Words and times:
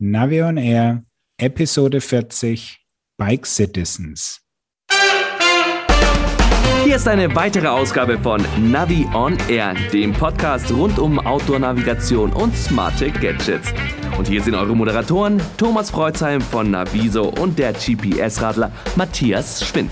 Navi 0.00 0.40
on 0.40 0.58
Air, 0.58 1.02
Episode 1.40 2.00
40, 2.00 2.78
Bike 3.18 3.44
Citizens. 3.44 4.40
Hier 6.84 6.94
ist 6.94 7.08
eine 7.08 7.34
weitere 7.34 7.66
Ausgabe 7.66 8.16
von 8.16 8.40
Navi 8.60 9.08
on 9.12 9.36
Air, 9.48 9.74
dem 9.92 10.12
Podcast 10.12 10.70
rund 10.70 11.00
um 11.00 11.18
Outdoor-Navigation 11.18 12.32
und 12.32 12.56
smarte 12.56 13.10
Gadgets. 13.10 13.74
Und 14.16 14.28
hier 14.28 14.40
sind 14.40 14.54
eure 14.54 14.76
Moderatoren 14.76 15.42
Thomas 15.56 15.90
Freuzheim 15.90 16.40
von 16.42 16.70
Naviso 16.70 17.30
und 17.30 17.58
der 17.58 17.72
GPS-Radler 17.72 18.70
Matthias 18.94 19.66
Schwind. 19.66 19.90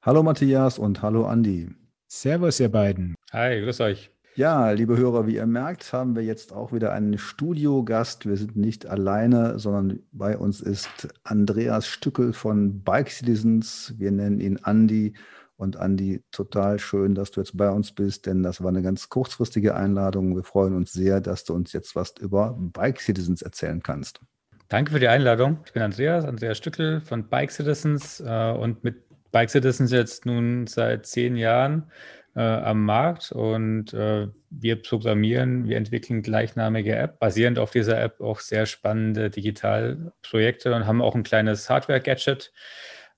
Hallo 0.00 0.22
Matthias 0.22 0.78
und 0.78 1.02
hallo 1.02 1.26
Andi. 1.26 1.70
Servus, 2.06 2.60
ihr 2.60 2.70
beiden. 2.70 3.16
Hi, 3.32 3.60
grüß 3.60 3.80
euch. 3.80 4.12
Ja, 4.36 4.70
liebe 4.70 4.96
Hörer, 4.96 5.26
wie 5.26 5.34
ihr 5.34 5.46
merkt, 5.46 5.92
haben 5.92 6.14
wir 6.14 6.22
jetzt 6.22 6.52
auch 6.52 6.72
wieder 6.72 6.92
einen 6.92 7.18
Studiogast. 7.18 8.24
Wir 8.24 8.36
sind 8.36 8.54
nicht 8.54 8.86
alleine, 8.86 9.58
sondern 9.58 9.98
bei 10.12 10.38
uns 10.38 10.60
ist 10.60 11.08
Andreas 11.24 11.88
Stückel 11.88 12.32
von 12.32 12.84
Bike 12.84 13.10
Citizens. 13.10 13.94
Wir 13.98 14.12
nennen 14.12 14.38
ihn 14.38 14.58
Andi. 14.62 15.14
Und 15.56 15.76
Andi, 15.76 16.22
total 16.30 16.78
schön, 16.78 17.16
dass 17.16 17.32
du 17.32 17.40
jetzt 17.40 17.56
bei 17.56 17.68
uns 17.68 17.90
bist, 17.90 18.26
denn 18.26 18.44
das 18.44 18.62
war 18.62 18.68
eine 18.68 18.82
ganz 18.82 19.08
kurzfristige 19.08 19.74
Einladung. 19.74 20.36
Wir 20.36 20.44
freuen 20.44 20.76
uns 20.76 20.92
sehr, 20.92 21.20
dass 21.20 21.42
du 21.42 21.54
uns 21.54 21.72
jetzt 21.72 21.96
was 21.96 22.14
über 22.20 22.56
Bike 22.56 23.00
Citizens 23.00 23.42
erzählen 23.42 23.82
kannst. 23.82 24.20
Danke 24.68 24.92
für 24.92 25.00
die 25.00 25.08
Einladung. 25.08 25.58
Ich 25.64 25.72
bin 25.72 25.82
Andreas, 25.82 26.24
Andreas 26.24 26.56
Stückel 26.58 27.00
von 27.00 27.28
Bike 27.28 27.50
Citizens 27.50 28.20
äh, 28.20 28.52
und 28.52 28.84
mit 28.84 29.07
Bike 29.30 29.50
Citizens 29.50 29.92
jetzt 29.92 30.26
nun 30.26 30.66
seit 30.66 31.06
zehn 31.06 31.36
Jahren 31.36 31.90
äh, 32.34 32.40
am 32.40 32.84
Markt 32.84 33.32
und 33.32 33.92
äh, 33.94 34.28
wir 34.50 34.82
programmieren, 34.82 35.68
wir 35.68 35.76
entwickeln 35.76 36.22
gleichnamige 36.22 36.94
App, 36.96 37.18
basierend 37.18 37.58
auf 37.58 37.70
dieser 37.70 38.00
App 38.00 38.20
auch 38.20 38.40
sehr 38.40 38.66
spannende 38.66 39.30
Digitalprojekte 39.30 40.74
und 40.74 40.86
haben 40.86 41.02
auch 41.02 41.14
ein 41.14 41.24
kleines 41.24 41.68
Hardware-Gadget 41.68 42.52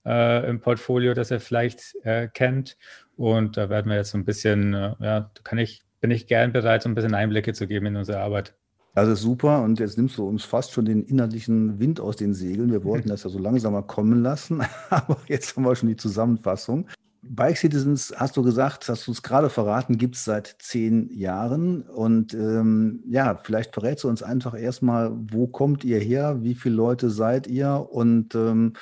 äh, 0.07 0.49
im 0.49 0.61
Portfolio, 0.61 1.15
das 1.15 1.31
ihr 1.31 1.41
vielleicht 1.41 1.95
äh, 2.03 2.29
kennt. 2.29 2.77
Und 3.17 3.57
da 3.57 3.69
werden 3.69 3.91
wir 3.91 3.97
jetzt 3.97 4.11
so 4.11 4.19
ein 4.19 4.25
bisschen, 4.25 4.75
äh, 4.75 4.95
ja, 5.01 5.31
kann 5.45 5.59
ich, 5.59 5.83
bin 6.01 6.11
ich 6.11 6.27
gern 6.27 6.53
bereit, 6.53 6.83
so 6.83 6.89
ein 6.89 6.95
bisschen 6.95 7.15
Einblicke 7.15 7.53
zu 7.53 7.67
geben 7.67 7.87
in 7.87 7.97
unsere 7.97 8.21
Arbeit. 8.21 8.55
Das 8.95 9.09
ist 9.09 9.21
super 9.21 9.63
und 9.63 9.79
jetzt 9.79 9.97
nimmst 9.97 10.19
du 10.19 10.27
uns 10.27 10.45
fast 10.45 10.73
schon 10.73 10.85
den 10.85 11.05
innerlichen 11.05 11.79
Wind 11.79 12.01
aus 12.01 12.17
den 12.17 12.35
Segeln. 12.35 12.73
Wir 12.73 12.85
wollten 12.85 13.09
das 13.11 13.23
ja 13.23 13.31
so 13.31 13.39
langsamer 13.39 13.83
kommen 13.83 14.23
lassen, 14.23 14.63
aber 14.91 15.19
jetzt 15.29 15.57
haben 15.57 15.65
wir 15.65 15.77
schon 15.77 15.89
die 15.89 15.97
Zusammenfassung. 15.97 16.89
Bike 17.23 17.59
Citizens, 17.59 18.13
hast 18.17 18.37
du 18.37 18.43
gesagt, 18.43 18.89
hast 18.89 19.07
du 19.07 19.13
es 19.13 19.23
gerade 19.23 19.51
verraten, 19.51 19.99
gibt 19.99 20.17
es 20.17 20.25
seit 20.25 20.57
zehn 20.59 21.11
Jahren. 21.13 21.83
Und 21.83 22.33
ähm, 22.35 23.05
ja, 23.09 23.39
vielleicht 23.45 23.75
verrätst 23.75 24.05
du 24.05 24.09
uns 24.09 24.23
einfach 24.23 24.59
erstmal, 24.59 25.13
wo 25.15 25.47
kommt 25.47 25.85
ihr 25.85 26.01
her, 26.01 26.39
wie 26.43 26.55
viele 26.55 26.77
Leute 26.77 27.11
seid 27.11 27.47
ihr 27.47 27.87
und 27.91 28.35
ähm, 28.35 28.73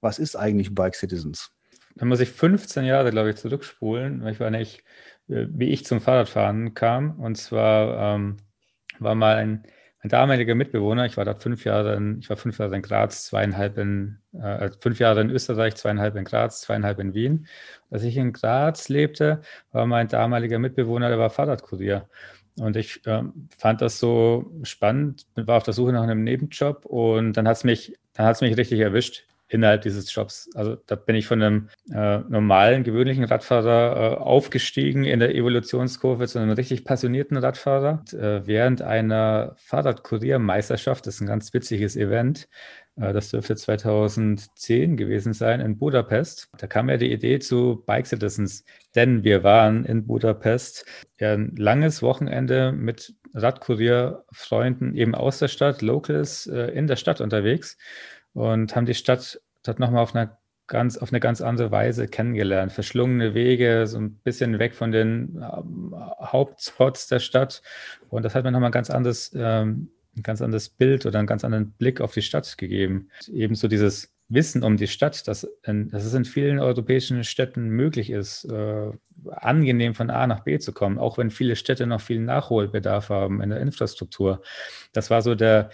was 0.00 0.18
ist 0.18 0.36
eigentlich 0.36 0.74
Bike 0.74 0.94
Citizens? 0.94 1.50
Da 1.96 2.04
muss 2.04 2.20
ich 2.20 2.30
15 2.30 2.84
Jahre, 2.84 3.10
glaube 3.10 3.30
ich, 3.30 3.36
zurückspulen, 3.36 4.22
weil 4.22 4.32
ich 4.34 4.40
war 4.40 4.50
nicht, 4.50 4.84
äh, 5.28 5.46
wie 5.50 5.70
ich 5.70 5.84
zum 5.84 6.00
Fahrradfahren 6.00 6.74
kam. 6.74 7.18
Und 7.18 7.36
zwar 7.36 8.14
ähm, 8.14 8.36
war 9.00 9.14
mal 9.14 9.36
ein, 9.36 9.64
ein 10.02 10.08
damaliger 10.08 10.54
Mitbewohner, 10.54 11.04
ich 11.06 11.16
war 11.16 11.24
dort 11.24 11.42
fünf 11.42 11.64
Jahre 11.64 11.94
in, 11.94 12.20
ich 12.20 12.30
war 12.30 12.36
fünf 12.36 12.58
Jahre 12.58 12.74
in 12.76 12.82
Graz, 12.82 13.26
zweieinhalb 13.26 13.76
in, 13.78 14.18
äh, 14.32 14.70
fünf 14.78 14.98
Jahre 14.98 15.20
in 15.20 15.30
Österreich, 15.30 15.76
zweieinhalb 15.76 16.16
in 16.16 16.24
Graz, 16.24 16.62
zweieinhalb 16.62 16.98
in 17.00 17.14
Wien. 17.14 17.46
Als 17.90 18.02
ich 18.02 18.16
in 18.16 18.32
Graz 18.32 18.88
lebte, 18.88 19.42
war 19.72 19.86
mein 19.86 20.08
damaliger 20.08 20.58
Mitbewohner, 20.58 21.08
der 21.08 21.18
war 21.18 21.30
Fahrradkurier. 21.30 22.08
Und 22.58 22.76
ich 22.76 23.06
äh, 23.06 23.22
fand 23.58 23.82
das 23.82 23.98
so 23.98 24.50
spannend, 24.62 25.26
war 25.36 25.58
auf 25.58 25.62
der 25.62 25.74
Suche 25.74 25.92
nach 25.92 26.02
einem 26.02 26.24
Nebenjob 26.24 26.84
und 26.86 27.34
dann 27.34 27.46
hat 27.46 27.56
es 27.58 27.64
mich, 27.64 27.94
dann 28.14 28.26
hat 28.26 28.36
es 28.36 28.40
mich 28.40 28.56
richtig 28.56 28.80
erwischt 28.80 29.26
innerhalb 29.50 29.82
dieses 29.82 30.14
Jobs. 30.14 30.48
Also 30.54 30.76
da 30.86 30.94
bin 30.94 31.16
ich 31.16 31.26
von 31.26 31.42
einem 31.42 31.68
äh, 31.92 32.20
normalen, 32.28 32.84
gewöhnlichen 32.84 33.24
Radfahrer 33.24 34.12
äh, 34.12 34.16
aufgestiegen 34.16 35.04
in 35.04 35.18
der 35.18 35.34
Evolutionskurve 35.34 36.26
zu 36.28 36.38
einem 36.38 36.52
richtig 36.52 36.84
passionierten 36.84 37.36
Radfahrer. 37.36 38.00
Und, 38.00 38.14
äh, 38.14 38.46
während 38.46 38.80
einer 38.80 39.54
Fahrradkuriermeisterschaft, 39.56 41.06
das 41.06 41.16
ist 41.16 41.20
ein 41.20 41.26
ganz 41.26 41.52
witziges 41.52 41.96
Event, 41.96 42.48
äh, 42.96 43.12
das 43.12 43.30
dürfte 43.30 43.56
2010 43.56 44.96
gewesen 44.96 45.32
sein 45.32 45.60
in 45.60 45.78
Budapest. 45.78 46.48
Da 46.56 46.68
kam 46.68 46.88
ja 46.88 46.96
die 46.96 47.12
Idee 47.12 47.40
zu 47.40 47.82
Bike 47.86 48.06
Citizens, 48.06 48.64
denn 48.94 49.24
wir 49.24 49.42
waren 49.42 49.84
in 49.84 50.06
Budapest 50.06 50.86
ein 51.20 51.54
langes 51.56 52.02
Wochenende 52.02 52.70
mit 52.70 53.14
Radkurierfreunden 53.34 54.94
eben 54.94 55.16
aus 55.16 55.40
der 55.40 55.48
Stadt, 55.48 55.82
Locals 55.82 56.46
äh, 56.46 56.66
in 56.72 56.86
der 56.86 56.96
Stadt 56.96 57.20
unterwegs 57.20 57.76
und 58.34 58.74
haben 58.74 58.86
die 58.86 58.94
Stadt 58.94 59.40
dort 59.62 59.78
nochmal 59.78 60.02
auf 60.02 60.14
auf 60.74 61.12
eine 61.12 61.20
ganz 61.20 61.40
andere 61.40 61.70
Weise 61.72 62.06
kennengelernt. 62.06 62.72
Verschlungene 62.72 63.34
Wege, 63.34 63.86
so 63.86 63.98
ein 63.98 64.14
bisschen 64.18 64.58
weg 64.58 64.74
von 64.74 64.92
den 64.92 65.36
ähm, 65.36 65.94
Hauptspots 66.20 67.08
der 67.08 67.18
Stadt. 67.18 67.62
Und 68.08 68.24
das 68.24 68.34
hat 68.34 68.44
mir 68.44 68.52
nochmal 68.52 68.68
ein 68.68 68.72
ganz 68.72 68.88
anderes, 68.88 69.32
ähm, 69.34 69.90
ein 70.16 70.22
ganz 70.22 70.40
anderes 70.40 70.68
Bild 70.68 71.06
oder 71.06 71.18
einen 71.18 71.26
ganz 71.26 71.44
anderen 71.44 71.72
Blick 71.72 72.00
auf 72.00 72.12
die 72.12 72.22
Stadt 72.22 72.56
gegeben. 72.56 73.08
Ebenso 73.26 73.66
dieses 73.66 74.14
Wissen 74.28 74.62
um 74.62 74.76
die 74.76 74.86
Stadt, 74.86 75.26
dass, 75.26 75.44
in, 75.64 75.88
dass 75.90 76.04
es 76.04 76.14
in 76.14 76.24
vielen 76.24 76.60
europäischen 76.60 77.24
Städten 77.24 77.68
möglich 77.68 78.10
ist, 78.10 78.44
äh, 78.44 78.92
angenehm 79.28 79.94
von 79.94 80.08
A 80.08 80.26
nach 80.28 80.40
B 80.40 80.58
zu 80.60 80.72
kommen, 80.72 80.98
auch 80.98 81.18
wenn 81.18 81.30
viele 81.30 81.56
Städte 81.56 81.86
noch 81.86 82.00
viel 82.00 82.20
Nachholbedarf 82.20 83.08
haben 83.08 83.42
in 83.42 83.50
der 83.50 83.60
Infrastruktur. 83.60 84.40
Das 84.92 85.10
war 85.10 85.20
so 85.20 85.34
der 85.34 85.70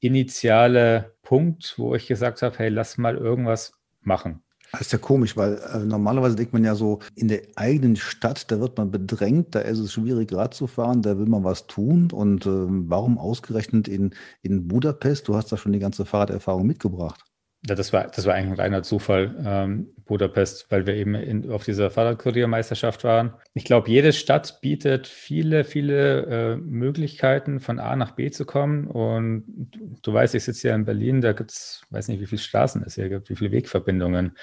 initiale 0.00 1.14
Punkt, 1.28 1.74
wo 1.76 1.94
ich 1.94 2.06
gesagt 2.06 2.40
habe, 2.40 2.56
hey, 2.56 2.70
lass 2.70 2.96
mal 2.96 3.14
irgendwas 3.14 3.72
machen. 4.00 4.42
Das 4.72 4.80
ist 4.80 4.92
ja 4.92 4.98
komisch, 4.98 5.36
weil 5.36 5.58
äh, 5.58 5.80
normalerweise 5.80 6.36
denkt 6.36 6.54
man 6.54 6.64
ja 6.64 6.74
so, 6.74 7.00
in 7.16 7.28
der 7.28 7.42
eigenen 7.56 7.96
Stadt, 7.96 8.50
da 8.50 8.60
wird 8.60 8.78
man 8.78 8.90
bedrängt, 8.90 9.54
da 9.54 9.60
ist 9.60 9.78
es 9.78 9.92
schwierig, 9.92 10.32
Rad 10.32 10.54
zu 10.54 10.66
fahren, 10.66 11.02
da 11.02 11.18
will 11.18 11.26
man 11.26 11.44
was 11.44 11.66
tun. 11.66 12.10
Und 12.12 12.46
äh, 12.46 12.48
warum 12.48 13.18
ausgerechnet 13.18 13.88
in, 13.88 14.14
in 14.40 14.68
Budapest? 14.68 15.28
Du 15.28 15.36
hast 15.36 15.52
da 15.52 15.58
schon 15.58 15.74
die 15.74 15.80
ganze 15.80 16.06
Fahrraderfahrung 16.06 16.66
mitgebracht. 16.66 17.22
Ja, 17.66 17.74
das 17.74 17.92
war, 17.92 18.06
das 18.06 18.24
war 18.24 18.34
eigentlich 18.34 18.52
ein 18.52 18.60
reiner 18.60 18.82
Zufall, 18.84 19.34
ähm, 19.44 19.88
Budapest, 20.04 20.70
weil 20.70 20.86
wir 20.86 20.94
eben 20.94 21.16
in, 21.16 21.50
auf 21.50 21.64
dieser 21.64 21.90
Fahrradkuriermeisterschaft 21.90 23.02
waren. 23.02 23.34
Ich 23.52 23.64
glaube, 23.64 23.90
jede 23.90 24.12
Stadt 24.12 24.60
bietet 24.60 25.08
viele, 25.08 25.64
viele 25.64 26.26
äh, 26.26 26.56
Möglichkeiten, 26.56 27.58
von 27.58 27.80
A 27.80 27.96
nach 27.96 28.12
B 28.12 28.30
zu 28.30 28.46
kommen. 28.46 28.86
Und 28.86 29.44
du, 29.48 29.96
du 30.00 30.12
weißt, 30.12 30.36
ich 30.36 30.44
sitze 30.44 30.68
ja 30.68 30.74
in 30.76 30.84
Berlin, 30.84 31.20
da 31.20 31.32
gibt 31.32 31.50
es, 31.50 31.82
weiß 31.90 32.08
nicht, 32.08 32.20
wie 32.20 32.26
viele 32.26 32.40
Straßen 32.40 32.82
es 32.84 32.94
hier 32.94 33.08
gibt, 33.08 33.28
wie 33.28 33.36
viele 33.36 33.50
Wegverbindungen. 33.50 34.36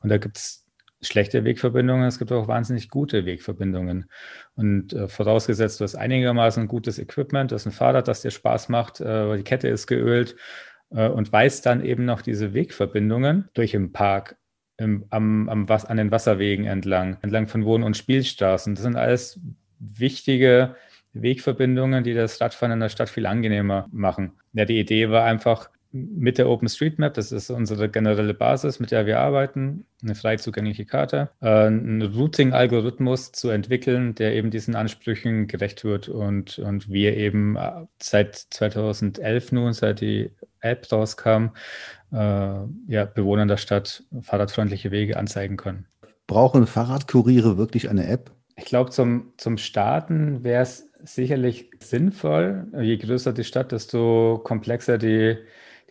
Und 0.00 0.08
da 0.08 0.16
gibt 0.16 0.38
es 0.38 0.66
schlechte 1.02 1.44
Wegverbindungen, 1.44 2.06
es 2.06 2.18
gibt 2.18 2.32
auch 2.32 2.48
wahnsinnig 2.48 2.88
gute 2.88 3.26
Wegverbindungen. 3.26 4.06
Und 4.54 4.94
äh, 4.94 5.08
vorausgesetzt, 5.08 5.78
du 5.78 5.84
hast 5.84 5.94
einigermaßen 5.94 6.68
gutes 6.68 6.98
Equipment, 6.98 7.50
du 7.50 7.56
hast 7.56 7.66
ein 7.66 7.72
Fahrrad, 7.72 8.08
das 8.08 8.22
dir 8.22 8.30
Spaß 8.30 8.70
macht, 8.70 9.00
äh, 9.00 9.36
die 9.36 9.44
Kette 9.44 9.68
ist 9.68 9.86
geölt 9.86 10.36
äh, 10.94 11.08
und 11.08 11.32
weiß 11.32 11.62
dann 11.62 11.84
eben 11.84 12.04
noch 12.04 12.22
diese 12.22 12.54
Wegverbindungen 12.54 13.48
durch 13.54 13.74
im 13.74 13.92
Park, 13.92 14.36
im, 14.76 15.04
am, 15.10 15.48
am, 15.48 15.66
an 15.68 15.96
den 15.96 16.10
Wasserwegen 16.10 16.66
entlang, 16.66 17.18
entlang 17.22 17.46
von 17.46 17.64
Wohn- 17.64 17.82
und 17.82 17.96
Spielstraßen. 17.96 18.74
Das 18.74 18.82
sind 18.82 18.96
alles 18.96 19.40
wichtige 19.78 20.76
Wegverbindungen, 21.12 22.04
die 22.04 22.14
das 22.14 22.40
Radfahren 22.40 22.72
in 22.72 22.80
der 22.80 22.88
Stadt 22.88 23.10
viel 23.10 23.26
angenehmer 23.26 23.88
machen. 23.92 24.32
Ja, 24.52 24.64
die 24.64 24.78
Idee 24.78 25.10
war 25.10 25.24
einfach, 25.24 25.70
mit 25.92 26.38
der 26.38 26.48
OpenStreetMap, 26.48 27.14
das 27.14 27.32
ist 27.32 27.50
unsere 27.50 27.88
generelle 27.88 28.34
Basis, 28.34 28.80
mit 28.80 28.90
der 28.90 29.06
wir 29.06 29.20
arbeiten, 29.20 29.84
eine 30.02 30.14
frei 30.14 30.36
zugängliche 30.36 30.86
Karte, 30.86 31.30
äh, 31.40 31.48
einen 31.48 32.02
Routing-Algorithmus 32.02 33.32
zu 33.32 33.50
entwickeln, 33.50 34.14
der 34.14 34.34
eben 34.34 34.50
diesen 34.50 34.74
Ansprüchen 34.74 35.46
gerecht 35.46 35.84
wird 35.84 36.08
und, 36.08 36.58
und 36.58 36.88
wir 36.88 37.16
eben 37.16 37.56
äh, 37.56 37.86
seit 38.00 38.36
2011 38.36 39.52
nun, 39.52 39.72
seit 39.72 40.00
die 40.00 40.30
App 40.60 40.90
rauskam, 40.90 41.50
äh, 42.12 42.16
ja, 42.16 43.04
Bewohnern 43.04 43.48
der 43.48 43.56
Stadt 43.58 44.04
fahrradfreundliche 44.20 44.90
Wege 44.90 45.16
anzeigen 45.16 45.56
können. 45.56 45.86
Brauchen 46.26 46.66
Fahrradkuriere 46.66 47.58
wirklich 47.58 47.90
eine 47.90 48.06
App? 48.06 48.30
Ich 48.56 48.64
glaube, 48.64 48.90
zum, 48.90 49.32
zum 49.36 49.58
Starten 49.58 50.44
wäre 50.44 50.62
es 50.62 50.90
sicherlich 51.02 51.70
sinnvoll. 51.80 52.66
Je 52.80 52.96
größer 52.96 53.32
die 53.32 53.44
Stadt, 53.44 53.72
desto 53.72 54.40
komplexer 54.44 54.98
die, 54.98 55.36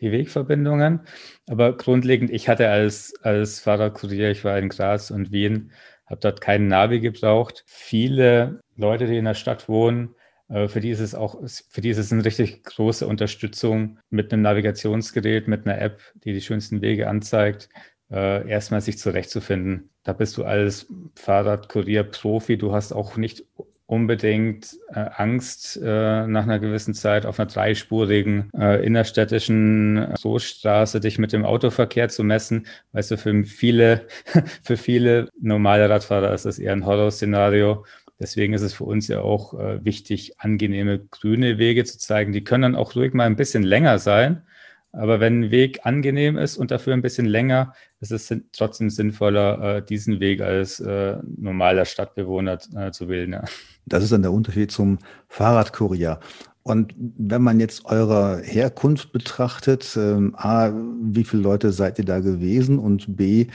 die 0.01 0.11
Wegverbindungen. 0.11 1.01
Aber 1.47 1.77
grundlegend, 1.77 2.31
ich 2.31 2.49
hatte 2.49 2.69
als, 2.69 3.13
als 3.21 3.59
Fahrradkurier, 3.59 4.31
ich 4.31 4.43
war 4.43 4.57
in 4.57 4.69
Graz 4.69 5.11
und 5.11 5.31
Wien, 5.31 5.71
habe 6.07 6.19
dort 6.19 6.41
keinen 6.41 6.67
Navi 6.67 6.99
gebraucht. 6.99 7.63
Viele 7.67 8.61
Leute, 8.75 9.07
die 9.07 9.17
in 9.17 9.25
der 9.25 9.35
Stadt 9.35 9.69
wohnen, 9.69 10.15
äh, 10.49 10.67
für 10.67 10.81
die 10.81 10.89
ist 10.89 10.99
es 10.99 11.15
auch, 11.15 11.39
für 11.69 11.81
die 11.81 11.89
ist 11.89 11.97
es 11.97 12.11
eine 12.11 12.25
richtig 12.25 12.63
große 12.63 13.07
Unterstützung 13.07 13.99
mit 14.09 14.33
einem 14.33 14.41
Navigationsgerät, 14.41 15.47
mit 15.47 15.65
einer 15.65 15.79
App, 15.79 16.01
die 16.23 16.33
die 16.33 16.41
schönsten 16.41 16.81
Wege 16.81 17.07
anzeigt, 17.07 17.69
äh, 18.11 18.47
erstmal 18.47 18.81
sich 18.81 18.97
zurechtzufinden. 18.97 19.89
Da 20.03 20.13
bist 20.13 20.37
du 20.37 20.43
als 20.43 20.87
Fahrradkurier-Profi, 21.15 22.57
du 22.57 22.73
hast 22.73 22.91
auch 22.91 23.17
nicht 23.17 23.45
unbedingt 23.91 24.77
äh, 24.93 25.05
Angst, 25.17 25.77
äh, 25.83 26.25
nach 26.25 26.43
einer 26.43 26.59
gewissen 26.59 26.93
Zeit 26.93 27.25
auf 27.25 27.37
einer 27.37 27.49
dreispurigen 27.49 28.49
äh, 28.57 28.85
innerstädtischen 28.85 30.13
Großstraße 30.21 31.01
dich 31.01 31.19
mit 31.19 31.33
dem 31.33 31.43
Autoverkehr 31.43 32.07
zu 32.07 32.23
messen. 32.23 32.67
Weißt 32.93 33.11
du, 33.11 33.17
für 33.17 33.43
viele, 33.43 34.07
für 34.63 34.77
viele 34.77 35.27
normale 35.41 35.89
Radfahrer 35.89 36.33
ist 36.33 36.45
das 36.45 36.57
eher 36.57 36.71
ein 36.71 36.85
Horrorszenario. 36.85 37.83
Deswegen 38.17 38.53
ist 38.53 38.61
es 38.61 38.73
für 38.73 38.85
uns 38.85 39.09
ja 39.09 39.19
auch 39.19 39.59
äh, 39.59 39.83
wichtig, 39.83 40.39
angenehme 40.39 40.99
grüne 40.99 41.57
Wege 41.57 41.83
zu 41.83 41.99
zeigen. 41.99 42.31
Die 42.31 42.45
können 42.45 42.61
dann 42.61 42.75
auch 42.77 42.95
ruhig 42.95 43.13
mal 43.13 43.25
ein 43.25 43.35
bisschen 43.35 43.63
länger 43.63 43.99
sein. 43.99 44.43
Aber 44.93 45.19
wenn 45.19 45.41
ein 45.41 45.51
Weg 45.51 45.85
angenehm 45.85 46.37
ist 46.37 46.57
und 46.57 46.71
dafür 46.71 46.93
ein 46.93 47.01
bisschen 47.01 47.25
länger, 47.25 47.73
ist 48.01 48.11
es 48.11 48.33
trotzdem 48.51 48.89
sinnvoller, 48.89 49.77
äh, 49.77 49.85
diesen 49.85 50.19
Weg 50.19 50.41
als 50.41 50.79
äh, 50.79 51.17
normaler 51.37 51.85
Stadtbewohner 51.85 52.57
äh, 52.75 52.91
zu 52.91 53.07
wählen. 53.07 53.33
Ja. 53.33 53.43
Das 53.85 54.03
ist 54.03 54.11
dann 54.11 54.21
der 54.21 54.33
Unterschied 54.33 54.71
zum 54.71 54.99
Fahrradkurier. 55.27 56.19
Und 56.63 56.93
wenn 56.97 57.41
man 57.41 57.59
jetzt 57.59 57.85
eure 57.85 58.41
Herkunft 58.43 59.11
betrachtet, 59.11 59.97
ähm, 59.97 60.35
A, 60.37 60.71
wie 61.01 61.23
viele 61.23 61.41
Leute 61.41 61.71
seid 61.71 61.97
ihr 61.97 62.05
da 62.05 62.19
gewesen 62.19 62.77
und 62.77 63.15
B, 63.15 63.41
äh, 63.41 63.47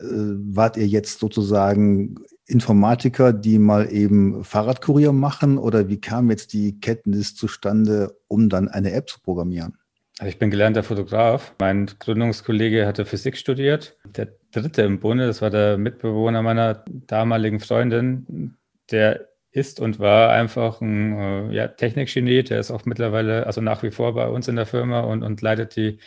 wart 0.00 0.76
ihr 0.76 0.86
jetzt 0.86 1.18
sozusagen 1.18 2.14
Informatiker, 2.46 3.32
die 3.32 3.58
mal 3.58 3.90
eben 3.92 4.44
Fahrradkurier 4.44 5.12
machen 5.12 5.58
oder 5.58 5.88
wie 5.88 6.00
kam 6.00 6.30
jetzt 6.30 6.52
die 6.52 6.78
Kenntnis 6.80 7.34
zustande, 7.34 8.16
um 8.28 8.48
dann 8.48 8.68
eine 8.68 8.92
App 8.92 9.08
zu 9.08 9.20
programmieren? 9.20 9.76
Also 10.18 10.28
ich 10.28 10.38
bin 10.38 10.50
gelernter 10.50 10.82
Fotograf. 10.82 11.54
Mein 11.58 11.86
Gründungskollege 11.98 12.86
hatte 12.86 13.04
Physik 13.04 13.36
studiert. 13.36 13.96
Der 14.04 14.28
dritte 14.52 14.82
im 14.82 15.00
Bunde, 15.00 15.26
das 15.26 15.42
war 15.42 15.50
der 15.50 15.76
Mitbewohner 15.76 16.42
meiner 16.42 16.84
damaligen 16.86 17.58
Freundin, 17.58 18.56
der 18.90 19.28
ist 19.50 19.80
und 19.80 20.00
war 20.00 20.32
einfach 20.32 20.80
ein 20.80 21.18
äh, 21.18 21.52
ja, 21.52 21.68
Technikgenie. 21.68 22.42
Der 22.42 22.58
ist 22.58 22.70
auch 22.70 22.84
mittlerweile, 22.84 23.46
also 23.46 23.60
nach 23.60 23.82
wie 23.82 23.90
vor 23.90 24.14
bei 24.14 24.28
uns 24.28 24.48
in 24.48 24.56
der 24.56 24.66
Firma 24.66 25.00
und, 25.00 25.22
und 25.22 25.40
leitet 25.42 25.76
die 25.76 25.98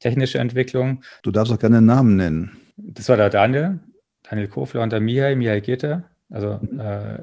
technische 0.00 0.38
Entwicklung. 0.38 1.02
Du 1.22 1.30
darfst 1.30 1.52
auch 1.52 1.58
gerne 1.58 1.82
Namen 1.82 2.16
nennen. 2.16 2.56
Das 2.76 3.08
war 3.08 3.16
der 3.16 3.30
Daniel, 3.30 3.78
Daniel 4.22 4.48
Kofler 4.48 4.82
und 4.82 4.90
der 4.90 5.00
Mihai, 5.00 5.36
Mihai 5.36 5.60
Geter. 5.60 6.04
Also 6.30 6.58
mhm. 6.62 6.80
äh, 6.80 7.18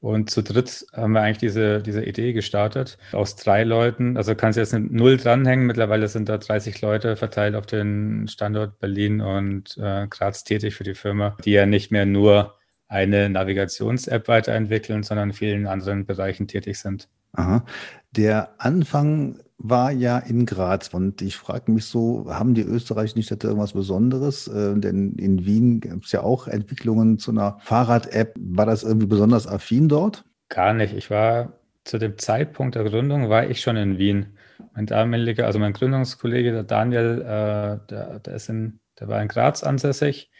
und 0.00 0.30
zu 0.30 0.42
dritt 0.42 0.86
haben 0.92 1.12
wir 1.12 1.22
eigentlich 1.22 1.38
diese, 1.38 1.82
diese 1.82 2.04
Idee 2.04 2.32
gestartet. 2.32 2.98
Aus 3.12 3.36
drei 3.36 3.64
Leuten, 3.64 4.16
also 4.16 4.34
kannst 4.34 4.56
du 4.56 4.60
jetzt 4.60 4.74
eine 4.74 4.86
Null 4.86 5.16
dranhängen. 5.16 5.66
Mittlerweile 5.66 6.08
sind 6.08 6.28
da 6.28 6.38
30 6.38 6.80
Leute 6.80 7.16
verteilt 7.16 7.54
auf 7.54 7.66
den 7.66 8.28
Standort 8.28 8.78
Berlin 8.80 9.20
und 9.20 9.76
äh, 9.78 10.06
Graz 10.08 10.44
tätig 10.44 10.74
für 10.74 10.84
die 10.84 10.94
Firma, 10.94 11.36
die 11.44 11.52
ja 11.52 11.66
nicht 11.66 11.90
mehr 11.90 12.06
nur 12.06 12.58
eine 12.88 13.28
Navigations-App 13.30 14.28
weiterentwickeln, 14.28 15.02
sondern 15.02 15.30
in 15.30 15.34
vielen 15.34 15.66
anderen 15.66 16.06
Bereichen 16.06 16.46
tätig 16.46 16.78
sind. 16.78 17.08
Aha. 17.34 17.64
Der 18.12 18.54
Anfang 18.58 19.40
war 19.58 19.92
ja 19.92 20.18
in 20.18 20.46
Graz 20.46 20.88
und 20.88 21.22
ich 21.22 21.36
frage 21.36 21.70
mich 21.72 21.86
so, 21.86 22.26
haben 22.28 22.54
die 22.54 22.62
Österreicher 22.62 23.16
nicht 23.16 23.30
irgendwas 23.30 23.72
Besonderes? 23.72 24.48
Äh, 24.48 24.78
denn 24.78 25.14
in 25.14 25.46
Wien 25.46 25.80
gibt 25.80 26.06
es 26.06 26.12
ja 26.12 26.22
auch 26.22 26.48
Entwicklungen 26.48 27.18
zu 27.18 27.30
einer 27.30 27.58
Fahrrad-App. 27.60 28.34
War 28.38 28.66
das 28.66 28.82
irgendwie 28.82 29.06
besonders 29.06 29.46
affin 29.46 29.88
dort? 29.88 30.24
Gar 30.48 30.74
nicht. 30.74 30.94
Ich 30.94 31.10
war 31.10 31.52
zu 31.84 31.98
dem 31.98 32.18
Zeitpunkt 32.18 32.74
der 32.74 32.84
Gründung, 32.84 33.28
war 33.28 33.48
ich 33.48 33.60
schon 33.60 33.76
in 33.76 33.98
Wien. 33.98 34.36
Mein 34.74 34.86
damaliger, 34.86 35.46
also 35.46 35.58
mein 35.58 35.72
Gründungskollege, 35.72 36.52
der 36.52 36.64
Daniel, 36.64 37.20
äh, 37.20 37.86
der, 37.90 38.20
der, 38.20 38.34
ist 38.34 38.48
in, 38.48 38.80
der 38.98 39.08
war 39.08 39.20
in 39.20 39.28
Graz 39.28 39.62
ansässig 39.62 40.30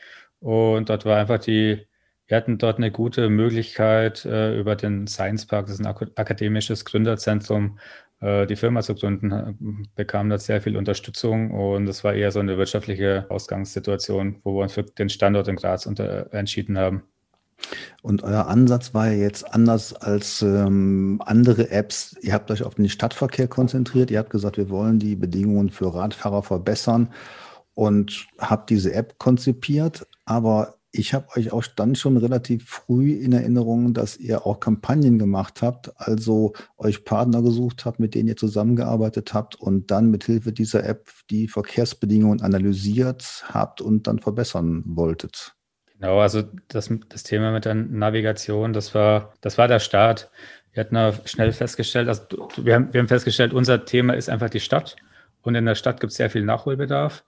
und 0.41 0.89
dort 0.89 1.05
war 1.05 1.19
einfach 1.19 1.39
die, 1.39 1.87
wir 2.27 2.37
hatten 2.37 2.59
dort 2.59 2.79
eine 2.79 2.91
gute 2.91 3.29
Möglichkeit 3.29 4.25
äh, 4.25 4.59
über 4.59 4.77
den 4.77 5.07
Science 5.07 5.47
Park, 5.47 5.67
das 5.67 5.79
ist 5.79 5.87
ein 5.87 5.95
akademisches 6.17 6.85
Gründerzentrum, 6.85 7.79
äh, 8.21 8.47
die 8.47 8.57
Firma 8.57 8.83
zu 8.83 8.95
gründen, 8.95 9.89
bekam 9.95 10.31
da 10.31 10.39
sehr 10.39 10.63
viel 10.63 10.77
Unterstützung 10.77 11.51
und 11.51 11.89
es 11.89 12.05
war 12.05 12.15
eher 12.15 12.33
so 12.33 12.41
eine 12.41 12.57
wirtschaftliche 12.57 13.27
Ausgangssituation, 13.29 14.41
wo 14.45 14.57
wir 14.57 14.63
uns 14.63 14.73
für 14.73 14.85
den 14.85 15.09
Standort 15.09 15.49
in 15.49 15.57
Graz 15.57 15.87
entschieden 15.87 16.79
haben. 16.79 17.03
Und 18.03 18.23
euer 18.23 18.47
Ansatz 18.47 18.95
war 18.95 19.09
ja 19.09 19.15
jetzt 19.15 19.55
anders 19.55 19.95
als 19.95 20.43
ähm, 20.43 21.21
andere 21.25 21.71
Apps. 21.71 22.17
Ihr 22.23 22.33
habt 22.33 22.51
euch 22.51 22.63
auf 22.63 22.75
den 22.75 22.89
Stadtverkehr 22.89 23.49
konzentriert. 23.49 24.11
Ihr 24.11 24.19
habt 24.19 24.31
gesagt, 24.31 24.59
wir 24.59 24.71
wollen 24.71 24.99
die 24.99 25.17
Bedingungen 25.17 25.71
für 25.71 25.95
Radfahrer 25.95 26.43
verbessern 26.43 27.13
und 27.75 28.27
habt 28.39 28.71
diese 28.71 28.93
App 28.93 29.19
konzipiert. 29.19 30.07
Aber 30.27 30.74
ich 30.97 31.13
habe 31.13 31.27
euch 31.37 31.53
auch 31.53 31.65
dann 31.67 31.97
schon 31.97 32.17
relativ 32.17 32.69
früh 32.69 33.15
in 33.15 33.33
Erinnerung, 33.33 33.95
dass 33.95 34.17
ihr 34.17 34.47
auch 34.47 34.61
Kampagnen 34.61 35.19
gemacht 35.19 35.61
habt, 35.61 35.91
also 35.97 36.53
euch 36.79 37.05
Partner 37.05 37.43
gesucht 37.43 37.85
habt, 37.85 37.99
mit 37.99 38.15
denen 38.15 38.29
ihr 38.29 38.37
zusammengearbeitet 38.37 39.35
habt 39.35 39.57
und 39.57 39.91
dann 39.91 40.11
mit 40.13 40.23
Hilfe 40.23 40.53
dieser 40.53 40.85
App 40.85 41.11
die 41.31 41.49
Verkehrsbedingungen 41.49 42.43
analysiert 42.43 43.45
habt 43.49 43.81
und 43.81 44.07
dann 44.07 44.21
verbessern 44.21 44.85
wolltet. 44.87 45.57
Genau, 45.95 46.21
also 46.21 46.45
das, 46.69 46.89
das 47.09 47.25
Thema 47.25 47.51
mit 47.51 47.65
der 47.65 47.75
Navigation, 47.75 48.73
das 48.73 48.95
war, 48.95 49.35
das 49.41 49.59
war 49.59 49.67
der 49.67 49.81
Start. 49.81 50.31
Wir 50.73 50.85
hatten 50.85 51.27
schnell 51.27 51.51
festgestellt, 51.51 52.07
also 52.07 52.23
wir 52.57 52.75
haben, 52.75 52.93
wir 52.93 53.01
haben 53.01 53.09
festgestellt, 53.09 53.53
unser 53.53 53.85
Thema 53.85 54.15
ist 54.15 54.31
einfach 54.31 54.51
die 54.51 54.61
Stadt 54.61 54.95
und 55.43 55.57
in 55.57 55.67
der 55.67 55.75
Stadt 55.75 55.99
gibt 55.99 56.13
es 56.13 56.19
sehr 56.19 56.31
viel 56.31 56.45
Nachholbedarf 56.45 57.25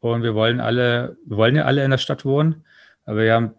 und 0.00 0.22
wir 0.22 0.34
wollen 0.34 0.60
alle, 0.60 1.16
wir 1.24 1.38
wollen 1.38 1.56
ja 1.56 1.64
alle 1.64 1.82
in 1.82 1.90
der 1.90 1.98
Stadt 1.98 2.26
wohnen 2.26 2.64
aber 3.06 3.32
haben 3.32 3.54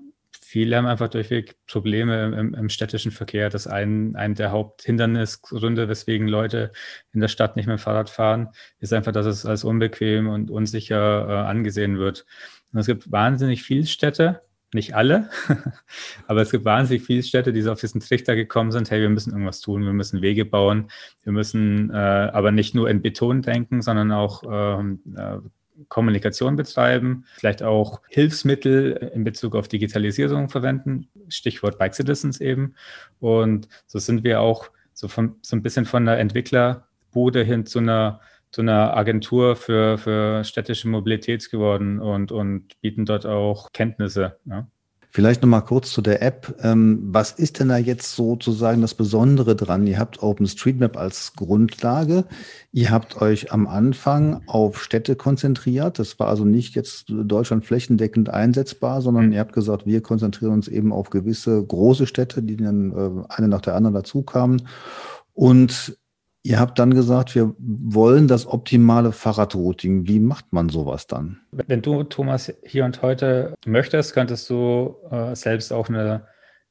viele 0.47 0.77
haben 0.77 0.85
einfach 0.85 1.09
durchweg 1.09 1.57
Probleme 1.67 2.25
im, 2.25 2.53
im, 2.53 2.69
städtischen 2.69 3.11
Verkehr. 3.11 3.49
Das 3.49 3.65
ist 3.65 3.71
ein, 3.71 4.15
ein 4.15 4.33
der 4.33 4.51
Haupthindernisgründe, 4.51 5.89
weswegen 5.89 6.27
Leute 6.27 6.71
in 7.11 7.19
der 7.19 7.27
Stadt 7.27 7.57
nicht 7.57 7.67
mehr 7.67 7.77
Fahrrad 7.77 8.09
fahren, 8.09 8.49
ist 8.79 8.94
einfach, 8.94 9.11
dass 9.11 9.25
es 9.25 9.45
als 9.45 9.65
unbequem 9.65 10.29
und 10.29 10.49
unsicher 10.49 11.27
äh, 11.27 11.49
angesehen 11.49 11.97
wird. 11.97 12.25
Und 12.71 12.79
es 12.79 12.85
gibt 12.85 13.11
wahnsinnig 13.11 13.63
viele 13.63 13.85
Städte, 13.85 14.41
nicht 14.73 14.95
alle, 14.95 15.29
aber 16.27 16.41
es 16.41 16.51
gibt 16.51 16.63
wahnsinnig 16.63 17.03
viele 17.03 17.23
Städte, 17.23 17.51
die 17.51 17.61
so 17.61 17.71
auf 17.73 17.81
diesen 17.81 18.01
Trichter 18.01 18.35
gekommen 18.35 18.71
sind, 18.71 18.89
hey, 18.89 19.01
wir 19.01 19.09
müssen 19.09 19.31
irgendwas 19.31 19.59
tun, 19.59 19.83
wir 19.83 19.94
müssen 19.94 20.21
Wege 20.21 20.45
bauen, 20.45 20.89
wir 21.23 21.33
müssen 21.33 21.89
äh, 21.89 21.94
aber 21.94 22.51
nicht 22.51 22.73
nur 22.73 22.89
in 22.89 23.01
Beton 23.01 23.41
denken, 23.41 23.81
sondern 23.81 24.11
auch 24.13 24.44
ähm, 24.49 25.01
äh, 25.15 25.38
Kommunikation 25.89 26.56
betreiben, 26.56 27.25
vielleicht 27.35 27.63
auch 27.63 28.01
Hilfsmittel 28.09 29.12
in 29.13 29.24
Bezug 29.24 29.56
auf 29.56 29.68
Digitalisierung 29.68 30.50
verwenden, 30.50 31.07
Stichwort 31.29 31.77
Bike 31.77 31.95
Citizens 31.95 32.41
eben. 32.41 32.75
Und 33.19 33.68
so 33.85 33.99
sind 33.99 34.23
wir 34.23 34.42
auch 34.42 34.69
so, 34.94 35.07
von, 35.07 35.35
so 35.42 35.56
ein 35.56 35.63
bisschen 35.63 35.85
von 35.85 36.06
der 36.06 36.19
Entwicklerbude 36.19 37.44
hin 37.44 37.66
zu 37.66 37.80
einer, 37.80 38.21
zu 38.51 38.61
einer 38.61 38.95
Agentur 38.95 39.56
für, 39.56 39.97
für 39.97 40.44
städtische 40.44 40.87
Mobilität 40.87 41.49
geworden 41.49 41.99
und, 41.99 42.31
und 42.31 42.80
bieten 42.81 43.06
dort 43.06 43.25
auch 43.25 43.71
Kenntnisse. 43.71 44.40
Ja. 44.45 44.68
Vielleicht 45.18 45.42
noch 45.42 45.50
mal 45.50 45.62
kurz 45.62 45.90
zu 45.94 46.04
der 46.04 46.21
App. 46.21 46.54
Ähm, 46.62 47.00
was 47.02 47.31
ist 47.31 47.59
denn 47.59 47.69
da 47.69 47.78
jetzt 47.78 48.16
sozusagen 48.16 48.81
das 48.81 48.94
Besondere 48.94 49.56
dran? 49.56 49.88
Ihr 49.88 49.97
habt 49.97 50.21
OpenStreetMap 50.21 50.95
als 50.95 51.33
Grundlage. 51.36 52.26
Ihr 52.71 52.92
habt 52.92 53.19
euch 53.19 53.52
am 53.52 53.66
Anfang 53.66 54.44
auf 54.45 54.80
Städte 54.80 55.16
konzentriert. 55.16 55.97
Das 55.97 56.19
war 56.19 56.28
also 56.28 56.45
nicht 56.45 56.76
jetzt 56.76 57.06
Deutschland 57.07 57.66
flächendeckend 57.66 58.30
einsetzbar, 58.30 59.02
sondern 59.02 59.26
mhm. 59.26 59.31
ihr 59.31 59.40
habt 59.40 59.54
gesagt, 59.54 59.88
wir 59.88 60.02
konzentrieren 60.02 60.54
uns 60.54 60.68
eben 60.68 60.94
auf 60.94 61.09
gewisse 61.09 61.66
große 61.66 62.06
Städte, 62.06 62.44
die 62.44 62.56
dann 62.56 62.92
äh, 62.92 63.33
eine 63.33 63.47
nach 63.47 63.62
der 63.62 63.74
anderen 63.74 63.95
dazu 63.95 64.21
kamen. 64.21 64.68
Und 65.33 65.97
Ihr 66.47 66.61
habt 66.61 66.80
dann 66.80 66.94
gesagt, 66.94 67.35
wir 67.35 67.54
wollen 67.59 68.30
das 68.30 68.47
optimale 68.47 69.11
Fahrradrouting. 69.11 70.07
Wie 70.07 70.21
macht 70.21 70.54
man 70.54 70.69
sowas 70.69 71.06
dann? 71.06 71.42
Wenn 71.51 71.81
du, 71.81 72.04
Thomas, 72.04 72.54
hier 72.63 72.85
und 72.85 73.01
heute 73.01 73.54
möchtest, 73.66 74.13
könntest 74.13 74.49
du 74.49 74.95
äh, 75.11 75.35
selbst 75.35 75.73
auch 75.73 75.89
eine 75.89 76.25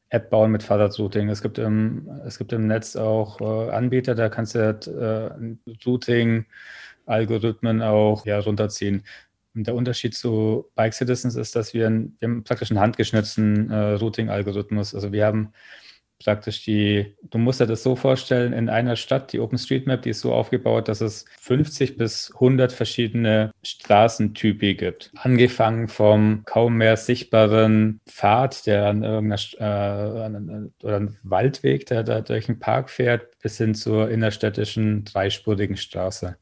App 0.09 0.30
bauen 0.30 0.50
mit 0.50 0.62
Fahrradrouting. 0.62 1.28
Es 1.28 1.42
gibt 1.42 1.59
im, 1.59 2.09
es 2.25 2.38
gibt 2.38 2.54
im 2.54 2.66
Netz 2.66 2.97
auch 2.97 3.38
äh, 3.42 3.71
Anbieter, 3.71 4.14
da 4.14 4.30
kannst 4.30 4.54
du 4.54 4.61
äh, 4.61 5.30
Routing-Algorithmen 5.85 7.83
auch 7.83 8.25
ja, 8.25 8.38
runterziehen. 8.38 9.04
Und 9.54 9.66
der 9.66 9.75
Unterschied 9.75 10.14
zu 10.14 10.71
Bike 10.75 10.95
Citizens 10.95 11.37
ist, 11.37 11.54
dass 11.54 11.75
wir, 11.75 11.88
einen, 11.88 12.16
wir 12.18 12.28
haben 12.28 12.45
praktisch 12.45 12.71
einen 12.71 12.80
handgeschnitzten 12.80 13.71
äh, 13.71 13.92
Routing-Algorithmus. 13.92 14.95
Also 14.95 15.12
wir 15.12 15.26
haben 15.26 15.52
praktisch 16.18 16.64
die, 16.64 17.14
du 17.30 17.38
musst 17.38 17.61
dir 17.61 17.66
das 17.66 17.82
so 17.82 17.96
vorstellen, 17.96 18.52
in 18.52 18.68
einer 18.68 18.96
Stadt, 18.96 19.32
die 19.32 19.40
OpenStreetMap, 19.40 20.02
die 20.02 20.11
ist 20.11 20.20
so 20.20 20.32
aufgebaut, 20.32 20.88
dass 20.88 21.00
es 21.00 21.25
50 21.40 21.96
bis 21.96 22.32
100 22.35 22.73
verschiedene 22.73 23.52
Straßentypi 23.62 24.75
gibt. 24.75 25.11
Angefangen 25.16 25.88
vom 25.88 26.42
kaum 26.44 26.76
mehr 26.76 26.96
sichtbaren 26.96 28.00
Pfad, 28.08 28.66
der 28.66 28.87
an 28.87 29.02
irgendeiner, 29.02 30.70
äh, 30.80 30.85
oder 30.85 30.96
ein 30.96 31.18
Waldweg, 31.23 31.87
der 31.87 32.02
da 32.02 32.20
durch 32.20 32.49
einen 32.49 32.58
Park 32.58 32.90
fährt, 32.90 33.38
bis 33.40 33.58
hin 33.58 33.75
zur 33.75 34.11
innerstädtischen 34.11 35.04
dreispurigen 35.04 35.76
Straße. 35.76 36.37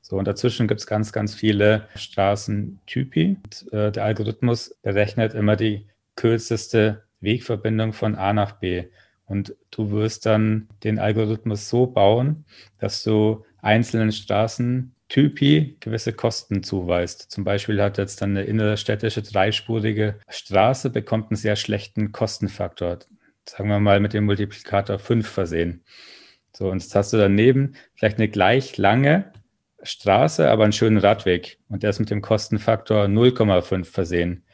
So, 0.00 0.16
und 0.16 0.26
dazwischen 0.26 0.68
gibt 0.68 0.80
es 0.80 0.86
ganz, 0.86 1.12
ganz 1.12 1.34
viele 1.34 1.86
Straßentypi. 1.94 3.36
Und, 3.44 3.72
äh, 3.72 3.92
der 3.92 4.04
Algorithmus 4.04 4.74
berechnet 4.82 5.34
immer 5.34 5.56
die 5.56 5.86
kürzeste 6.16 7.04
Wegverbindung 7.20 7.92
von 7.92 8.14
A 8.14 8.32
nach 8.32 8.52
B. 8.52 8.84
Und 9.28 9.54
du 9.70 9.90
wirst 9.90 10.24
dann 10.26 10.68
den 10.84 10.98
Algorithmus 10.98 11.68
so 11.68 11.86
bauen, 11.86 12.46
dass 12.78 13.02
du 13.02 13.44
einzelnen 13.60 14.10
Straßentypi 14.10 15.76
gewisse 15.80 16.14
Kosten 16.14 16.62
zuweist. 16.62 17.30
Zum 17.30 17.44
Beispiel 17.44 17.80
hat 17.82 17.98
jetzt 17.98 18.22
dann 18.22 18.30
eine 18.30 18.44
innerstädtische 18.44 19.22
dreispurige 19.22 20.18
Straße 20.28 20.88
bekommt 20.88 21.30
einen 21.30 21.36
sehr 21.36 21.56
schlechten 21.56 22.10
Kostenfaktor. 22.10 23.00
Sagen 23.44 23.68
wir 23.68 23.80
mal 23.80 24.00
mit 24.00 24.14
dem 24.14 24.24
Multiplikator 24.24 24.98
5 24.98 25.28
versehen. 25.28 25.84
So, 26.52 26.70
und 26.70 26.82
jetzt 26.82 26.94
hast 26.94 27.12
du 27.12 27.18
daneben 27.18 27.74
vielleicht 27.94 28.18
eine 28.18 28.28
gleich 28.28 28.78
lange 28.78 29.32
Straße, 29.82 30.50
aber 30.50 30.64
einen 30.64 30.72
schönen 30.72 30.98
Radweg. 30.98 31.58
Und 31.68 31.82
der 31.82 31.90
ist 31.90 32.00
mit 32.00 32.10
dem 32.10 32.22
Kostenfaktor 32.22 33.04
0,5 33.04 33.84
versehen. 33.84 34.44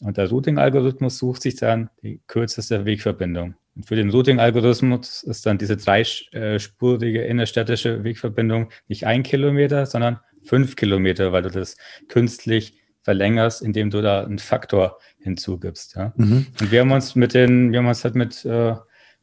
Und 0.00 0.16
der 0.16 0.28
Routing-Algorithmus 0.28 1.18
sucht 1.18 1.42
sich 1.42 1.56
dann 1.56 1.90
die 2.02 2.20
kürzeste 2.26 2.84
Wegverbindung. 2.84 3.54
Und 3.76 3.86
für 3.86 3.94
den 3.94 4.10
Routing-Algorithmus 4.10 5.22
ist 5.22 5.44
dann 5.44 5.58
diese 5.58 5.76
dreispurige 5.76 7.22
innerstädtische 7.22 8.02
Wegverbindung 8.04 8.70
nicht 8.88 9.06
ein 9.06 9.22
Kilometer, 9.22 9.84
sondern 9.84 10.18
fünf 10.42 10.76
Kilometer, 10.76 11.32
weil 11.32 11.42
du 11.42 11.50
das 11.50 11.76
künstlich 12.08 12.80
verlängerst, 13.02 13.62
indem 13.62 13.90
du 13.90 14.00
da 14.00 14.24
einen 14.24 14.38
Faktor 14.38 14.98
hinzugibst. 15.18 15.94
Ja? 15.94 16.12
Mhm. 16.16 16.46
Und 16.58 16.72
wir 16.72 16.80
haben 16.80 16.90
uns 16.90 17.14
mit 17.14 17.34
den, 17.34 17.70
wir 17.70 17.80
haben 17.80 17.86
uns 17.86 18.02
halt 18.02 18.14
mit, 18.14 18.44
äh, 18.44 18.74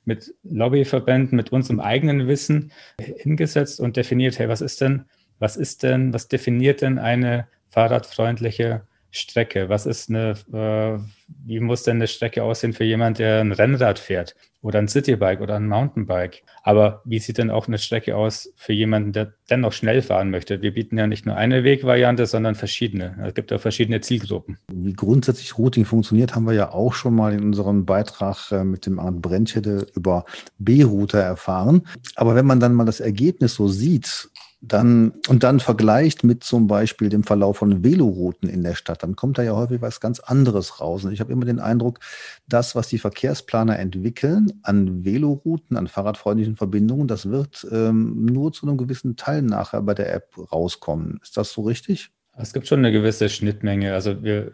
mit 0.06 0.34
Lobbyverbänden, 0.44 1.36
mit 1.36 1.52
unserem 1.52 1.80
eigenen 1.80 2.28
Wissen 2.28 2.72
hingesetzt 3.00 3.80
und 3.80 3.98
definiert, 3.98 4.38
hey, 4.38 4.48
was 4.48 4.62
ist 4.62 4.82
denn, 4.82 5.06
was 5.40 5.58
ist 5.58 5.84
denn, 5.84 6.14
was 6.14 6.28
definiert 6.28 6.82
denn 6.82 7.00
eine 7.00 7.48
fahrradfreundliche 7.70 8.88
Strecke? 9.14 9.70
Was 9.70 9.86
ist 9.86 10.10
eine, 10.10 10.32
äh, 10.52 11.00
wie 11.46 11.60
muss 11.60 11.84
denn 11.84 11.98
eine 11.98 12.08
Strecke 12.08 12.44
aussehen 12.44 12.74
für 12.74 12.84
jemand, 12.84 13.20
der 13.20 13.42
ein 13.42 13.52
Rennrad 13.52 14.00
fährt 14.00 14.36
oder 14.64 14.80
ein 14.80 14.88
Citybike 14.88 15.42
oder 15.42 15.56
ein 15.56 15.68
Mountainbike? 15.68 16.42
Aber 16.64 17.04
wie 17.06 17.20
sieht 17.20 17.38
denn 17.38 17.52
auch 17.52 17.68
eine 17.68 17.78
Strecke 17.78 18.18
aus 18.18 18.52
für 18.56 18.74
jemanden, 18.74 19.12
der 19.12 19.34
dennoch 19.52 19.72
schnell 19.72 20.02
fahren 20.02 20.32
möchte? 20.32 20.64
Wir 20.64 20.74
bieten 20.74 20.98
ja 20.98 21.06
nicht 21.06 21.28
nur 21.28 21.36
eine 21.36 21.64
Wegvariante, 21.64 22.26
sondern 22.26 22.56
verschiedene. 22.56 23.16
Es 23.24 23.36
gibt 23.36 23.54
auch 23.54 23.62
verschiedene 23.62 24.02
Zielgruppen. 24.02 24.58
Wie 24.72 24.94
grundsätzlich 24.94 25.60
Routing 25.60 25.86
funktioniert, 25.86 26.34
haben 26.34 26.48
wir 26.48 26.54
ja 26.54 26.72
auch 26.72 26.94
schon 26.94 27.14
mal 27.14 27.34
in 27.34 27.44
unserem 27.44 27.86
Beitrag 27.86 28.52
äh, 28.52 28.64
mit 28.64 28.88
dem 28.88 29.00
Arndt 29.00 29.22
Brentschede 29.22 29.86
über 29.96 30.26
B-Router 30.58 31.20
erfahren. 31.20 31.84
Aber 32.16 32.34
wenn 32.34 32.48
man 32.48 32.60
dann 32.60 32.74
mal 32.74 32.86
das 32.86 33.00
Ergebnis 33.00 33.54
so 33.54 33.68
sieht, 33.68 34.32
dann, 34.66 35.12
und 35.28 35.44
dann 35.44 35.60
vergleicht 35.60 36.24
mit 36.24 36.44
zum 36.44 36.68
Beispiel 36.68 37.10
dem 37.10 37.24
Verlauf 37.24 37.58
von 37.58 37.84
Velorouten 37.84 38.48
in 38.48 38.64
der 38.64 38.76
Stadt, 38.76 39.04
dann 39.04 39.18
kommt 39.18 39.38
da 39.38 39.44
ja 39.44 39.54
häufig 39.54 39.82
was 39.82 40.00
ganz 40.00 40.22
anderes 40.22 40.80
raus. 40.80 41.04
Und 41.04 41.12
ich 41.12 41.20
habe 41.20 41.34
immer 41.34 41.44
den 41.44 41.60
Eindruck, 41.60 42.00
das, 42.48 42.74
was 42.74 42.88
die 42.88 42.98
Verkehrsplaner 42.98 43.78
entwickeln 43.78 44.54
an 44.64 45.04
Velorouten, 45.04 45.76
an 45.76 45.88
fahrradfreundlichen 45.88 46.56
Verbindungen, 46.56 47.10
das 47.10 47.30
wird 47.30 47.68
ähm, 47.72 48.26
nur 48.26 48.54
zu 48.54 48.66
einem 48.66 48.78
gewissen 48.78 49.18
Teil 49.18 49.42
nachher 49.42 49.82
bei 49.82 49.94
der 49.94 50.14
App 50.14 50.38
rauskommen. 50.54 51.20
Ist 51.22 51.36
das 51.36 51.52
so 51.52 51.64
richtig? 51.64 52.12
Es 52.38 52.54
gibt 52.54 52.66
schon 52.66 52.80
eine 52.80 52.94
gewisse 52.94 53.28
Schnittmenge. 53.28 53.94
Also 53.94 54.24
wir, 54.24 54.54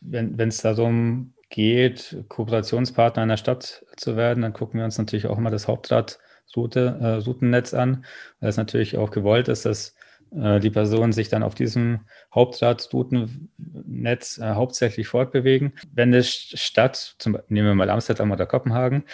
wenn 0.00 0.48
es 0.48 0.58
darum 0.58 1.34
geht, 1.48 2.24
Kooperationspartner 2.28 3.22
einer 3.22 3.36
Stadt 3.36 3.84
zu 3.96 4.16
werden, 4.16 4.42
dann 4.42 4.52
gucken 4.52 4.80
wir 4.80 4.84
uns 4.84 4.98
natürlich 4.98 5.28
auch 5.28 5.38
immer 5.38 5.50
das 5.50 5.68
Hauptrad 5.68 6.18
Route, 6.56 6.98
äh, 7.00 7.24
Routennetz 7.24 7.74
an, 7.74 8.04
weil 8.40 8.50
es 8.50 8.56
natürlich 8.56 8.96
auch 8.96 9.10
gewollt 9.10 9.48
ist, 9.48 9.64
dass 9.64 9.94
äh, 10.34 10.60
die 10.60 10.70
Personen 10.70 11.12
sich 11.12 11.28
dann 11.28 11.42
auf 11.42 11.54
diesem 11.54 12.00
Hauptradroutennetz 12.34 14.38
äh, 14.38 14.54
hauptsächlich 14.54 15.08
fortbewegen. 15.08 15.74
Wenn 15.92 16.08
eine 16.08 16.22
Stadt, 16.22 17.16
zum, 17.18 17.38
nehmen 17.48 17.68
wir 17.68 17.74
mal 17.74 17.90
Amsterdam 17.90 18.30
oder 18.30 18.46
Kopenhagen, 18.46 19.04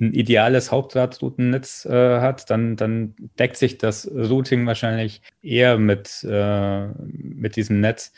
ein 0.00 0.14
ideales 0.14 0.72
Hauptradroutennetz 0.72 1.84
äh, 1.84 2.20
hat, 2.20 2.50
dann, 2.50 2.76
dann 2.76 3.14
deckt 3.38 3.56
sich 3.56 3.78
das 3.78 4.10
Routing 4.10 4.66
wahrscheinlich 4.66 5.22
eher 5.42 5.78
mit, 5.78 6.24
äh, 6.28 6.86
mit 6.86 7.56
diesem 7.56 7.80
Netz. 7.80 8.12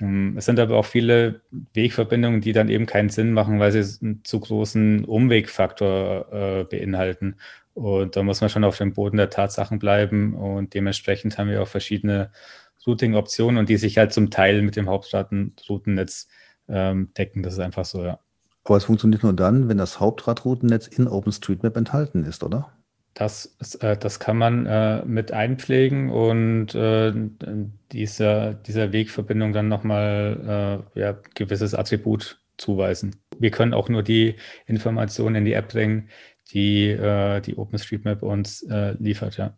Ähm, 0.00 0.34
es 0.36 0.46
sind 0.46 0.58
aber 0.58 0.76
auch 0.76 0.86
viele 0.86 1.42
Wegverbindungen, 1.74 2.40
die 2.40 2.52
dann 2.52 2.68
eben 2.68 2.86
keinen 2.86 3.10
Sinn 3.10 3.32
machen, 3.32 3.60
weil 3.60 3.72
sie 3.72 4.04
einen 4.04 4.24
zu 4.24 4.40
großen 4.40 5.04
Umwegfaktor 5.04 6.32
äh, 6.32 6.64
beinhalten. 6.64 7.36
Und 7.74 8.16
da 8.16 8.22
muss 8.22 8.40
man 8.40 8.50
schon 8.50 8.64
auf 8.64 8.78
dem 8.78 8.94
Boden 8.94 9.16
der 9.16 9.30
Tatsachen 9.30 9.78
bleiben. 9.78 10.34
Und 10.34 10.74
dementsprechend 10.74 11.38
haben 11.38 11.50
wir 11.50 11.62
auch 11.62 11.68
verschiedene 11.68 12.30
Routing-Optionen 12.86 13.58
und 13.58 13.68
die 13.68 13.76
sich 13.76 13.98
halt 13.98 14.12
zum 14.12 14.30
Teil 14.30 14.62
mit 14.62 14.76
dem 14.76 14.88
Hauptratroutennetz 14.88 16.28
ähm, 16.68 17.12
decken. 17.16 17.42
Das 17.42 17.54
ist 17.54 17.60
einfach 17.60 17.84
so, 17.84 18.04
ja. 18.04 18.18
Aber 18.64 18.76
es 18.76 18.84
funktioniert 18.84 19.22
nur 19.22 19.34
dann, 19.34 19.68
wenn 19.68 19.76
das 19.76 20.00
Hauptratroutennetz 20.00 20.86
in 20.86 21.06
OpenStreetMap 21.06 21.76
enthalten 21.76 22.24
ist, 22.24 22.42
oder? 22.42 22.72
Das, 23.12 23.56
äh, 23.80 23.96
das 23.96 24.18
kann 24.18 24.38
man 24.38 24.66
äh, 24.66 25.04
mit 25.04 25.32
einpflegen 25.32 26.10
und 26.10 26.74
äh, 26.74 27.12
dieser, 27.92 28.54
dieser 28.54 28.92
Wegverbindung 28.92 29.52
dann 29.52 29.68
nochmal 29.68 30.84
äh, 30.96 31.00
ja, 31.00 31.18
gewisses 31.34 31.74
Attribut 31.74 32.40
zuweisen. 32.56 33.16
Wir 33.38 33.50
können 33.50 33.74
auch 33.74 33.88
nur 33.88 34.02
die 34.02 34.36
Informationen 34.66 35.36
in 35.36 35.44
die 35.44 35.52
App 35.52 35.68
bringen, 35.68 36.08
die 36.54 36.88
äh, 36.88 37.40
die 37.40 37.56
OpenStreetMap 37.56 38.22
uns 38.22 38.62
äh, 38.62 38.94
liefert, 38.98 39.36
ja. 39.36 39.56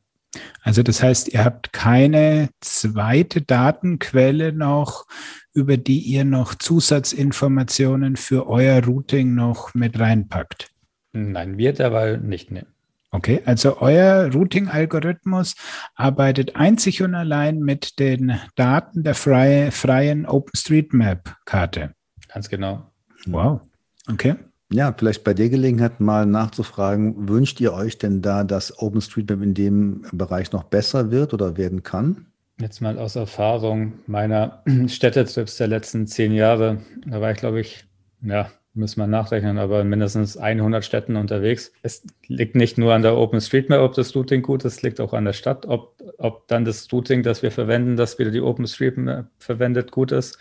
Also 0.63 0.83
das 0.83 1.03
heißt, 1.03 1.29
ihr 1.29 1.45
habt 1.45 1.73
keine 1.73 2.51
zweite 2.61 3.41
Datenquelle 3.43 4.53
noch, 4.53 5.07
über 5.55 5.77
die 5.77 6.01
ihr 6.01 6.25
noch 6.25 6.55
Zusatzinformationen 6.55 8.17
für 8.17 8.49
euer 8.49 8.85
Routing 8.85 9.35
noch 9.35 9.75
mit 9.75 9.99
reinpackt? 9.99 10.71
Nein, 11.13 11.57
wir 11.57 11.73
dabei 11.73 12.17
nicht. 12.17 12.51
Ne. 12.51 12.67
Okay, 13.11 13.41
also 13.47 13.81
euer 13.81 14.31
Routing-Algorithmus 14.33 15.55
arbeitet 15.95 16.57
einzig 16.57 17.03
und 17.03 17.15
allein 17.15 17.61
mit 17.61 17.99
den 17.99 18.39
Daten 18.57 19.05
der 19.05 19.15
freie, 19.15 19.71
freien 19.71 20.27
OpenStreetMap-Karte. 20.27 21.95
Ganz 22.29 22.49
genau. 22.51 22.91
Wow. 23.27 23.63
Okay. 24.09 24.35
Ja, 24.73 24.93
vielleicht 24.97 25.23
bei 25.23 25.33
der 25.33 25.49
Gelegenheit 25.49 26.01
mal 26.01 26.27
nachzufragen, 26.27 27.29
wünscht 27.29 27.61
ihr 27.61 27.73
euch 27.73 27.99
denn 27.99 28.21
da, 28.21 28.43
dass 28.43 28.79
OpenStreetMap 28.81 29.43
in 29.43 29.55
dem 29.55 30.03
Bereich 30.13 30.51
noch 30.51 30.65
besser 30.65 31.11
wird 31.11 31.33
oder 31.33 31.57
werden 31.57 31.85
kann? 31.85 32.27
Jetzt 32.61 32.81
mal 32.81 32.99
aus 32.99 33.17
Erfahrung 33.17 33.95
meiner 34.07 34.63
Städtetrips 34.89 35.57
der 35.57 35.69
letzten 35.69 36.07
zehn 36.07 36.33
Jahre, 36.33 36.79
da 37.07 37.21
war 37.21 37.31
ich, 37.31 37.39
glaube 37.39 37.61
ich, 37.61 37.85
ja, 38.23 38.51
müssen 38.75 39.01
wir 39.01 39.07
nachrechnen, 39.07 39.59
aber 39.59 39.85
mindestens 39.85 40.37
100 40.37 40.85
Städten 40.85 41.17
unterwegs. 41.17 41.73
Es 41.83 42.05
liegt 42.27 42.57
nicht 42.57 42.77
nur 42.77 42.93
an 42.93 43.03
der 43.03 43.17
OpenStreetMap, 43.17 43.81
ob 43.81 43.95
das 43.95 44.17
Routing 44.17 44.43
gut 44.43 44.65
ist, 44.65 44.79
es 44.79 44.83
liegt 44.83 45.01
auch 45.01 45.13
an 45.13 45.25
der 45.25 45.33
Stadt, 45.33 45.67
ob, 45.67 45.95
ob 46.19 46.49
dann 46.49 46.65
das 46.65 46.93
Routing, 46.93 47.23
das 47.23 47.43
wir 47.43 47.53
verwenden, 47.53 47.97
das 47.97 48.19
wieder 48.19 48.31
die 48.33 48.41
OpenStreetMap 48.41 49.29
verwendet, 49.39 49.93
gut 49.93 50.11
ist. 50.11 50.39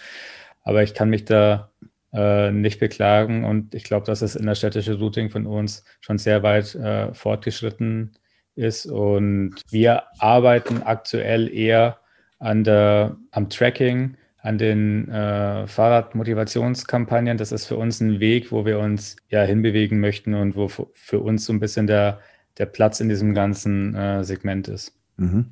Aber 0.63 0.81
ich 0.81 0.95
kann 0.95 1.09
mich 1.09 1.25
da 1.25 1.69
äh, 2.15 2.51
nicht 2.51 2.79
beklagen. 2.79 3.43
Und 3.43 3.75
ich 3.75 3.83
glaube, 3.83 4.05
dass 4.05 4.19
das 4.21 4.35
innerstädtische 4.35 4.97
Routing 4.97 5.29
von 5.29 5.45
uns 5.45 5.83
schon 5.99 6.17
sehr 6.17 6.43
weit 6.43 6.73
äh, 6.75 7.13
fortgeschritten 7.13 8.13
ist. 8.55 8.85
Und 8.85 9.55
wir 9.69 10.03
arbeiten 10.19 10.81
aktuell 10.83 11.53
eher 11.53 11.99
an 12.39 12.63
der, 12.63 13.17
am 13.31 13.49
Tracking, 13.49 14.15
an 14.37 14.57
den 14.57 15.09
äh, 15.09 15.67
Fahrradmotivationskampagnen. 15.67 17.37
Das 17.37 17.51
ist 17.51 17.65
für 17.65 17.77
uns 17.77 17.99
ein 17.99 18.19
Weg, 18.19 18.51
wo 18.51 18.65
wir 18.65 18.79
uns 18.79 19.17
ja 19.29 19.43
hinbewegen 19.43 19.99
möchten 19.99 20.35
und 20.35 20.55
wo 20.55 20.67
für 20.67 21.19
uns 21.19 21.45
so 21.45 21.53
ein 21.53 21.59
bisschen 21.59 21.87
der, 21.87 22.19
der 22.57 22.67
Platz 22.67 22.99
in 22.99 23.09
diesem 23.09 23.33
ganzen 23.33 23.93
äh, 23.95 24.23
Segment 24.23 24.67
ist. 24.67 24.93
Mhm. 25.17 25.45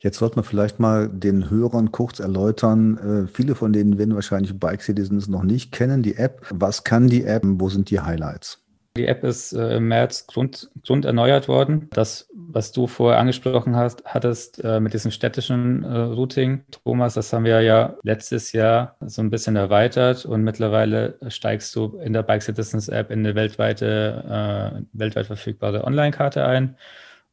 Jetzt 0.00 0.18
sollte 0.18 0.36
man 0.36 0.44
vielleicht 0.44 0.78
mal 0.78 1.08
den 1.08 1.48
Hörern 1.50 1.90
kurz 1.90 2.20
erläutern. 2.20 2.98
Äh, 2.98 3.26
viele 3.28 3.54
von 3.54 3.72
denen 3.72 3.98
werden 3.98 4.14
wahrscheinlich 4.14 4.58
Bike 4.58 4.82
Citizens 4.82 5.28
noch 5.28 5.42
nicht 5.42 5.72
kennen, 5.72 6.02
die 6.02 6.16
App. 6.16 6.46
Was 6.50 6.84
kann 6.84 7.08
die 7.08 7.24
App? 7.24 7.42
Wo 7.44 7.68
sind 7.68 7.90
die 7.90 8.00
Highlights? 8.00 8.62
Die 8.96 9.06
App 9.06 9.24
ist 9.24 9.52
äh, 9.52 9.76
im 9.76 9.88
März 9.88 10.26
grund, 10.26 10.70
grund 10.86 11.04
erneuert 11.04 11.48
worden. 11.48 11.88
Das, 11.92 12.30
was 12.34 12.72
du 12.72 12.86
vorher 12.86 13.18
angesprochen 13.18 13.76
hast, 13.76 14.04
hattest 14.06 14.62
äh, 14.64 14.80
mit 14.80 14.94
diesem 14.94 15.10
städtischen 15.10 15.84
Routing, 15.84 16.64
Thomas, 16.70 17.14
das 17.14 17.30
haben 17.32 17.44
wir 17.44 17.60
ja 17.60 17.94
letztes 18.02 18.52
Jahr 18.52 18.96
so 19.00 19.20
ein 19.20 19.28
bisschen 19.30 19.56
erweitert 19.56 20.24
und 20.24 20.42
mittlerweile 20.44 21.18
steigst 21.28 21.74
du 21.76 21.98
in 21.98 22.14
der 22.14 22.22
Bike 22.22 22.42
Citizens 22.42 22.88
App 22.88 23.10
in 23.10 23.18
eine 23.20 23.34
weltweite, 23.34 24.86
weltweit 24.94 25.26
verfügbare 25.26 25.84
Online-Karte 25.84 26.46
ein 26.46 26.76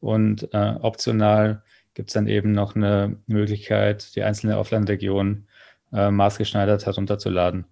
und 0.00 0.52
optional 0.52 1.62
gibt 1.94 2.10
es 2.10 2.14
dann 2.14 2.26
eben 2.26 2.52
noch 2.52 2.76
eine 2.76 3.16
Möglichkeit, 3.26 4.14
die 4.16 4.22
einzelne 4.22 4.58
Offline-Region 4.58 5.46
äh, 5.92 6.10
maßgeschneidert 6.10 6.86
herunterzuladen. 6.86 7.64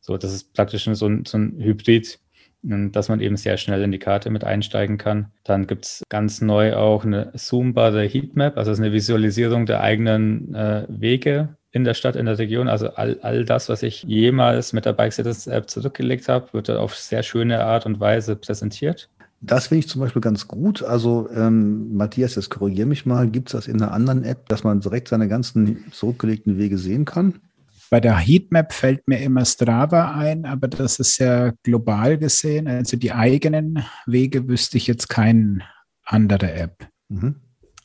So, 0.00 0.16
das 0.16 0.32
ist 0.32 0.54
praktisch 0.54 0.84
so 0.84 1.06
ein, 1.06 1.24
so 1.24 1.38
ein 1.38 1.58
Hybrid 1.58 2.18
dass 2.62 3.08
man 3.08 3.20
eben 3.20 3.36
sehr 3.36 3.56
schnell 3.56 3.82
in 3.82 3.92
die 3.92 3.98
Karte 3.98 4.30
mit 4.30 4.44
einsteigen 4.44 4.98
kann. 4.98 5.30
Dann 5.44 5.66
gibt 5.66 5.84
es 5.84 6.02
ganz 6.08 6.40
neu 6.40 6.74
auch 6.74 7.04
eine 7.04 7.32
zoombare 7.34 8.04
Heatmap, 8.04 8.56
also 8.56 8.72
eine 8.72 8.92
Visualisierung 8.92 9.66
der 9.66 9.80
eigenen 9.80 10.54
äh, 10.54 10.84
Wege 10.88 11.56
in 11.70 11.84
der 11.84 11.94
Stadt, 11.94 12.16
in 12.16 12.26
der 12.26 12.38
Region. 12.38 12.68
Also 12.68 12.90
all, 12.90 13.18
all 13.22 13.44
das, 13.44 13.68
was 13.68 13.82
ich 13.82 14.02
jemals 14.02 14.72
mit 14.72 14.86
der 14.86 14.92
Bike 14.92 15.12
Citizens 15.12 15.46
App 15.46 15.70
zurückgelegt 15.70 16.28
habe, 16.28 16.52
wird 16.52 16.70
auf 16.70 16.96
sehr 16.96 17.22
schöne 17.22 17.62
Art 17.62 17.86
und 17.86 18.00
Weise 18.00 18.34
präsentiert. 18.34 19.08
Das 19.40 19.68
finde 19.68 19.80
ich 19.80 19.88
zum 19.88 20.00
Beispiel 20.00 20.22
ganz 20.22 20.48
gut. 20.48 20.82
Also 20.82 21.28
ähm, 21.32 21.94
Matthias, 21.94 22.34
jetzt 22.34 22.50
korrigiere 22.50 22.88
mich 22.88 23.06
mal, 23.06 23.28
gibt 23.28 23.48
es 23.48 23.52
das 23.52 23.68
in 23.68 23.80
einer 23.80 23.92
anderen 23.92 24.24
App, 24.24 24.48
dass 24.48 24.64
man 24.64 24.80
direkt 24.80 25.08
seine 25.08 25.28
ganzen 25.28 25.84
zurückgelegten 25.92 26.58
Wege 26.58 26.76
sehen 26.76 27.04
kann? 27.04 27.34
Bei 27.90 28.00
der 28.00 28.18
Heatmap 28.18 28.72
fällt 28.72 29.06
mir 29.08 29.20
immer 29.20 29.44
Strava 29.44 30.14
ein, 30.14 30.44
aber 30.44 30.68
das 30.68 30.98
ist 30.98 31.18
ja 31.18 31.52
global 31.62 32.18
gesehen. 32.18 32.68
Also 32.68 32.96
die 32.96 33.12
eigenen 33.12 33.82
Wege 34.06 34.46
wüsste 34.48 34.76
ich 34.76 34.86
jetzt 34.86 35.08
keine 35.08 35.60
andere 36.04 36.52
App. 36.52 36.88
Mhm. 37.08 37.36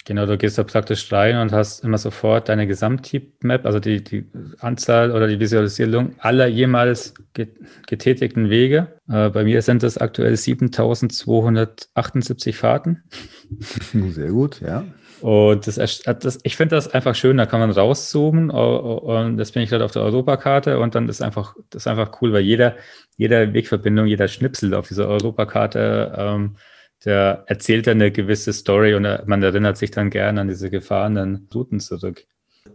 Genau, 0.05 0.25
du 0.25 0.37
gehst 0.37 0.57
da 0.57 0.63
praktisch 0.63 1.09
rein 1.13 1.37
und 1.37 1.53
hast 1.53 1.81
immer 1.83 1.97
sofort 1.97 2.49
deine 2.49 2.67
Gesamtheatmap, 2.67 3.65
also 3.65 3.79
die, 3.79 4.03
die 4.03 4.25
Anzahl 4.59 5.11
oder 5.11 5.29
die 5.29 5.39
Visualisierung 5.39 6.15
aller 6.19 6.47
jemals 6.47 7.13
getätigten 7.87 8.49
Wege. 8.49 8.89
Äh, 9.09 9.29
bei 9.29 9.45
mir 9.45 9.61
sind 9.61 9.81
es 9.81 9.97
aktuell 9.97 10.35
7278 10.35 12.57
Fahrten. 12.57 13.03
Sehr 13.93 14.31
gut, 14.31 14.59
ja. 14.59 14.83
Und 15.21 15.67
das, 15.67 15.75
das, 15.75 16.39
ich 16.43 16.57
finde 16.57 16.75
das 16.75 16.93
einfach 16.93 17.15
schön, 17.15 17.37
da 17.37 17.45
kann 17.45 17.61
man 17.61 17.71
rauszoomen 17.71 18.49
und 18.49 19.37
das 19.37 19.53
bin 19.53 19.63
ich 19.63 19.69
gerade 19.69 19.85
auf 19.85 19.91
der 19.91 20.01
Europakarte 20.01 20.79
und 20.79 20.95
dann 20.95 21.07
ist 21.07 21.21
einfach, 21.21 21.55
das 21.69 21.83
ist 21.83 21.87
einfach 21.87 22.21
cool, 22.21 22.33
weil 22.33 22.41
jeder, 22.41 22.75
jeder 23.15 23.53
Wegverbindung, 23.53 24.07
jeder 24.07 24.27
Schnipsel 24.27 24.73
auf 24.73 24.89
dieser 24.89 25.07
Europakarte 25.07 26.13
ähm, 26.17 26.57
der 27.05 27.43
erzählt 27.47 27.87
dann 27.87 28.01
eine 28.01 28.11
gewisse 28.11 28.53
Story 28.53 28.95
und 28.95 29.03
man 29.25 29.43
erinnert 29.43 29.77
sich 29.77 29.91
dann 29.91 30.09
gerne 30.09 30.41
an 30.41 30.47
diese 30.47 30.69
gefahrenen 30.69 31.47
Routen 31.53 31.79
zurück. 31.79 32.25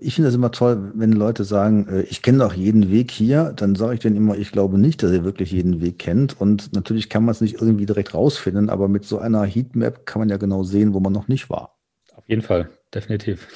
Ich 0.00 0.14
finde 0.14 0.28
das 0.28 0.35
immer 0.35 0.52
toll, 0.52 0.92
wenn 0.94 1.12
Leute 1.12 1.44
sagen, 1.44 1.88
äh, 1.88 2.02
ich 2.02 2.20
kenne 2.20 2.38
doch 2.38 2.52
jeden 2.52 2.92
Weg 2.92 3.11
hier, 3.11 3.54
dann 3.56 3.75
sage 3.75 3.94
ich 3.94 4.00
denen 4.00 4.16
immer, 4.16 4.37
ich 4.37 4.52
glaube 4.52 4.78
nicht, 4.78 5.02
dass 5.02 5.12
ihr 5.12 5.25
wirklich 5.25 5.50
jeden 5.50 5.80
Weg 5.80 5.99
kennt. 5.99 6.38
Und 6.38 6.75
natürlich 6.75 7.08
kann 7.08 7.25
man 7.25 7.32
es 7.32 7.40
nicht 7.40 7.61
irgendwie 7.61 7.87
direkt 7.87 8.12
rausfinden, 8.12 8.68
aber 8.68 8.88
mit 8.88 9.04
so 9.04 9.18
einer 9.18 9.44
Heatmap 9.44 10.04
kann 10.04 10.20
man 10.20 10.28
ja 10.28 10.37
genau 10.37 10.62
sehen, 10.62 10.92
wo 10.92 11.00
man 11.00 11.12
noch 11.12 11.28
nicht 11.28 11.49
war. 11.49 11.78
Auf 12.14 12.28
jeden 12.28 12.42
Fall, 12.42 12.68
definitiv. 12.94 13.49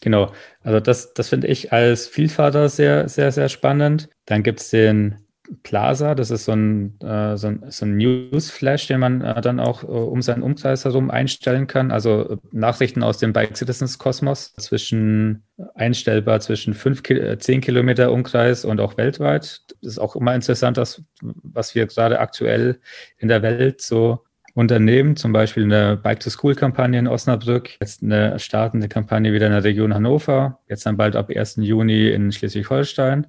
Genau, 0.00 0.32
also 0.62 0.80
das, 0.80 1.14
das 1.14 1.28
finde 1.28 1.48
ich 1.48 1.72
als 1.72 2.06
Vielfahrer 2.06 2.68
sehr, 2.68 3.08
sehr, 3.08 3.32
sehr 3.32 3.48
spannend. 3.48 4.08
Dann 4.24 4.42
gibt 4.42 4.60
es 4.60 4.70
den 4.70 5.25
Plaza, 5.62 6.14
das 6.14 6.30
ist 6.30 6.44
so 6.44 6.52
ein, 6.52 6.98
äh, 7.00 7.36
so 7.36 7.48
ein, 7.48 7.64
so 7.68 7.86
ein 7.86 7.96
Newsflash, 7.96 8.86
den 8.86 9.00
man 9.00 9.20
äh, 9.22 9.40
dann 9.40 9.60
auch 9.60 9.82
äh, 9.82 9.86
um 9.86 10.22
seinen 10.22 10.42
Umkreis 10.42 10.84
herum 10.84 11.10
einstellen 11.10 11.66
kann. 11.66 11.90
Also 11.90 12.28
äh, 12.28 12.36
Nachrichten 12.52 13.02
aus 13.02 13.18
dem 13.18 13.32
Bike 13.32 13.56
Citizens 13.56 13.98
Kosmos 13.98 14.54
zwischen 14.54 15.44
einstellbar 15.74 16.40
zwischen 16.40 16.74
5, 16.74 17.02
10 17.02 17.58
äh, 17.58 17.60
Kilometer 17.60 18.12
Umkreis 18.12 18.64
und 18.64 18.80
auch 18.80 18.96
weltweit. 18.96 19.62
Das 19.82 19.92
ist 19.92 19.98
auch 19.98 20.16
immer 20.16 20.34
interessant, 20.34 20.76
das, 20.76 21.02
was 21.20 21.74
wir 21.74 21.86
gerade 21.86 22.20
aktuell 22.20 22.80
in 23.18 23.28
der 23.28 23.42
Welt 23.42 23.80
so 23.80 24.24
unternehmen, 24.56 25.16
zum 25.16 25.32
Beispiel 25.32 25.64
eine 25.64 25.98
Bike-to-School-Kampagne 25.98 26.98
in 26.98 27.08
Osnabrück, 27.08 27.76
jetzt 27.80 28.02
eine 28.02 28.38
startende 28.38 28.88
Kampagne 28.88 29.34
wieder 29.34 29.46
in 29.46 29.52
der 29.52 29.64
Region 29.64 29.94
Hannover, 29.94 30.60
jetzt 30.66 30.86
dann 30.86 30.96
bald 30.96 31.14
ab 31.14 31.30
1. 31.30 31.56
Juni 31.56 32.08
in 32.08 32.32
Schleswig-Holstein. 32.32 33.26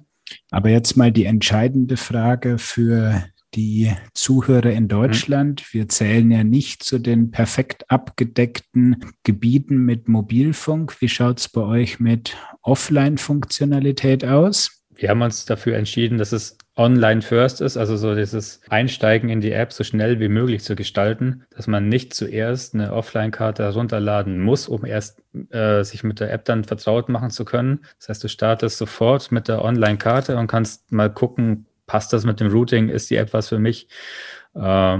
Aber 0.50 0.70
jetzt 0.70 0.96
mal 0.96 1.12
die 1.12 1.24
entscheidende 1.24 1.96
Frage 1.96 2.58
für 2.58 3.24
die 3.54 3.92
Zuhörer 4.14 4.70
in 4.72 4.88
Deutschland. 4.88 5.72
Wir 5.72 5.88
zählen 5.88 6.30
ja 6.30 6.44
nicht 6.44 6.82
zu 6.82 6.98
den 6.98 7.30
perfekt 7.30 7.90
abgedeckten 7.90 9.04
Gebieten 9.22 9.78
mit 9.78 10.08
Mobilfunk. 10.08 11.00
Wie 11.00 11.08
schaut 11.08 11.40
es 11.40 11.48
bei 11.48 11.62
euch 11.62 11.98
mit 11.98 12.36
Offline-Funktionalität 12.62 14.24
aus? 14.24 14.77
Wir 14.98 15.10
haben 15.10 15.22
uns 15.22 15.44
dafür 15.44 15.76
entschieden, 15.76 16.18
dass 16.18 16.32
es 16.32 16.58
online 16.74 17.22
first 17.22 17.60
ist, 17.60 17.76
also 17.76 17.96
so 17.96 18.16
dieses 18.16 18.60
Einsteigen 18.68 19.28
in 19.28 19.40
die 19.40 19.52
App 19.52 19.72
so 19.72 19.84
schnell 19.84 20.18
wie 20.18 20.28
möglich 20.28 20.64
zu 20.64 20.74
gestalten, 20.74 21.44
dass 21.54 21.68
man 21.68 21.88
nicht 21.88 22.14
zuerst 22.14 22.74
eine 22.74 22.92
Offline-Karte 22.92 23.62
herunterladen 23.62 24.40
muss, 24.40 24.66
um 24.66 24.84
erst 24.84 25.22
äh, 25.50 25.84
sich 25.84 26.02
mit 26.02 26.18
der 26.18 26.32
App 26.32 26.44
dann 26.46 26.64
vertraut 26.64 27.08
machen 27.08 27.30
zu 27.30 27.44
können. 27.44 27.84
Das 28.00 28.08
heißt, 28.08 28.24
du 28.24 28.28
startest 28.28 28.76
sofort 28.76 29.30
mit 29.30 29.46
der 29.46 29.64
Online-Karte 29.64 30.36
und 30.36 30.48
kannst 30.48 30.90
mal 30.90 31.12
gucken, 31.12 31.66
passt 31.86 32.12
das 32.12 32.24
mit 32.24 32.40
dem 32.40 32.48
Routing, 32.48 32.88
ist 32.88 33.08
die 33.08 33.16
App 33.16 33.32
was 33.32 33.48
für 33.48 33.60
mich? 33.60 33.86
Äh, 34.56 34.98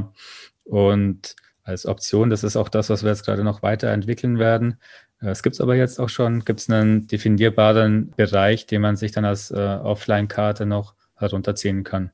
und 0.63 1.35
als 1.65 1.87
Option, 1.87 2.31
das 2.31 2.45
ist 2.45 2.57
auch 2.57 2.69
das, 2.69 2.89
was 2.89 3.03
wir 3.03 3.11
jetzt 3.11 3.25
gerade 3.25 3.43
noch 3.43 3.63
weiterentwickeln 3.63 4.39
werden. 4.39 4.79
Äh, 5.21 5.31
es 5.31 5.43
gibt 5.43 5.61
aber 5.61 5.77
jetzt 5.77 5.99
auch 6.01 6.09
schon, 6.09 6.45
gibt 6.45 6.61
es 6.61 6.71
einen 6.71 7.07
definierbaren 7.07 8.13
Bereich, 8.17 8.67
den 8.67 8.83
man 8.83 8.97
sich 8.97 9.13
dann 9.13 9.25
als 9.25 9.51
äh, 9.51 9.57
Offline-Karte 9.57 10.67
noch 10.67 10.95
herunterziehen 11.17 11.85
kann. 11.85 12.11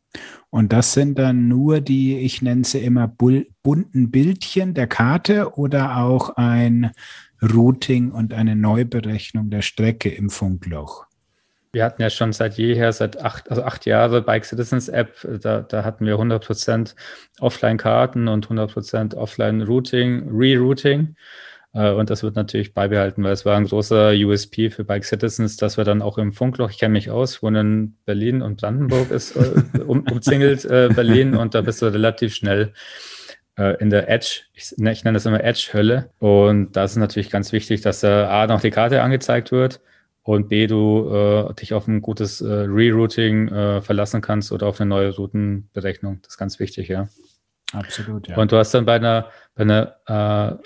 Und 0.50 0.72
das 0.72 0.94
sind 0.94 1.18
dann 1.18 1.46
nur 1.48 1.80
die, 1.80 2.18
ich 2.18 2.42
nenne 2.42 2.64
sie 2.64 2.78
immer 2.78 3.06
bunten 3.06 4.10
Bildchen 4.10 4.74
der 4.74 4.86
Karte 4.86 5.56
oder 5.58 5.98
auch 5.98 6.30
ein 6.36 6.92
Routing 7.42 8.12
und 8.12 8.32
eine 8.32 8.56
Neuberechnung 8.56 9.50
der 9.50 9.62
Strecke 9.62 10.08
im 10.08 10.30
Funkloch. 10.30 11.06
Wir 11.72 11.84
hatten 11.84 12.00
ja 12.00 12.08
schon 12.08 12.32
seit 12.32 12.56
jeher, 12.56 12.92
seit 12.92 13.20
acht, 13.20 13.50
also 13.50 13.64
acht 13.64 13.84
Jahre 13.84 14.22
Bike 14.22 14.44
Citizens 14.44 14.88
App, 14.88 15.16
da, 15.42 15.60
da 15.60 15.84
hatten 15.84 16.06
wir 16.06 16.14
100% 16.14 16.94
Offline-Karten 17.40 18.28
und 18.28 18.46
100% 18.46 19.16
Offline-Routing, 19.16 20.28
Rerouting. 20.30 21.16
Äh, 21.74 21.90
und 21.92 22.08
das 22.08 22.22
wird 22.22 22.36
natürlich 22.36 22.72
beibehalten, 22.72 23.22
weil 23.22 23.32
es 23.32 23.44
war 23.44 23.56
ein 23.56 23.66
großer 23.66 24.12
USP 24.12 24.70
für 24.70 24.84
Bike 24.84 25.04
Citizens, 25.04 25.56
dass 25.56 25.76
wir 25.76 25.84
dann 25.84 26.00
auch 26.00 26.16
im 26.16 26.32
Funkloch, 26.32 26.70
ich 26.70 26.78
kenne 26.78 26.92
mich 26.92 27.10
aus, 27.10 27.42
wohne 27.42 27.60
in 27.60 27.96
Berlin 28.06 28.40
und 28.40 28.60
Brandenburg 28.60 29.10
ist 29.10 29.36
äh, 29.36 29.80
um, 29.86 30.06
umzingelt 30.10 30.64
äh, 30.64 30.88
Berlin 30.94 31.34
und 31.36 31.54
da 31.54 31.60
bist 31.60 31.82
du 31.82 31.86
relativ 31.86 32.34
schnell 32.34 32.72
äh, 33.58 33.76
in 33.80 33.90
der 33.90 34.08
Edge, 34.08 34.42
ich, 34.54 34.74
ne, 34.78 34.92
ich 34.92 35.04
nenne 35.04 35.16
das 35.16 35.26
immer 35.26 35.42
Edge-Hölle. 35.42 36.10
Und 36.18 36.72
da 36.72 36.84
ist 36.84 36.96
natürlich 36.96 37.30
ganz 37.30 37.52
wichtig, 37.52 37.82
dass 37.82 38.00
da 38.00 38.28
A 38.28 38.46
noch 38.46 38.60
die 38.60 38.70
Karte 38.70 39.02
angezeigt 39.02 39.52
wird 39.52 39.80
und 40.22 40.48
B, 40.48 40.66
du 40.66 41.10
äh, 41.12 41.54
dich 41.54 41.74
auf 41.74 41.86
ein 41.86 42.00
gutes 42.00 42.40
äh, 42.40 42.46
Rerouting 42.46 43.82
verlassen 43.82 44.20
kannst 44.22 44.52
oder 44.52 44.68
auf 44.68 44.80
eine 44.80 44.88
neue 44.88 45.14
Routenberechnung. 45.14 46.20
Das 46.22 46.34
ist 46.34 46.38
ganz 46.38 46.58
wichtig, 46.58 46.88
ja. 46.88 47.08
Absolut, 47.72 48.28
ja. 48.28 48.36
Und 48.36 48.52
du 48.52 48.56
hast 48.56 48.72
dann 48.72 48.86
bei 48.86 48.94
einer, 48.94 49.28
bei 49.54 49.62
einer 49.62 49.96
äh, 50.06 50.62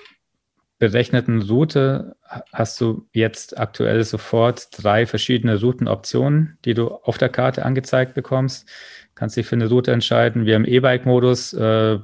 berechneten 0.79 1.43
Route 1.43 2.17
hast 2.53 2.81
du 2.81 3.07
jetzt 3.12 3.59
aktuell 3.59 4.05
sofort 4.05 4.69
drei 4.73 5.07
verschiedene 5.07 5.61
Routenoptionen, 5.61 6.59
die 6.64 6.75
du 6.75 6.88
auf 6.88 7.19
der 7.19 7.29
Karte 7.29 7.64
angezeigt 7.64 8.14
bekommst. 8.14 8.69
Kannst 9.17 9.37
dich 9.37 9.47
für 9.47 9.57
eine 9.57 9.69
Route 9.69 9.91
entscheiden. 9.91 10.47
Wir 10.47 10.55
haben 10.55 10.64
E-Bike-Modus, 10.64 11.53
äh, 11.53 11.99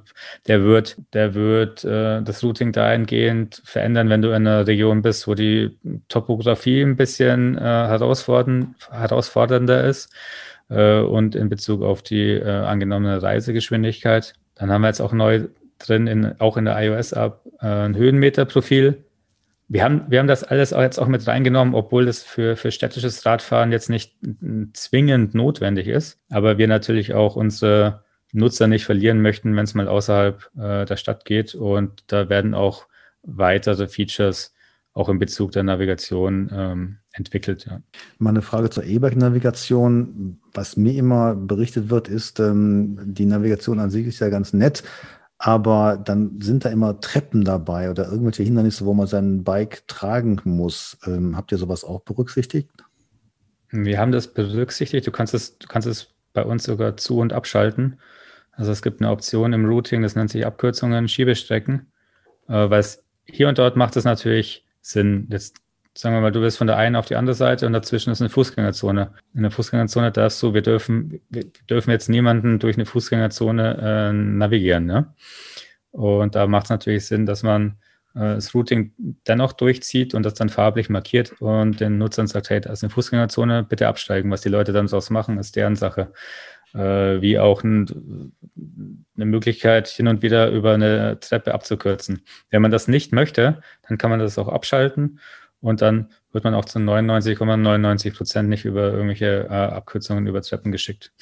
der 0.48 0.64
wird, 0.64 0.96
der 1.12 1.34
wird 1.34 1.84
äh, 1.84 2.22
das 2.22 2.42
Routing 2.42 2.72
dahingehend 2.72 3.62
verändern, 3.64 4.10
wenn 4.10 4.22
du 4.22 4.30
in 4.30 4.34
einer 4.34 4.66
Region 4.66 5.02
bist, 5.02 5.28
wo 5.28 5.34
die 5.34 5.78
Topografie 6.08 6.82
ein 6.82 6.96
bisschen 6.96 7.56
äh, 7.56 7.60
herausfordernd, 7.60 8.74
herausfordernder 8.90 9.84
ist 9.84 10.12
äh, 10.70 10.98
und 10.98 11.37
in 11.37 11.48
Bezug 11.48 11.82
auf 11.82 12.02
die 12.02 12.30
äh, 12.30 12.48
angenommene 12.48 13.22
Reisegeschwindigkeit. 13.22 14.34
Dann 14.56 14.72
haben 14.72 14.82
wir 14.82 14.88
jetzt 14.88 15.00
auch 15.00 15.12
neu 15.12 15.46
drin, 15.88 16.06
in, 16.06 16.40
auch 16.40 16.56
in 16.56 16.64
der 16.64 16.80
iOS-App, 16.80 17.40
äh, 17.60 17.66
ein 17.66 17.96
Höhenmeterprofil. 17.96 19.04
Wir 19.68 19.82
haben, 19.82 20.02
wir 20.08 20.18
haben 20.18 20.26
das 20.26 20.44
alles 20.44 20.70
jetzt 20.70 20.98
auch 20.98 21.08
mit 21.08 21.26
reingenommen, 21.26 21.74
obwohl 21.74 22.06
das 22.06 22.22
für, 22.22 22.56
für 22.56 22.70
städtisches 22.70 23.24
Radfahren 23.24 23.72
jetzt 23.72 23.88
nicht 23.88 24.14
zwingend 24.74 25.34
notwendig 25.34 25.88
ist. 25.88 26.20
Aber 26.28 26.58
wir 26.58 26.68
natürlich 26.68 27.14
auch 27.14 27.34
unsere 27.34 28.04
Nutzer 28.32 28.66
nicht 28.66 28.84
verlieren 28.84 29.22
möchten, 29.22 29.56
wenn 29.56 29.64
es 29.64 29.74
mal 29.74 29.88
außerhalb 29.88 30.50
äh, 30.58 30.84
der 30.84 30.96
Stadt 30.96 31.24
geht. 31.24 31.54
Und 31.54 32.04
da 32.08 32.28
werden 32.28 32.52
auch 32.54 32.86
weitere 33.22 33.88
Features 33.88 34.54
auch 34.92 35.08
in 35.08 35.18
Bezug 35.18 35.52
der 35.52 35.64
Navigation 35.64 36.50
ähm, 36.52 36.98
entwickelt. 37.12 37.66
Ja. 37.68 37.80
Mal 38.18 38.30
eine 38.30 38.42
Frage 38.42 38.70
zur 38.70 38.84
E-Bike-Navigation. 38.84 40.40
Was 40.52 40.76
mir 40.76 40.94
immer 40.94 41.34
berichtet 41.34 41.90
wird, 41.90 42.08
ist, 42.08 42.38
ähm, 42.38 42.98
die 43.04 43.26
Navigation 43.26 43.80
an 43.80 43.90
sich 43.90 44.06
ist 44.06 44.20
ja 44.20 44.28
ganz 44.28 44.52
nett, 44.52 44.84
aber 45.46 46.00
dann 46.02 46.40
sind 46.40 46.64
da 46.64 46.70
immer 46.70 47.00
Treppen 47.00 47.44
dabei 47.44 47.90
oder 47.90 48.07
irgendwelche 48.09 48.42
Hindernisse, 48.42 48.87
wo 48.87 48.94
man 48.94 49.07
sein 49.07 49.44
Bike 49.44 49.87
tragen 49.87 50.40
muss. 50.44 50.96
Ähm, 51.04 51.37
habt 51.37 51.52
ihr 51.52 51.59
sowas 51.59 51.85
auch 51.85 52.00
berücksichtigt? 52.00 52.70
Wir 53.68 53.98
haben 53.98 54.11
das 54.11 54.33
berücksichtigt. 54.33 55.07
Du 55.07 55.11
kannst 55.11 55.35
es, 55.35 55.59
du 55.59 55.66
kannst 55.66 55.87
es 55.87 56.14
bei 56.33 56.42
uns 56.42 56.64
sogar 56.64 56.96
zu- 56.96 57.18
und 57.18 57.35
abschalten. 57.35 58.00
Also 58.52 58.72
es 58.72 58.80
gibt 58.80 59.02
eine 59.02 59.11
Option 59.11 59.52
im 59.52 59.66
Routing, 59.66 60.00
das 60.00 60.16
nennt 60.16 60.30
sich 60.30 60.46
Abkürzungen, 60.46 61.09
Schiebestrecken, 61.09 61.92
äh, 62.48 62.70
weil 62.70 62.80
es 62.80 63.04
hier 63.26 63.46
und 63.46 63.59
dort 63.59 63.76
macht 63.76 63.96
es 63.96 64.04
natürlich 64.04 64.64
Sinn, 64.80 65.28
jetzt 65.30 65.59
sagen 65.96 66.16
wir 66.16 66.20
mal, 66.20 66.33
du 66.33 66.40
bist 66.40 66.59
von 66.59 66.66
der 66.66 66.76
einen 66.76 66.96
auf 66.96 67.07
die 67.07 67.16
andere 67.16 67.35
Seite 67.35 67.66
und 67.66 67.72
dazwischen 67.72 68.11
ist 68.11 68.20
eine 68.20 68.30
Fußgängerzone. 68.30 69.12
In 69.35 69.42
der 69.42 69.50
Fußgängerzone 69.50 70.11
da 70.11 70.26
ist 70.26 70.40
so, 70.40 70.52
wir 70.52 70.62
dürfen, 70.62 71.20
wir 71.30 71.44
dürfen 71.70 71.90
jetzt 71.90 72.09
niemanden 72.09 72.59
durch 72.59 72.76
eine 72.76 72.87
Fußgängerzone 72.87 73.78
äh, 73.80 74.12
navigieren. 74.12 74.87
Ne? 74.87 75.14
Und 75.92 76.35
da 76.35 76.46
macht 76.46 76.64
es 76.64 76.70
natürlich 76.70 77.07
Sinn, 77.07 77.26
dass 77.26 77.44
man 77.44 77.78
äh, 78.14 78.35
das 78.35 78.54
Routing 78.54 78.92
dennoch 79.26 79.52
durchzieht 79.52 80.14
und 80.14 80.24
das 80.24 80.35
dann 80.35 80.48
farblich 80.48 80.90
markiert 80.90 81.40
und 81.40 81.78
den 81.78 81.98
Nutzern 81.98 82.26
sagt, 82.26 82.50
hey, 82.50 82.61
da 82.61 82.72
ist 82.72 82.83
eine 82.83 82.90
Fußgängerzone, 82.90 83.62
bitte 83.62 83.87
absteigen. 83.87 84.30
Was 84.33 84.40
die 84.40 84.48
Leute 84.48 84.72
dann 84.72 84.87
daraus 84.87 85.11
machen, 85.11 85.38
ist 85.38 85.54
deren 85.54 85.76
Sache. 85.76 86.12
Äh, 86.74 87.22
wie 87.22 87.38
auch 87.38 87.62
ein, 87.62 88.33
eine 89.14 89.26
Möglichkeit, 89.26 89.87
hin 89.87 90.09
und 90.09 90.22
wieder 90.22 90.50
über 90.50 90.74
eine 90.74 91.20
Treppe 91.20 91.54
abzukürzen. 91.54 92.22
Wenn 92.50 92.62
man 92.62 92.72
das 92.72 92.88
nicht 92.88 93.12
möchte, 93.12 93.62
dann 93.88 93.96
kann 93.96 94.11
man 94.11 94.18
das 94.18 94.38
auch 94.38 94.48
abschalten 94.48 95.20
und 95.64 95.81
dann 95.83 96.09
wird 96.33 96.44
man 96.44 96.55
auch 96.55 96.66
zu 96.66 96.79
99,99 96.79 97.37
Prozent 98.16 98.48
,99 98.48 98.50
nicht 98.50 98.64
über 98.64 98.92
irgendwelche 98.92 99.46
äh, 99.48 99.55
Abkürzungen 99.55 100.27
über 100.27 100.42
Treppen 100.42 100.72
geschickt. 100.72 101.12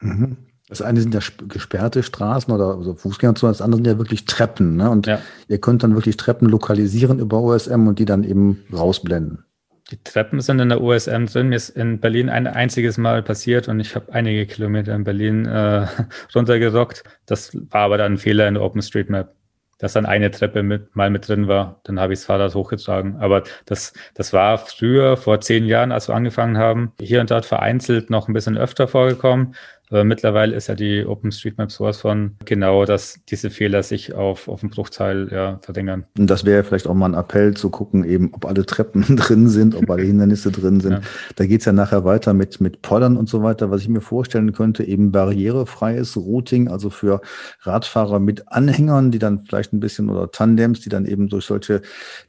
Mhm. 0.00 0.36
Das 0.68 0.82
eine 0.82 1.00
sind 1.00 1.14
ja 1.14 1.20
gesperrte 1.48 2.02
Straßen 2.02 2.52
oder 2.52 2.76
also 2.76 2.94
Fußgängerzonen, 2.94 3.52
das 3.52 3.62
andere 3.62 3.78
sind 3.78 3.86
ja 3.86 3.98
wirklich 3.98 4.26
Treppen. 4.26 4.76
Ne? 4.76 4.90
Und 4.90 5.06
ja. 5.06 5.20
ihr 5.48 5.58
könnt 5.58 5.82
dann 5.82 5.94
wirklich 5.94 6.16
Treppen 6.16 6.48
lokalisieren 6.48 7.18
über 7.18 7.40
OSM 7.40 7.86
und 7.86 7.98
die 7.98 8.04
dann 8.04 8.22
eben 8.22 8.64
rausblenden. 8.72 9.44
Die 9.90 9.96
Treppen 10.04 10.42
sind 10.42 10.60
in 10.60 10.68
der 10.68 10.82
OSM 10.82 11.24
drin. 11.24 11.48
Mir 11.48 11.56
ist 11.56 11.70
in 11.70 11.98
Berlin 11.98 12.28
ein 12.28 12.46
einziges 12.46 12.98
Mal 12.98 13.22
passiert 13.22 13.68
und 13.68 13.80
ich 13.80 13.96
habe 13.96 14.12
einige 14.12 14.44
Kilometer 14.44 14.94
in 14.94 15.04
Berlin 15.04 15.46
äh, 15.46 15.86
runtergerockt. 16.34 17.02
Das 17.24 17.56
war 17.70 17.80
aber 17.80 17.96
dann 17.96 18.12
ein 18.12 18.18
Fehler 18.18 18.46
in 18.46 18.54
der 18.54 18.62
OpenStreetMap 18.62 19.34
dass 19.78 19.92
dann 19.92 20.06
eine 20.06 20.30
Treppe 20.30 20.62
mit, 20.62 20.94
mal 20.96 21.10
mit 21.10 21.28
drin 21.28 21.48
war. 21.48 21.80
Dann 21.84 22.00
habe 22.00 22.12
ich 22.12 22.18
das 22.20 22.26
Fahrrad 22.26 22.54
hochgetragen. 22.54 23.16
Aber 23.20 23.44
das, 23.66 23.92
das 24.14 24.32
war 24.32 24.58
früher, 24.58 25.16
vor 25.16 25.40
zehn 25.40 25.64
Jahren, 25.64 25.92
als 25.92 26.08
wir 26.08 26.14
angefangen 26.14 26.58
haben, 26.58 26.92
hier 27.00 27.20
und 27.20 27.30
dort 27.30 27.46
vereinzelt 27.46 28.10
noch 28.10 28.28
ein 28.28 28.34
bisschen 28.34 28.58
öfter 28.58 28.88
vorgekommen. 28.88 29.54
Aber 29.90 30.04
mittlerweile 30.04 30.54
ist 30.54 30.68
ja 30.68 30.74
die 30.74 31.04
OpenStreetMap 31.04 31.70
sowas 31.72 31.98
von 31.98 32.36
genau, 32.44 32.84
dass 32.84 33.20
diese 33.28 33.50
Fehler 33.50 33.82
sich 33.82 34.14
auf, 34.14 34.48
auf 34.48 34.62
einen 34.62 34.70
Bruchteil 34.70 35.28
ja, 35.30 35.58
verringern. 35.62 36.04
Und 36.18 36.28
das 36.28 36.44
wäre 36.44 36.64
vielleicht 36.64 36.86
auch 36.86 36.94
mal 36.94 37.06
ein 37.06 37.14
Appell 37.14 37.54
zu 37.54 37.70
gucken, 37.70 38.04
eben, 38.04 38.32
ob 38.34 38.44
alle 38.44 38.66
Treppen 38.66 39.02
drin 39.16 39.48
sind, 39.48 39.74
ob 39.74 39.90
alle 39.90 40.02
Hindernisse 40.08 40.50
drin 40.50 40.80
sind. 40.80 40.92
Ja. 40.92 41.00
Da 41.36 41.46
geht's 41.46 41.64
ja 41.64 41.72
nachher 41.72 42.04
weiter 42.04 42.34
mit, 42.34 42.60
mit 42.60 42.82
Poddern 42.82 43.16
und 43.16 43.28
so 43.28 43.42
weiter. 43.42 43.70
Was 43.70 43.82
ich 43.82 43.88
mir 43.88 44.00
vorstellen 44.00 44.52
könnte, 44.52 44.84
eben 44.84 45.12
barrierefreies 45.12 46.16
Routing, 46.16 46.68
also 46.68 46.90
für 46.90 47.20
Radfahrer 47.62 48.18
mit 48.18 48.48
Anhängern, 48.48 49.10
die 49.10 49.18
dann 49.18 49.44
vielleicht 49.44 49.72
ein 49.72 49.80
bisschen 49.80 50.10
oder 50.10 50.30
Tandems, 50.30 50.80
die 50.80 50.88
dann 50.88 51.06
eben 51.06 51.28
durch 51.28 51.46
solche 51.46 51.82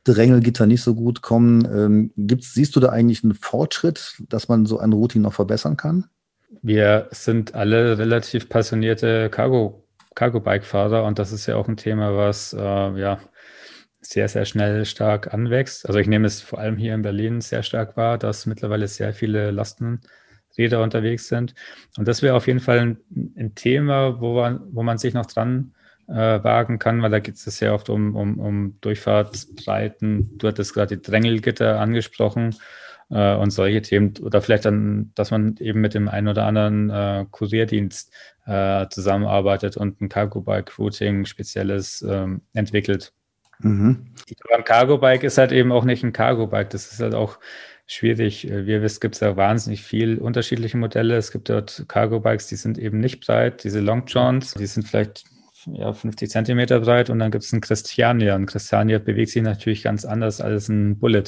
Drängelgitter 0.04 0.66
nicht 0.66 0.82
so 0.82 0.96
gut 0.96 1.22
kommen. 1.22 1.68
Ähm, 1.72 2.12
gibt's, 2.16 2.54
siehst 2.54 2.76
du 2.76 2.80
da 2.80 2.90
eigentlich 2.90 3.24
einen 3.24 3.34
Fortschritt, 3.34 4.22
dass 4.30 4.48
man 4.48 4.66
so 4.66 4.80
ein 4.80 4.94
Routing 4.94 5.22
noch 5.22 5.34
verbessern 5.34 5.78
kann? 5.78 6.06
Wir 6.62 7.08
sind 7.12 7.56
alle 7.56 7.98
relativ 7.98 8.50
passionierte 8.50 9.30
Cargo, 9.30 9.86
Cargo-Bike-Fahrer 10.16 11.04
und 11.04 11.20
das 11.20 11.32
ist 11.32 11.46
ja 11.48 11.56
auch 11.56 11.68
ein 11.68 11.78
Thema, 11.78 12.16
was 12.18 12.54
äh, 12.54 12.60
ja 12.60 13.20
sehr, 14.02 14.28
sehr 14.28 14.46
schnell 14.46 14.86
stark 14.86 15.34
anwächst. 15.34 15.86
Also 15.88 16.00
ich 16.00 16.08
nehme 16.08 16.28
es 16.28 16.42
vor 16.42 16.60
allem 16.60 16.78
hier 16.78 16.94
in 16.94 17.02
Berlin 17.02 17.42
sehr 17.42 17.64
stark 17.64 17.98
wahr, 17.98 18.18
dass 18.18 18.46
mittlerweile 18.46 18.88
sehr 18.88 19.14
viele 19.14 19.52
Lastenräder 19.52 20.82
unterwegs 20.82 21.28
sind. 21.28 21.54
Und 21.98 22.08
das 22.08 22.22
wäre 22.22 22.36
auf 22.36 22.48
jeden 22.48 22.60
Fall 22.60 22.80
ein, 22.80 22.98
ein 23.38 23.56
Thema, 23.56 24.20
wo 24.20 24.36
man, 24.36 24.62
wo 24.72 24.84
man 24.84 24.98
sich 24.98 25.14
noch 25.14 25.26
dran 25.26 25.74
äh, 26.08 26.44
wagen 26.44 26.80
kann, 26.80 27.02
weil 27.02 27.12
da 27.12 27.20
geht 27.20 27.36
es 27.36 27.44
sehr 27.44 27.74
oft 27.74 27.90
um, 27.90 28.16
um, 28.16 28.40
um 28.40 28.78
Durchfahrtsbreiten. 28.82 30.38
Du 30.38 30.48
hattest 30.48 30.74
gerade 30.74 30.98
die 30.98 31.02
Drängelgitter 31.02 31.80
angesprochen 31.80 32.56
äh, 33.10 33.36
und 33.36 33.52
solche 33.52 33.82
Themen 33.82 34.14
oder 34.22 34.42
vielleicht 34.42 34.66
dann, 34.66 35.12
dass 35.16 35.32
man 35.32 35.56
eben 35.60 35.82
mit 35.82 35.94
dem 35.94 36.08
einen 36.08 36.28
oder 36.28 36.46
anderen 36.46 36.90
äh, 36.90 37.26
Kurierdienst 37.30 38.14
äh, 38.46 38.88
zusammenarbeitet 38.90 39.78
und 39.78 40.02
ein 40.02 40.10
Cargo 40.10 40.42
Bike 40.42 40.78
Routing 40.78 41.26
spezielles 41.26 42.06
ähm, 42.08 42.42
entwickelt. 42.54 43.14
Mhm. 43.60 44.14
Aber 44.46 44.58
ein 44.58 44.64
Cargo 44.64 44.98
Bike 44.98 45.24
ist 45.24 45.38
halt 45.38 45.52
eben 45.52 45.72
auch 45.72 45.84
nicht 45.84 46.04
ein 46.04 46.14
Cargo 46.14 46.48
Bike. 46.48 46.70
Das 46.70 46.92
ist 46.92 47.00
halt 47.00 47.14
auch 47.14 47.40
schwierig. 47.86 48.48
Wie 48.50 48.72
ihr 48.72 48.82
wisst, 48.82 49.02
gibt 49.02 49.16
es 49.16 49.22
ja 49.22 49.36
wahnsinnig 49.36 49.84
viel 49.84 50.18
unterschiedliche 50.18 50.78
Modelle. 50.78 51.18
Es 51.18 51.32
gibt 51.32 51.50
dort 51.50 51.86
Cargo 51.88 52.20
Bikes, 52.20 52.48
die 52.48 52.56
sind 52.56 52.78
eben 52.78 53.00
nicht 53.00 53.26
breit, 53.26 53.64
diese 53.64 53.80
Long 53.82 54.06
Johns, 54.06 54.54
die 54.54 54.68
sind 54.68 54.88
vielleicht 54.88 55.26
ja, 55.66 55.92
50 55.92 56.30
Zentimeter 56.30 56.80
breit 56.80 57.10
und 57.10 57.20
dann 57.20 57.32
gibt 57.32 57.44
es 57.44 57.52
einen 57.52 57.62
Christiania. 57.62 58.36
Ein 58.36 58.46
Christiania 58.46 59.00
bewegt 59.00 59.32
sich 59.32 59.42
natürlich 59.42 59.84
ganz 59.84 60.06
anders 60.06 60.40
als 60.40 60.70
ein 60.70 61.00
Bullet. 61.00 61.24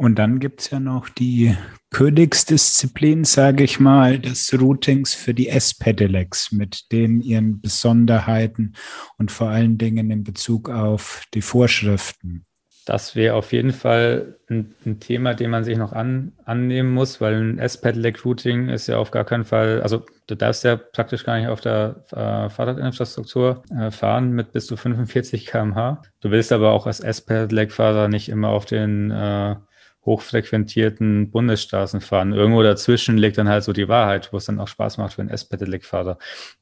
Und 0.00 0.18
dann 0.18 0.38
gibt 0.38 0.62
es 0.62 0.70
ja 0.70 0.80
noch 0.80 1.10
die 1.10 1.54
Königsdisziplin, 1.90 3.24
sage 3.24 3.64
ich 3.64 3.80
mal, 3.80 4.18
des 4.18 4.58
Routings 4.58 5.12
für 5.12 5.34
die 5.34 5.50
S-Pedelecs 5.50 6.52
mit 6.52 6.90
den 6.90 7.20
ihren 7.20 7.60
Besonderheiten 7.60 8.76
und 9.18 9.30
vor 9.30 9.50
allen 9.50 9.76
Dingen 9.76 10.10
in 10.10 10.24
Bezug 10.24 10.70
auf 10.70 11.24
die 11.34 11.42
Vorschriften. 11.42 12.46
Das 12.86 13.14
wäre 13.14 13.34
auf 13.34 13.52
jeden 13.52 13.72
Fall 13.72 14.38
ein, 14.48 14.74
ein, 14.86 15.00
Thema, 15.00 15.34
dem 15.34 15.50
man 15.50 15.64
sich 15.64 15.76
noch 15.76 15.92
an, 15.92 16.32
annehmen 16.46 16.94
muss, 16.94 17.20
weil 17.20 17.34
ein 17.34 17.58
S-Pedelec-Routing 17.58 18.70
ist 18.70 18.86
ja 18.86 18.96
auf 18.96 19.10
gar 19.10 19.26
keinen 19.26 19.44
Fall, 19.44 19.82
also 19.82 20.06
du 20.28 20.34
darfst 20.34 20.64
ja 20.64 20.76
praktisch 20.76 21.24
gar 21.24 21.38
nicht 21.38 21.48
auf 21.48 21.60
der 21.60 22.06
äh, 22.12 22.48
Fahrradinfrastruktur 22.48 23.64
äh, 23.78 23.90
fahren 23.90 24.32
mit 24.32 24.52
bis 24.52 24.64
zu 24.64 24.78
45 24.78 25.44
km/h. 25.44 26.00
Du 26.22 26.30
willst 26.30 26.52
aber 26.52 26.72
auch 26.72 26.86
als 26.86 27.00
S-Pedelec-Fahrer 27.00 28.08
nicht 28.08 28.30
immer 28.30 28.48
auf 28.48 28.64
den 28.64 29.10
äh, 29.10 29.56
hochfrequentierten 30.04 31.30
Bundesstraßen 31.30 32.00
fahren. 32.00 32.32
Irgendwo 32.32 32.62
dazwischen 32.62 33.18
liegt 33.18 33.38
dann 33.38 33.48
halt 33.48 33.64
so 33.64 33.72
die 33.72 33.88
Wahrheit, 33.88 34.32
wo 34.32 34.38
es 34.38 34.46
dann 34.46 34.58
auch 34.58 34.68
Spaß 34.68 34.98
macht 34.98 35.14
für 35.14 35.20
einen 35.20 35.30
S-Pedelec-Fahrer. 35.30 36.18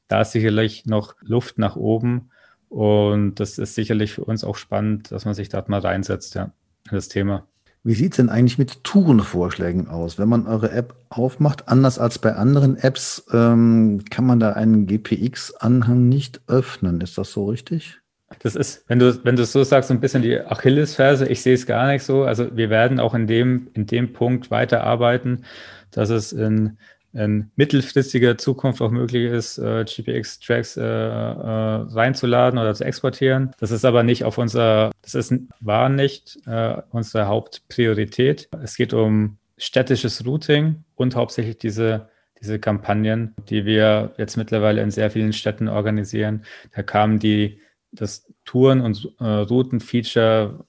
Da 0.07 0.21
ist 0.21 0.31
sicherlich 0.31 0.85
noch 0.85 1.15
Luft 1.21 1.57
nach 1.57 1.75
oben 1.75 2.31
und 2.67 3.35
das 3.35 3.57
ist 3.57 3.75
sicherlich 3.75 4.13
für 4.13 4.25
uns 4.25 4.43
auch 4.43 4.55
spannend, 4.55 5.11
dass 5.11 5.25
man 5.25 5.33
sich 5.33 5.49
da 5.49 5.63
mal 5.67 5.79
reinsetzt, 5.79 6.35
ja, 6.35 6.51
in 6.89 6.95
das 6.95 7.07
Thema. 7.07 7.47
Wie 7.83 7.93
sieht 7.93 8.11
es 8.11 8.17
denn 8.17 8.29
eigentlich 8.29 8.57
mit 8.57 8.83
Tourenvorschlägen 8.83 9.87
aus? 9.87 10.19
Wenn 10.19 10.27
man 10.27 10.47
eure 10.47 10.71
App 10.71 10.95
aufmacht, 11.07 11.69
anders 11.69 11.97
als 11.97 12.19
bei 12.19 12.35
anderen 12.35 12.75
Apps, 12.75 13.25
ähm, 13.31 14.03
kann 14.09 14.25
man 14.25 14.41
da 14.41 14.51
einen 14.51 14.85
GPX-Anhang 14.85 16.09
nicht 16.09 16.41
öffnen. 16.47 16.99
Ist 16.99 17.17
das 17.17 17.31
so 17.31 17.45
richtig? 17.45 18.01
Das 18.39 18.55
ist, 18.55 18.85
wenn 18.87 18.99
du, 18.99 19.23
wenn 19.25 19.35
du 19.35 19.43
es 19.43 19.51
so 19.51 19.63
sagst, 19.63 19.89
ein 19.91 19.99
bisschen 19.99 20.21
die 20.21 20.39
Achillesferse. 20.39 21.27
Ich 21.27 21.41
sehe 21.41 21.55
es 21.55 21.65
gar 21.65 21.87
nicht 21.87 22.03
so. 22.03 22.23
Also 22.23 22.55
wir 22.55 22.69
werden 22.69 22.99
auch 22.99 23.15
in 23.15 23.27
dem, 23.27 23.69
in 23.73 23.87
dem 23.87 24.13
Punkt 24.13 24.51
weiterarbeiten, 24.51 25.45
dass 25.91 26.09
es 26.09 26.31
in, 26.31 26.77
in 27.13 27.49
mittelfristiger 27.55 28.37
Zukunft 28.37 28.81
auch 28.81 28.91
möglich 28.91 29.31
ist, 29.31 29.57
äh, 29.57 29.83
GPX-Tracks 29.83 30.77
äh, 30.77 30.83
äh, 30.83 30.85
reinzuladen 30.85 32.59
oder 32.59 32.75
zu 32.75 32.83
exportieren. 32.83 33.51
Das 33.59 33.71
ist 33.71 33.83
aber 33.83 34.03
nicht 34.03 34.23
auf 34.23 34.37
unser, 34.37 34.91
das 35.01 35.15
ist, 35.15 35.33
war 35.59 35.89
nicht 35.89 36.37
äh, 36.45 36.81
unsere 36.91 37.27
Hauptpriorität. 37.27 38.49
Es 38.63 38.75
geht 38.75 38.93
um 38.93 39.37
städtisches 39.57 40.25
Routing 40.25 40.83
und 40.95 41.15
hauptsächlich 41.15 41.57
diese 41.57 42.07
diese 42.41 42.59
Kampagnen, 42.59 43.35
die 43.49 43.65
wir 43.65 44.13
jetzt 44.17 44.37
mittlerweile 44.37 44.81
in 44.81 44.91
sehr 44.91 45.11
vielen 45.11 45.33
Städten 45.33 45.67
organisieren. 45.67 46.43
Da 46.73 46.83
kamen 46.83 47.19
die 47.19 47.59
das 47.91 48.31
Touren- 48.45 48.81
und 48.81 49.15
äh, 49.19 49.25
Routen-Feature 49.25 50.65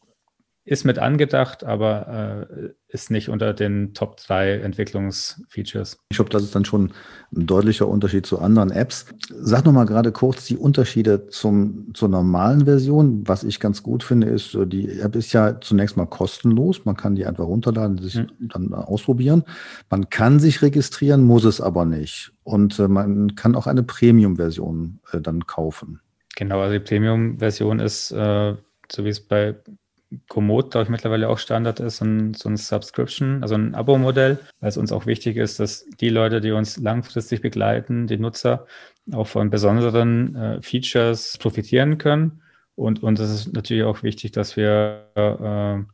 ist 0.70 0.84
mit 0.84 0.98
angedacht, 0.98 1.64
aber 1.64 2.46
äh, 2.48 2.70
ist 2.88 3.10
nicht 3.10 3.28
unter 3.28 3.54
den 3.54 3.94
Top 3.94 4.18
3 4.18 4.58
Entwicklungsfeatures. 4.58 5.98
Ich 6.10 6.16
glaube, 6.16 6.30
das 6.30 6.42
ist 6.42 6.54
dann 6.54 6.64
schon 6.64 6.92
ein 7.34 7.46
deutlicher 7.46 7.88
Unterschied 7.88 8.26
zu 8.26 8.38
anderen 8.38 8.70
Apps. 8.70 9.06
Sag 9.30 9.64
noch 9.64 9.72
mal 9.72 9.86
gerade 9.86 10.12
kurz 10.12 10.44
die 10.44 10.56
Unterschiede 10.56 11.28
zum, 11.28 11.92
zur 11.94 12.08
normalen 12.08 12.66
Version. 12.66 13.26
Was 13.26 13.42
ich 13.42 13.58
ganz 13.58 13.82
gut 13.82 14.04
finde, 14.04 14.28
ist, 14.28 14.56
die 14.66 15.00
App 15.00 15.16
ist 15.16 15.32
ja 15.32 15.60
zunächst 15.60 15.96
mal 15.96 16.06
kostenlos. 16.06 16.84
Man 16.84 16.96
kann 16.96 17.16
die 17.16 17.26
einfach 17.26 17.46
runterladen, 17.46 17.98
sich 17.98 18.14
hm. 18.14 18.28
dann 18.40 18.74
ausprobieren. 18.74 19.44
Man 19.88 20.10
kann 20.10 20.40
sich 20.40 20.62
registrieren, 20.62 21.24
muss 21.24 21.44
es 21.44 21.60
aber 21.60 21.84
nicht. 21.84 22.32
Und 22.44 22.78
äh, 22.78 22.86
man 22.86 23.34
kann 23.34 23.56
auch 23.56 23.66
eine 23.66 23.82
Premium-Version 23.82 25.00
äh, 25.12 25.20
dann 25.20 25.46
kaufen. 25.46 26.00
Genau, 26.40 26.62
also 26.62 26.72
die 26.72 26.80
Premium-Version 26.82 27.80
ist, 27.80 28.12
äh, 28.12 28.54
so 28.90 29.04
wie 29.04 29.10
es 29.10 29.20
bei 29.20 29.56
Komoot, 30.30 30.70
glaube 30.70 30.84
ich, 30.84 30.88
mittlerweile 30.88 31.28
auch 31.28 31.36
Standard 31.36 31.80
ist, 31.80 32.00
ein, 32.00 32.32
so 32.32 32.48
ein 32.48 32.56
Subscription, 32.56 33.42
also 33.42 33.56
ein 33.56 33.74
Abo-Modell, 33.74 34.38
weil 34.60 34.70
es 34.70 34.78
uns 34.78 34.90
auch 34.90 35.04
wichtig 35.04 35.36
ist, 35.36 35.60
dass 35.60 35.84
die 36.00 36.08
Leute, 36.08 36.40
die 36.40 36.52
uns 36.52 36.78
langfristig 36.78 37.42
begleiten, 37.42 38.06
die 38.06 38.16
Nutzer, 38.16 38.66
auch 39.12 39.26
von 39.26 39.50
besonderen 39.50 40.34
äh, 40.34 40.62
Features 40.62 41.36
profitieren 41.36 41.98
können. 41.98 42.40
Und, 42.74 43.02
es 43.02 43.30
ist 43.30 43.52
natürlich 43.52 43.84
auch 43.84 44.02
wichtig, 44.02 44.32
dass 44.32 44.56
wir 44.56 45.10
äh, 45.16 45.92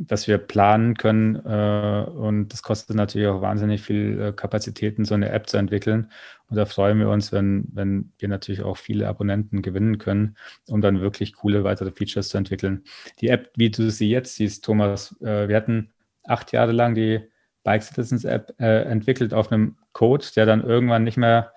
dass 0.00 0.28
wir 0.28 0.38
planen 0.38 0.96
können. 0.96 1.34
Äh, 1.44 2.04
und 2.08 2.48
das 2.48 2.62
kostet 2.62 2.96
natürlich 2.96 3.26
auch 3.28 3.42
wahnsinnig 3.42 3.82
viel 3.82 4.20
äh, 4.20 4.32
Kapazitäten, 4.32 5.04
so 5.04 5.14
eine 5.14 5.30
App 5.30 5.48
zu 5.48 5.56
entwickeln. 5.56 6.10
Und 6.48 6.56
da 6.56 6.66
freuen 6.66 6.98
wir 6.98 7.08
uns, 7.08 7.32
wenn, 7.32 7.66
wenn 7.72 8.12
wir 8.18 8.28
natürlich 8.28 8.62
auch 8.62 8.76
viele 8.76 9.08
Abonnenten 9.08 9.60
gewinnen 9.60 9.98
können, 9.98 10.36
um 10.68 10.80
dann 10.80 11.00
wirklich 11.00 11.34
coole 11.34 11.64
weitere 11.64 11.90
Features 11.90 12.28
zu 12.28 12.38
entwickeln. 12.38 12.84
Die 13.20 13.28
App, 13.28 13.50
wie 13.56 13.70
du 13.70 13.90
sie 13.90 14.08
jetzt 14.08 14.36
siehst, 14.36 14.64
Thomas, 14.64 15.16
äh, 15.20 15.48
wir 15.48 15.56
hatten 15.56 15.90
acht 16.24 16.52
Jahre 16.52 16.72
lang 16.72 16.94
die 16.94 17.20
Bike 17.64 17.82
Citizens 17.82 18.24
App 18.24 18.54
entwickelt 18.58 19.34
auf 19.34 19.52
einem 19.52 19.76
Code, 19.92 20.24
der 20.36 20.46
dann 20.46 20.62
irgendwann 20.62 21.04
nicht 21.04 21.18
mehr 21.18 21.52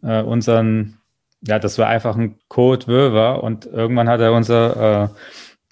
unseren, 0.00 0.98
ja, 1.42 1.58
das 1.58 1.76
war 1.76 1.88
einfach 1.88 2.16
ein 2.16 2.38
Code-Wirrwarr 2.48 3.42
und 3.42 3.66
irgendwann 3.66 4.08
hat 4.08 4.20
er 4.20 4.32
unser 4.32 5.14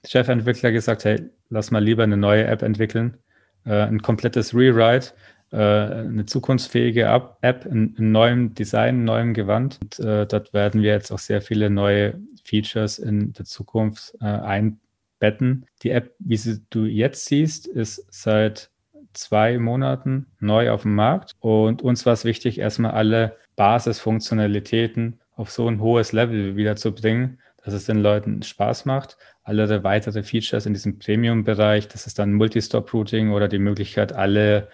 Chefentwickler 0.04 0.72
gesagt, 0.72 1.04
hey, 1.04 1.31
lass 1.50 1.70
mal 1.70 1.82
lieber 1.82 2.02
eine 2.02 2.16
neue 2.16 2.44
App 2.46 2.62
entwickeln, 2.62 3.18
äh, 3.64 3.82
ein 3.82 4.02
komplettes 4.02 4.54
Rewrite, 4.54 5.12
äh, 5.50 5.56
eine 5.56 6.26
zukunftsfähige 6.26 7.04
App 7.40 7.64
in, 7.64 7.94
in 7.96 8.12
neuem 8.12 8.54
Design, 8.54 9.04
neuem 9.04 9.34
Gewand. 9.34 9.78
Und, 9.82 9.98
äh, 10.00 10.26
dort 10.26 10.52
werden 10.52 10.82
wir 10.82 10.92
jetzt 10.92 11.11
auch 11.11 11.18
sehr 11.18 11.40
viele 11.40 11.70
neue 11.70 12.20
Features 12.44 12.98
in 12.98 13.32
der 13.32 13.44
Zukunft 13.44 14.14
äh, 14.20 14.24
einbetten. 14.24 15.66
Die 15.82 15.90
App, 15.90 16.14
wie 16.18 16.37
sie 16.37 16.62
du 16.70 16.84
jetzt 16.84 17.26
siehst, 17.26 17.66
ist 17.66 18.06
seit 18.11 18.70
zwei 19.14 19.58
Monaten 19.58 20.26
neu 20.38 20.70
auf 20.70 20.82
dem 20.82 20.94
Markt 20.94 21.34
und 21.40 21.82
uns 21.82 22.06
war 22.06 22.12
es 22.12 22.24
wichtig, 22.24 22.58
erstmal 22.58 22.92
alle 22.92 23.37
Basisfunktionalitäten 23.56 25.20
auf 25.34 25.50
so 25.50 25.66
ein 25.68 25.80
hohes 25.80 26.12
Level 26.12 26.56
wiederzubringen, 26.56 27.40
dass 27.68 27.74
es 27.74 27.85
den 27.85 27.98
Leuten 27.98 28.42
Spaß 28.42 28.87
macht. 28.87 29.18
Alle 29.42 29.85
weitere 29.85 30.22
Features 30.22 30.64
in 30.64 30.72
diesem 30.72 30.98
Premium-Bereich, 30.98 31.87
das 31.87 32.07
ist 32.07 32.18
dann 32.18 32.33
Multistop-Routing 32.33 33.31
oder 33.31 33.46
die 33.46 33.59
Möglichkeit, 33.59 34.14
alle 34.14 34.68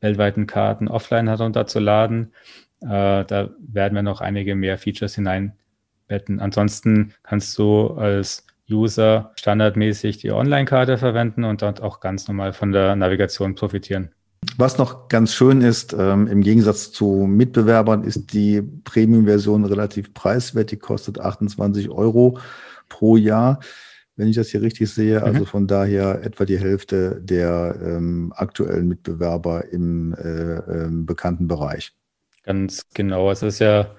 weltweiten 0.00 0.46
Karten 0.46 0.88
offline 0.88 1.28
herunterzuladen. 1.28 2.32
Äh, 2.80 2.86
da 3.26 3.50
werden 3.58 3.94
wir 3.94 4.02
noch 4.02 4.22
einige 4.22 4.54
mehr 4.54 4.78
Features 4.78 5.14
hineinbetten. 5.14 6.40
Ansonsten 6.40 7.12
kannst 7.22 7.58
du 7.58 7.88
als 7.88 8.46
User 8.70 9.32
standardmäßig 9.36 10.16
die 10.16 10.32
Online-Karte 10.32 10.96
verwenden 10.96 11.44
und 11.44 11.60
dort 11.60 11.82
auch 11.82 12.00
ganz 12.00 12.28
normal 12.28 12.54
von 12.54 12.72
der 12.72 12.96
Navigation 12.96 13.56
profitieren. 13.56 14.14
Was 14.56 14.78
noch 14.78 15.08
ganz 15.08 15.34
schön 15.34 15.60
ist, 15.60 15.94
ähm, 15.98 16.26
im 16.28 16.42
Gegensatz 16.42 16.92
zu 16.92 17.26
Mitbewerbern, 17.28 18.04
ist 18.04 18.32
die 18.32 18.62
Premium-Version 18.62 19.64
relativ 19.64 20.14
preiswert. 20.14 20.70
Die 20.70 20.76
kostet 20.76 21.20
28 21.20 21.90
Euro 21.90 22.38
pro 22.88 23.16
Jahr, 23.16 23.60
wenn 24.16 24.28
ich 24.28 24.36
das 24.36 24.48
hier 24.48 24.62
richtig 24.62 24.90
sehe. 24.90 25.22
Also 25.22 25.40
mhm. 25.40 25.46
von 25.46 25.66
daher 25.66 26.22
etwa 26.22 26.44
die 26.44 26.58
Hälfte 26.58 27.20
der 27.20 27.76
ähm, 27.82 28.32
aktuellen 28.34 28.88
Mitbewerber 28.88 29.64
im 29.72 30.14
äh, 30.14 30.54
äh, 30.54 30.88
bekannten 30.90 31.48
Bereich. 31.48 31.92
Ganz 32.44 32.86
genau. 32.94 33.30
Es 33.30 33.42
ist 33.42 33.58
ja, 33.58 33.94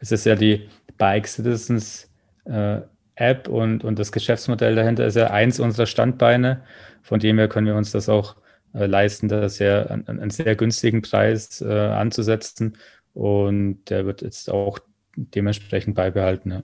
es 0.00 0.12
ist 0.12 0.26
ja 0.26 0.34
die 0.34 0.68
Bike 0.98 1.26
Citizens 1.26 2.08
äh, 2.44 2.80
App 3.16 3.48
und, 3.48 3.84
und 3.84 3.98
das 3.98 4.10
Geschäftsmodell 4.10 4.74
dahinter 4.74 5.06
ist 5.06 5.16
ja 5.16 5.28
eins 5.28 5.60
unserer 5.60 5.86
Standbeine. 5.86 6.62
Von 7.02 7.20
dem 7.20 7.38
her 7.38 7.48
können 7.48 7.66
wir 7.66 7.76
uns 7.76 7.92
das 7.92 8.08
auch 8.08 8.36
äh, 8.74 8.86
leisten, 8.86 9.28
das 9.28 9.56
sehr 9.56 9.90
an, 9.90 10.06
einen 10.06 10.30
sehr 10.30 10.56
günstigen 10.56 11.02
Preis 11.02 11.60
äh, 11.60 11.72
anzusetzen. 11.72 12.76
Und 13.12 13.84
der 13.90 14.06
wird 14.06 14.22
jetzt 14.22 14.50
auch 14.50 14.78
dementsprechend 15.16 15.94
beibehalten. 15.94 16.50
Ja. 16.50 16.62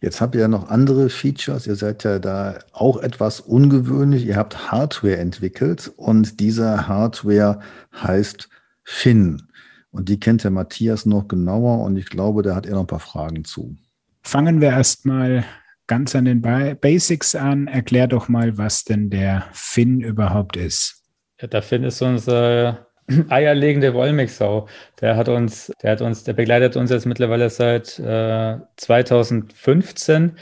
Jetzt 0.00 0.20
habt 0.20 0.34
ihr 0.34 0.42
ja 0.42 0.48
noch 0.48 0.68
andere 0.68 1.08
Features. 1.08 1.66
Ihr 1.66 1.76
seid 1.76 2.04
ja 2.04 2.18
da 2.18 2.58
auch 2.72 2.98
etwas 2.98 3.40
ungewöhnlich. 3.40 4.26
Ihr 4.26 4.36
habt 4.36 4.70
Hardware 4.70 5.16
entwickelt 5.16 5.92
und 5.96 6.40
diese 6.40 6.88
Hardware 6.88 7.60
heißt 7.94 8.48
Finn. 8.82 9.42
Und 9.90 10.08
die 10.08 10.18
kennt 10.18 10.42
der 10.42 10.50
Matthias 10.50 11.06
noch 11.06 11.28
genauer 11.28 11.84
und 11.84 11.96
ich 11.96 12.06
glaube, 12.06 12.42
da 12.42 12.56
hat 12.56 12.66
er 12.66 12.74
noch 12.74 12.80
ein 12.80 12.88
paar 12.88 12.98
Fragen 12.98 13.44
zu. 13.44 13.76
Fangen 14.22 14.60
wir 14.60 14.70
erstmal 14.70 15.44
ganz 15.86 16.16
an 16.16 16.24
den 16.24 16.42
Basics 16.42 17.34
an. 17.34 17.68
Erklär 17.68 18.08
doch 18.08 18.28
mal, 18.28 18.58
was 18.58 18.84
denn 18.84 19.08
der 19.10 19.44
Finn 19.52 20.00
überhaupt 20.00 20.56
ist. 20.56 21.03
Ja, 21.40 21.48
der 21.48 21.62
Finn 21.62 21.84
ist 21.84 22.00
unser 22.02 22.86
eierlegende 23.28 23.92
Wollmilchsau. 23.94 24.68
Der 25.00 25.16
hat 25.16 25.28
uns, 25.28 25.72
der 25.82 25.92
hat 25.92 26.00
uns, 26.00 26.24
der 26.24 26.32
begleitet 26.32 26.76
uns 26.76 26.90
jetzt 26.90 27.06
mittlerweile 27.06 27.50
seit 27.50 27.98
äh, 27.98 28.56
2015. 28.76 30.38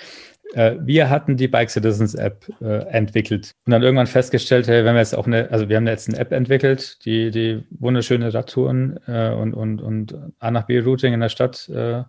Äh, 0.54 0.76
wir 0.80 1.08
hatten 1.08 1.36
die 1.36 1.48
Bike 1.48 1.70
Citizens 1.70 2.14
App 2.14 2.46
äh, 2.60 2.84
entwickelt 2.90 3.54
und 3.66 3.70
dann 3.70 3.82
irgendwann 3.82 4.06
festgestellt, 4.06 4.68
hey, 4.68 4.84
wenn 4.84 4.94
wir 4.94 5.00
jetzt 5.00 5.16
auch 5.16 5.26
eine, 5.26 5.50
also 5.50 5.68
wir 5.68 5.76
haben 5.76 5.86
jetzt 5.86 6.08
eine 6.08 6.18
App 6.18 6.32
entwickelt, 6.32 7.04
die, 7.04 7.30
die 7.30 7.64
wunderschöne 7.70 8.32
Radtouren 8.32 9.00
äh, 9.06 9.30
und, 9.30 9.54
und, 9.54 9.80
und 9.80 10.14
A 10.40 10.50
nach 10.50 10.66
B 10.66 10.78
Routing 10.78 11.14
in 11.14 11.20
der 11.20 11.30
Stadt 11.30 11.68
äh, 11.70 12.02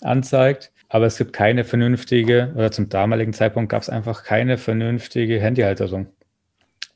anzeigt 0.00 0.72
aber 0.88 1.06
es 1.06 1.18
gibt 1.18 1.32
keine 1.32 1.64
vernünftige, 1.64 2.52
oder 2.54 2.70
zum 2.70 2.88
damaligen 2.88 3.32
Zeitpunkt 3.32 3.70
gab 3.70 3.82
es 3.82 3.88
einfach 3.88 4.24
keine 4.24 4.56
vernünftige 4.56 5.40
Handyhalterung, 5.40 6.06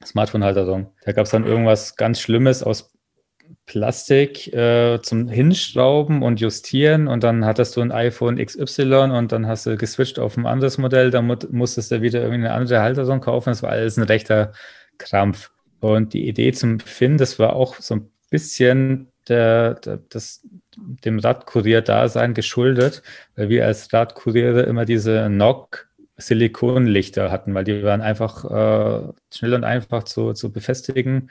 Smartphone-Halterung. 0.05 0.93
Da 1.05 1.13
gab 1.13 1.27
es 1.27 1.31
dann 1.31 1.47
irgendwas 1.47 1.97
ganz 1.97 2.21
Schlimmes 2.21 2.63
aus 2.63 2.93
Plastik 3.67 4.53
äh, 4.53 5.01
zum 5.03 5.29
Hinschrauben 5.29 6.23
und 6.23 6.41
Justieren 6.41 7.07
und 7.07 7.23
dann 7.23 7.45
hattest 7.45 7.77
du 7.77 7.81
ein 7.81 7.93
iPhone 7.93 8.45
XY 8.45 9.11
und 9.13 9.33
dann 9.33 9.47
hast 9.47 9.67
du 9.67 9.77
geswitcht 9.77 10.19
auf 10.19 10.37
ein 10.37 10.47
anderes 10.47 10.79
Modell, 10.79 11.11
dann 11.11 11.27
mu 11.27 11.37
musstest 11.51 11.91
du 11.91 12.03
wieder 12.03 12.21
irgendwie 12.21 12.47
eine 12.47 12.53
andere 12.53 12.81
Halterung 12.81 13.21
kaufen. 13.21 13.51
Das 13.51 13.63
war 13.63 13.71
alles 13.71 13.97
ein 13.97 14.05
rechter 14.05 14.53
Krampf. 14.99 15.53
Und 15.81 16.13
die 16.15 16.29
Idee 16.29 16.53
zum 16.53 16.81
Finn, 16.81 17.17
das 17.17 17.39
war 17.39 17.55
auch 17.55 17.77
so 17.77 17.97
ein 17.97 18.11
bisschen 18.29 19.09
der, 19.29 19.75
der, 19.75 20.01
das, 20.09 20.47
dem 20.77 21.19
Radkurier-Dasein 21.19 22.35
geschuldet, 22.35 23.03
weil 23.37 23.49
wir 23.49 23.67
als 23.67 23.93
Radkuriere 23.93 24.63
immer 24.63 24.85
diese 24.85 25.29
NOC 25.31 25.89
Silikonlichter 26.21 27.31
hatten, 27.31 27.55
weil 27.55 27.65
die 27.65 27.83
waren 27.83 28.01
einfach 28.01 28.45
äh, 28.45 29.13
schnell 29.33 29.55
und 29.55 29.65
einfach 29.65 30.05
zu, 30.05 30.33
zu 30.33 30.53
befestigen 30.53 31.31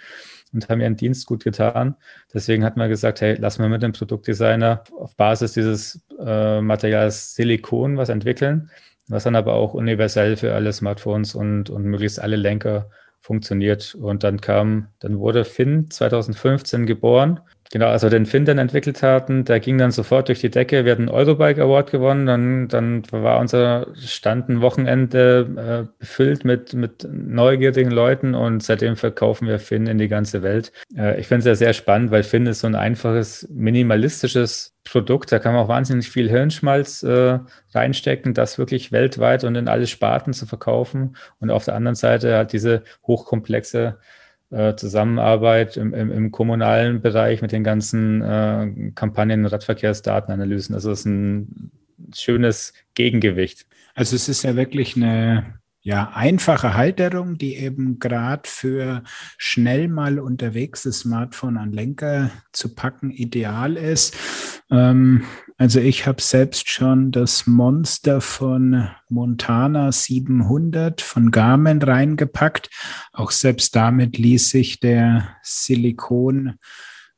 und 0.53 0.69
haben 0.69 0.81
ihren 0.81 0.95
Dienst 0.95 1.25
gut 1.25 1.43
getan. 1.43 1.95
Deswegen 2.33 2.63
hat 2.63 2.77
man 2.77 2.89
gesagt, 2.89 3.21
hey, 3.21 3.35
lassen 3.35 3.61
wir 3.61 3.69
mit 3.69 3.83
dem 3.83 3.93
Produktdesigner 3.93 4.83
auf 4.97 5.15
Basis 5.15 5.53
dieses 5.53 6.01
äh, 6.19 6.61
Materials 6.61 7.35
Silikon 7.35 7.97
was 7.97 8.09
entwickeln, 8.09 8.69
was 9.07 9.23
dann 9.23 9.35
aber 9.35 9.53
auch 9.53 9.73
universell 9.73 10.37
für 10.37 10.53
alle 10.53 10.73
Smartphones 10.73 11.35
und, 11.35 11.69
und 11.69 11.83
möglichst 11.83 12.19
alle 12.19 12.35
Lenker 12.35 12.89
funktioniert. 13.21 13.95
Und 13.95 14.23
dann 14.23 14.41
kam, 14.41 14.87
dann 14.99 15.19
wurde 15.19 15.45
Finn 15.45 15.89
2015 15.89 16.85
geboren 16.85 17.39
Genau, 17.71 17.85
also 17.85 18.09
den 18.09 18.25
Finn 18.25 18.45
dann 18.45 18.57
entwickelt 18.57 19.03
hatten, 19.03 19.45
der 19.45 19.59
ging 19.59 19.77
dann 19.77 19.91
sofort 19.91 20.27
durch 20.27 20.39
die 20.39 20.49
Decke. 20.49 20.85
Wir 20.85 20.91
hatten 20.91 21.07
Eurobike 21.07 21.61
Award 21.61 21.91
gewonnen. 21.91 22.25
Dann, 22.25 22.67
dann 22.67 23.03
war 23.11 23.39
unser 23.39 23.85
Stand 23.95 24.49
ein 24.49 24.61
Wochenende 24.61 25.85
äh, 25.85 25.93
befüllt 25.99 26.45
mit, 26.45 26.73
mit 26.73 27.07
neugierigen 27.11 27.91
Leuten 27.91 28.33
und 28.33 28.63
seitdem 28.63 28.95
verkaufen 28.95 29.47
wir 29.47 29.59
Finn 29.59 29.85
in 29.85 29.99
die 29.99 30.07
ganze 30.07 30.41
Welt. 30.41 30.71
Äh, 30.97 31.19
ich 31.19 31.27
finde 31.27 31.41
es 31.41 31.45
ja 31.45 31.53
sehr 31.53 31.73
spannend, 31.73 32.09
weil 32.09 32.23
Finn 32.23 32.47
ist 32.47 32.61
so 32.61 32.67
ein 32.67 32.73
einfaches, 32.73 33.47
minimalistisches 33.51 34.75
Produkt. 34.83 35.31
Da 35.31 35.37
kann 35.37 35.53
man 35.53 35.63
auch 35.63 35.69
wahnsinnig 35.69 36.09
viel 36.09 36.27
Hirnschmalz 36.27 37.03
äh, 37.03 37.37
reinstecken, 37.75 38.33
das 38.33 38.57
wirklich 38.57 38.91
weltweit 38.91 39.43
und 39.43 39.53
in 39.53 39.67
alle 39.67 39.85
Sparten 39.85 40.33
zu 40.33 40.47
verkaufen. 40.47 41.15
Und 41.39 41.51
auf 41.51 41.65
der 41.65 41.75
anderen 41.75 41.95
Seite 41.95 42.35
hat 42.35 42.51
diese 42.51 42.81
hochkomplexe 43.05 43.99
äh, 44.51 44.75
Zusammenarbeit 44.75 45.77
im, 45.77 45.93
im, 45.93 46.11
im, 46.11 46.31
kommunalen 46.31 47.01
Bereich 47.01 47.41
mit 47.41 47.51
den 47.51 47.63
ganzen 47.63 48.21
äh, 48.21 48.91
Kampagnen, 48.95 49.45
Radverkehrsdatenanalysen. 49.45 50.73
Also 50.73 50.91
es 50.91 51.01
ist 51.01 51.05
ein 51.05 51.71
schönes 52.15 52.73
Gegengewicht. 52.95 53.67
Also 53.93 54.15
es 54.15 54.29
ist 54.29 54.43
ja 54.43 54.55
wirklich 54.55 54.95
eine 54.95 55.59
ja, 55.81 56.11
einfache 56.13 56.73
Halterung, 56.75 57.37
die 57.37 57.55
eben 57.55 57.99
gerade 57.99 58.43
für 58.45 59.03
schnell 59.37 59.87
mal 59.87 60.19
unterwegs 60.19 60.83
das 60.83 60.99
Smartphone 60.99 61.57
an 61.57 61.71
Lenker 61.71 62.31
zu 62.51 62.75
packen 62.75 63.11
ideal 63.11 63.77
ist. 63.77 64.15
Ähm, 64.71 65.23
also 65.57 65.79
ich 65.79 66.05
habe 66.07 66.21
selbst 66.21 66.69
schon 66.69 67.11
das 67.11 67.47
Monster 67.47 68.21
von 68.21 68.89
Montana 69.09 69.91
700 69.91 71.01
von 71.01 71.31
Garmin 71.31 71.81
reingepackt. 71.81 72.69
Auch 73.11 73.31
selbst 73.31 73.75
damit 73.75 74.17
ließ 74.17 74.49
sich 74.49 74.79
der 74.79 75.27
Silikon 75.43 76.55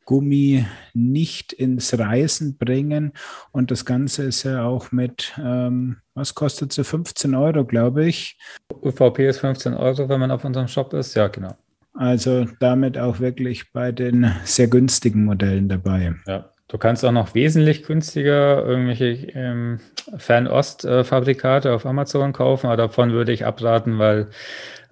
Gummi 0.06 0.66
nicht 0.94 1.54
ins 1.54 1.98
Reisen 1.98 2.58
bringen. 2.58 3.14
Und 3.52 3.72
das 3.72 3.86
Ganze 3.86 4.24
ist 4.24 4.44
ja 4.44 4.64
auch 4.64 4.92
mit, 4.92 5.34
ähm, 5.38 5.98
was 6.16 6.36
kostet 6.36 6.74
sie? 6.74 6.84
15 6.84 7.36
Euro, 7.36 7.64
glaube 7.64 8.08
ich. 8.08 8.38
UVP 8.82 9.28
ist 9.28 9.40
15 9.40 9.74
Euro, 9.74 10.10
wenn 10.10 10.20
man 10.20 10.32
auf 10.32 10.44
unserem 10.44 10.68
Shop 10.68 10.94
ist. 10.94 11.16
Ja, 11.16 11.28
genau. 11.28 11.56
Also 11.94 12.46
damit 12.60 12.98
auch 12.98 13.20
wirklich 13.20 13.72
bei 13.72 13.92
den 13.92 14.34
sehr 14.44 14.68
günstigen 14.68 15.26
Modellen 15.26 15.70
dabei. 15.70 16.16
Ja. 16.26 16.51
Du 16.71 16.77
kannst 16.77 17.03
auch 17.03 17.12
noch 17.12 17.36
wesentlich 17.36 17.84
günstiger 17.84 18.65
irgendwelche 18.65 19.27
ähm, 19.34 19.81
Fernost-Fabrikate 20.15 21.73
auf 21.73 21.86
Amazon 21.86 22.31
kaufen, 22.31 22.67
aber 22.67 22.77
davon 22.77 23.12
würde 23.12 23.34
ich 23.34 23.45
abraten, 23.45 23.99
weil 23.99 24.29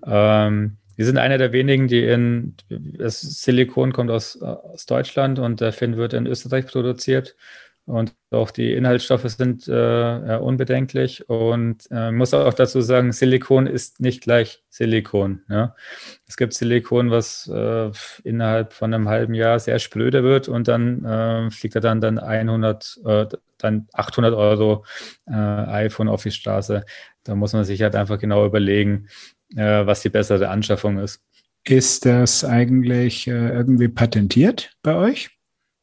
ähm, 0.06 0.76
wir 0.98 1.06
sind 1.06 1.18
einer 1.18 1.38
der 1.38 1.54
wenigen, 1.54 1.88
die 1.88 2.04
in, 2.04 2.56
das 2.68 3.22
Silikon 3.22 3.94
kommt 3.94 4.12
aus, 4.12 4.42
aus 4.42 4.88
Deutschland 4.88 5.40
und 5.40 5.62
der 5.62 5.72
Finn 5.72 5.96
wird 5.96 6.12
in 6.12 6.28
Österreich 6.28 6.68
produziert. 6.68 7.38
Und 7.90 8.14
auch 8.30 8.52
die 8.52 8.74
Inhaltsstoffe 8.74 9.28
sind 9.30 9.68
äh, 9.68 10.38
unbedenklich. 10.40 11.28
Und 11.28 11.88
äh, 11.90 12.12
muss 12.12 12.36
auch 12.36 12.54
dazu 12.54 12.82
sagen, 12.82 13.12
Silikon 13.12 13.66
ist 13.66 14.00
nicht 14.00 14.22
gleich 14.22 14.64
Silikon. 14.70 15.42
Ja? 15.50 15.76
Es 16.28 16.38
gibt 16.38 16.54
Silikon, 16.54 17.10
was 17.10 17.48
äh, 17.52 17.90
innerhalb 18.24 18.74
von 18.74 18.94
einem 18.94 19.10
halben 19.10 19.34
Jahr 19.34 19.60
sehr 19.60 19.80
spröde 19.80 20.24
wird 20.24 20.48
und 20.48 20.68
dann 20.68 21.04
äh, 21.04 21.50
fliegt 21.50 21.74
er 21.76 21.82
dann, 21.82 22.00
dann 22.00 22.20
100, 22.20 23.00
äh, 23.06 23.26
dann 23.58 23.88
800 23.94 24.36
Euro 24.36 24.86
äh, 25.28 25.34
iPhone 25.34 26.10
auf 26.10 26.22
die 26.22 26.32
Straße. 26.32 26.86
Da 27.24 27.34
muss 27.34 27.54
man 27.54 27.64
sich 27.64 27.82
halt 27.82 27.96
einfach 27.96 28.20
genau 28.20 28.46
überlegen, 28.46 29.08
was 29.52 30.02
die 30.02 30.10
bessere 30.10 30.50
Anschaffung 30.50 31.00
ist. 31.00 31.24
Ist 31.64 32.06
das 32.06 32.44
eigentlich 32.44 33.26
irgendwie 33.26 33.88
patentiert 33.88 34.78
bei 34.84 34.94
euch? 34.94 35.39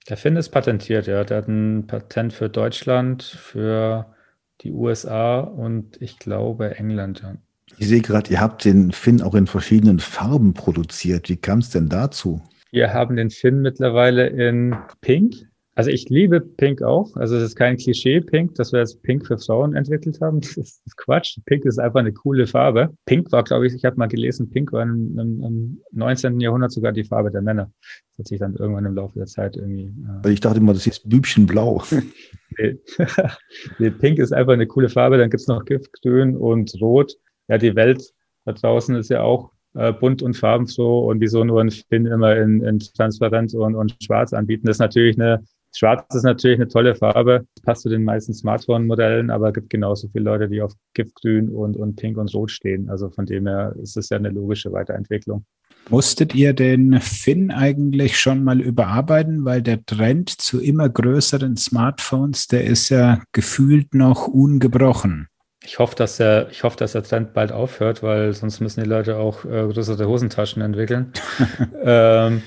Der 0.08 0.16
Finn 0.16 0.36
ist 0.36 0.50
patentiert, 0.50 1.06
ja. 1.06 1.24
Der 1.24 1.38
hat 1.38 1.48
ein 1.48 1.86
Patent 1.86 2.32
für 2.32 2.48
Deutschland, 2.48 3.22
für 3.22 4.14
die 4.60 4.72
USA 4.72 5.40
und 5.40 6.00
ich 6.00 6.18
glaube 6.18 6.76
England, 6.76 7.22
ja. 7.22 7.36
Ich 7.78 7.88
sehe 7.88 8.00
gerade, 8.00 8.30
ihr 8.30 8.40
habt 8.40 8.64
den 8.64 8.92
Finn 8.92 9.20
auch 9.20 9.34
in 9.34 9.48
verschiedenen 9.48 9.98
Farben 9.98 10.54
produziert. 10.54 11.28
Wie 11.28 11.36
kam 11.36 11.58
es 11.58 11.70
denn 11.70 11.88
dazu? 11.88 12.40
Wir 12.70 12.92
haben 12.92 13.16
den 13.16 13.30
Finn 13.30 13.60
mittlerweile 13.60 14.28
in 14.28 14.76
Pink, 15.00 15.34
also 15.76 15.90
ich 15.90 16.08
liebe 16.08 16.40
Pink 16.40 16.82
auch. 16.82 17.14
Also 17.16 17.36
es 17.36 17.42
ist 17.42 17.54
kein 17.54 17.76
Klischee-Pink, 17.76 18.54
dass 18.54 18.72
wir 18.72 18.80
jetzt 18.80 19.02
Pink 19.02 19.26
für 19.26 19.36
Frauen 19.36 19.76
entwickelt 19.76 20.20
haben. 20.22 20.40
Das 20.56 20.80
ist 20.84 20.96
Quatsch. 20.96 21.38
Pink 21.44 21.66
ist 21.66 21.78
einfach 21.78 22.00
eine 22.00 22.14
coole 22.14 22.46
Farbe. 22.46 22.96
Pink 23.04 23.30
war, 23.30 23.44
glaube 23.44 23.66
ich, 23.66 23.74
ich 23.74 23.84
habe 23.84 23.96
mal 23.96 24.08
gelesen, 24.08 24.48
Pink 24.48 24.72
war 24.72 24.82
im, 24.82 25.18
im, 25.18 25.42
im 25.42 25.82
19. 25.92 26.40
Jahrhundert 26.40 26.72
sogar 26.72 26.92
die 26.92 27.04
Farbe 27.04 27.30
der 27.30 27.42
Männer. 27.42 27.70
Das 28.08 28.20
hat 28.20 28.28
sich 28.28 28.38
dann 28.38 28.56
irgendwann 28.56 28.86
im 28.86 28.94
Laufe 28.94 29.18
der 29.18 29.26
Zeit 29.26 29.56
irgendwie. 29.56 29.92
Äh 30.24 30.32
ich 30.32 30.40
dachte 30.40 30.60
immer, 30.60 30.72
das 30.72 30.86
ist 30.86 31.06
Bübchenblau. 31.06 31.82
nee. 32.58 32.78
nee, 33.78 33.90
Pink 33.90 34.18
ist 34.18 34.32
einfach 34.32 34.54
eine 34.54 34.66
coole 34.66 34.88
Farbe. 34.88 35.18
Dann 35.18 35.28
gibt's 35.28 35.46
noch 35.46 35.66
Giftgrün 35.66 36.36
und 36.36 36.74
Rot. 36.80 37.16
Ja, 37.48 37.58
die 37.58 37.76
Welt 37.76 38.14
da 38.46 38.52
draußen 38.52 38.94
ist 38.94 39.10
ja 39.10 39.20
auch 39.20 39.52
äh, 39.74 39.92
bunt 39.92 40.22
und 40.22 40.34
farbenfroh 40.38 41.10
und 41.10 41.20
wieso 41.20 41.44
nur 41.44 41.60
ein 41.60 41.70
Finn 41.70 42.06
immer 42.06 42.34
in, 42.36 42.62
in 42.62 42.78
transparent 42.78 43.54
und, 43.54 43.74
und 43.74 43.94
schwarz 44.02 44.32
anbieten. 44.32 44.66
Das 44.66 44.76
ist 44.76 44.80
natürlich 44.80 45.20
eine 45.20 45.44
Schwarz 45.76 46.14
ist 46.14 46.22
natürlich 46.22 46.58
eine 46.58 46.68
tolle 46.68 46.94
Farbe, 46.94 47.46
passt 47.62 47.82
zu 47.82 47.90
den 47.90 48.02
meisten 48.02 48.32
Smartphone-Modellen, 48.32 49.28
aber 49.30 49.48
es 49.48 49.54
gibt 49.54 49.68
genauso 49.68 50.08
viele 50.08 50.24
Leute, 50.24 50.48
die 50.48 50.62
auf 50.62 50.72
Giftgrün 50.94 51.50
und, 51.50 51.76
und 51.76 51.96
Pink 51.96 52.16
und 52.16 52.32
Rot 52.32 52.50
stehen. 52.50 52.88
Also 52.88 53.10
von 53.10 53.26
dem 53.26 53.46
her 53.46 53.74
ist 53.82 53.94
es 53.98 54.08
ja 54.08 54.16
eine 54.16 54.30
logische 54.30 54.72
Weiterentwicklung. 54.72 55.44
Musstet 55.90 56.34
ihr 56.34 56.54
den 56.54 56.98
Finn 57.02 57.50
eigentlich 57.50 58.18
schon 58.18 58.42
mal 58.42 58.62
überarbeiten, 58.62 59.44
weil 59.44 59.60
der 59.60 59.84
Trend 59.84 60.30
zu 60.30 60.62
immer 60.62 60.88
größeren 60.88 61.58
Smartphones, 61.58 62.46
der 62.46 62.64
ist 62.64 62.88
ja 62.88 63.22
gefühlt 63.32 63.94
noch 63.94 64.28
ungebrochen. 64.28 65.28
Ich 65.62 65.78
hoffe, 65.78 65.94
dass 65.94 66.16
der, 66.16 66.48
ich 66.50 66.62
hoffe, 66.62 66.78
dass 66.78 66.92
der 66.92 67.02
Trend 67.02 67.34
bald 67.34 67.52
aufhört, 67.52 68.02
weil 68.02 68.32
sonst 68.32 68.60
müssen 68.60 68.82
die 68.82 68.88
Leute 68.88 69.18
auch 69.18 69.44
äh, 69.44 69.68
größere 69.70 70.08
Hosentaschen 70.08 70.62
entwickeln. 70.62 71.12
ähm, 71.84 72.42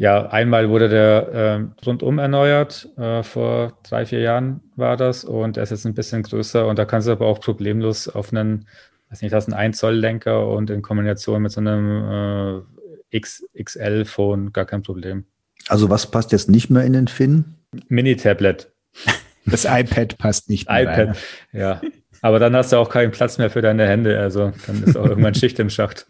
ja, 0.00 0.30
einmal 0.30 0.70
wurde 0.70 0.88
der 0.88 1.28
äh, 1.28 1.84
rundum 1.84 2.18
erneuert, 2.18 2.88
äh, 2.96 3.22
vor 3.22 3.74
drei, 3.82 4.06
vier 4.06 4.20
Jahren 4.20 4.62
war 4.74 4.96
das 4.96 5.24
und 5.24 5.58
er 5.58 5.62
ist 5.62 5.70
jetzt 5.72 5.84
ein 5.84 5.92
bisschen 5.92 6.22
größer 6.22 6.66
und 6.66 6.78
da 6.78 6.86
kannst 6.86 7.06
du 7.06 7.12
aber 7.12 7.26
auch 7.26 7.38
problemlos 7.38 8.08
auf 8.08 8.32
einen, 8.32 8.66
weiß 9.10 9.20
nicht, 9.20 9.34
hast 9.34 9.48
einen 9.48 9.58
1 9.58 9.76
Zoll 9.76 9.96
Lenker 9.96 10.48
und 10.48 10.70
in 10.70 10.80
Kombination 10.80 11.42
mit 11.42 11.52
so 11.52 11.60
einem 11.60 12.64
äh, 13.12 13.18
XXL-Phone 13.20 14.54
gar 14.54 14.64
kein 14.64 14.80
Problem. 14.80 15.26
Also 15.68 15.90
was 15.90 16.10
passt 16.10 16.32
jetzt 16.32 16.48
nicht 16.48 16.70
mehr 16.70 16.84
in 16.84 16.94
den 16.94 17.06
Finn? 17.06 17.56
Mini-Tablet. 17.88 18.72
Das 19.46 19.64
iPad 19.64 20.18
passt 20.18 20.50
nicht 20.50 20.68
mehr. 20.68 20.82
iPad, 20.82 21.08
rein. 21.08 21.16
ja. 21.52 21.80
Aber 22.20 22.38
dann 22.38 22.54
hast 22.54 22.72
du 22.72 22.76
auch 22.76 22.90
keinen 22.90 23.10
Platz 23.10 23.38
mehr 23.38 23.50
für 23.50 23.62
deine 23.62 23.86
Hände, 23.86 24.20
also 24.20 24.52
dann 24.66 24.82
ist 24.84 24.96
auch 24.96 25.06
irgendwann 25.06 25.34
Schicht 25.34 25.58
im 25.58 25.70
Schacht. 25.70 26.06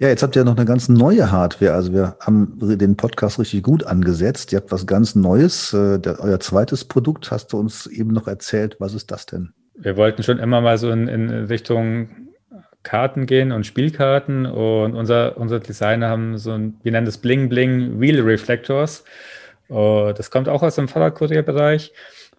Ja, 0.00 0.06
jetzt 0.06 0.22
habt 0.22 0.36
ihr 0.36 0.44
noch 0.44 0.56
eine 0.56 0.64
ganz 0.64 0.88
neue 0.88 1.32
Hardware. 1.32 1.72
Also 1.72 1.92
wir 1.92 2.16
haben 2.20 2.56
den 2.60 2.96
Podcast 2.96 3.40
richtig 3.40 3.64
gut 3.64 3.84
angesetzt. 3.84 4.52
Ihr 4.52 4.60
habt 4.60 4.70
was 4.70 4.86
ganz 4.86 5.16
Neues. 5.16 5.72
Äh, 5.72 6.00
euer 6.18 6.38
zweites 6.38 6.84
Produkt 6.84 7.32
hast 7.32 7.52
du 7.52 7.58
uns 7.58 7.86
eben 7.86 8.12
noch 8.12 8.28
erzählt. 8.28 8.76
Was 8.78 8.94
ist 8.94 9.10
das 9.10 9.26
denn? 9.26 9.52
Wir 9.74 9.96
wollten 9.96 10.22
schon 10.22 10.38
immer 10.38 10.60
mal 10.60 10.78
so 10.78 10.90
in, 10.90 11.08
in 11.08 11.30
Richtung 11.30 12.28
Karten 12.84 13.26
gehen 13.26 13.50
und 13.50 13.66
Spielkarten. 13.66 14.46
Und 14.46 14.94
unser, 14.94 15.36
unsere 15.36 15.60
Designer 15.60 16.08
haben 16.08 16.38
so 16.38 16.52
ein, 16.52 16.78
wir 16.84 16.92
nennen 16.92 17.06
das 17.06 17.18
Bling 17.18 17.48
Bling 17.48 18.00
Wheel 18.00 18.20
Reflectors. 18.20 19.02
Uh, 19.68 20.12
das 20.12 20.30
kommt 20.30 20.48
auch 20.48 20.62
aus 20.62 20.76
dem 20.76 20.86
Fahrradkurierbereich. 20.86 21.92
bereich 21.92 21.92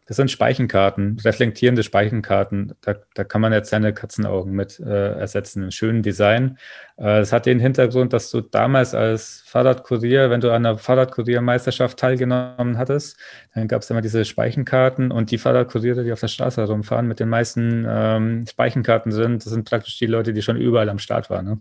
das 0.10 0.18
sind 0.18 0.32
Speichenkarten, 0.32 1.20
reflektierende 1.24 1.84
Speichenkarten. 1.84 2.74
Da, 2.82 2.96
da 3.14 3.24
kann 3.24 3.42
man 3.42 3.54
jetzt 3.54 3.70
seine 3.70 3.94
Katzenaugen 3.94 4.54
mit 4.54 4.80
äh, 4.80 5.12
ersetzen. 5.14 5.66
Ein 5.66 5.72
schönen 5.72 6.02
Design. 6.02 6.58
Äh, 6.98 7.20
das 7.20 7.32
hat 7.32 7.46
den 7.46 7.60
Hintergrund, 7.60 8.12
dass 8.12 8.32
du 8.32 8.42
damals 8.42 8.96
als 8.96 9.44
Fahrradkurier, 9.46 10.32
wenn 10.32 10.42
du 10.42 10.50
an 10.50 10.66
einer 10.66 10.80
Fahrradkuriermeisterschaft 10.80 12.00
teilgenommen 12.00 12.80
hattest, 12.80 13.20
dann 13.54 13.68
gab 13.68 13.84
es 13.84 13.90
immer 13.92 14.02
diese 14.02 14.26
Speichenkarten 14.26 15.12
und 15.12 15.30
die 15.30 15.38
Fahrradkuriere, 15.38 16.04
die 16.04 16.12
auf 16.12 16.22
der 16.22 16.28
Straße 16.28 16.60
herumfahren, 16.60 17.08
mit 17.08 17.20
den 17.20 17.30
meisten 17.30 17.86
ähm, 17.88 18.46
Speichenkarten 18.50 19.12
sind, 19.12 19.46
das 19.46 19.54
sind 19.54 19.70
praktisch 19.70 20.00
die 20.00 20.08
Leute, 20.08 20.34
die 20.34 20.42
schon 20.42 20.58
überall 20.58 20.90
am 20.90 20.98
Start 20.98 21.30
waren. 21.30 21.46
Ne? 21.46 21.60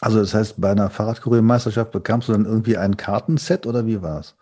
Also 0.00 0.20
das 0.20 0.34
heißt, 0.34 0.60
bei 0.60 0.70
einer 0.70 0.88
Fahrradkuriermeisterschaft 0.88 1.90
bekamst 1.90 2.28
du 2.28 2.32
dann 2.32 2.44
irgendwie 2.44 2.76
ein 2.76 2.96
Kartenset 2.96 3.66
oder 3.66 3.86
wie 3.86 4.02
war 4.02 4.20
es? 4.20 4.36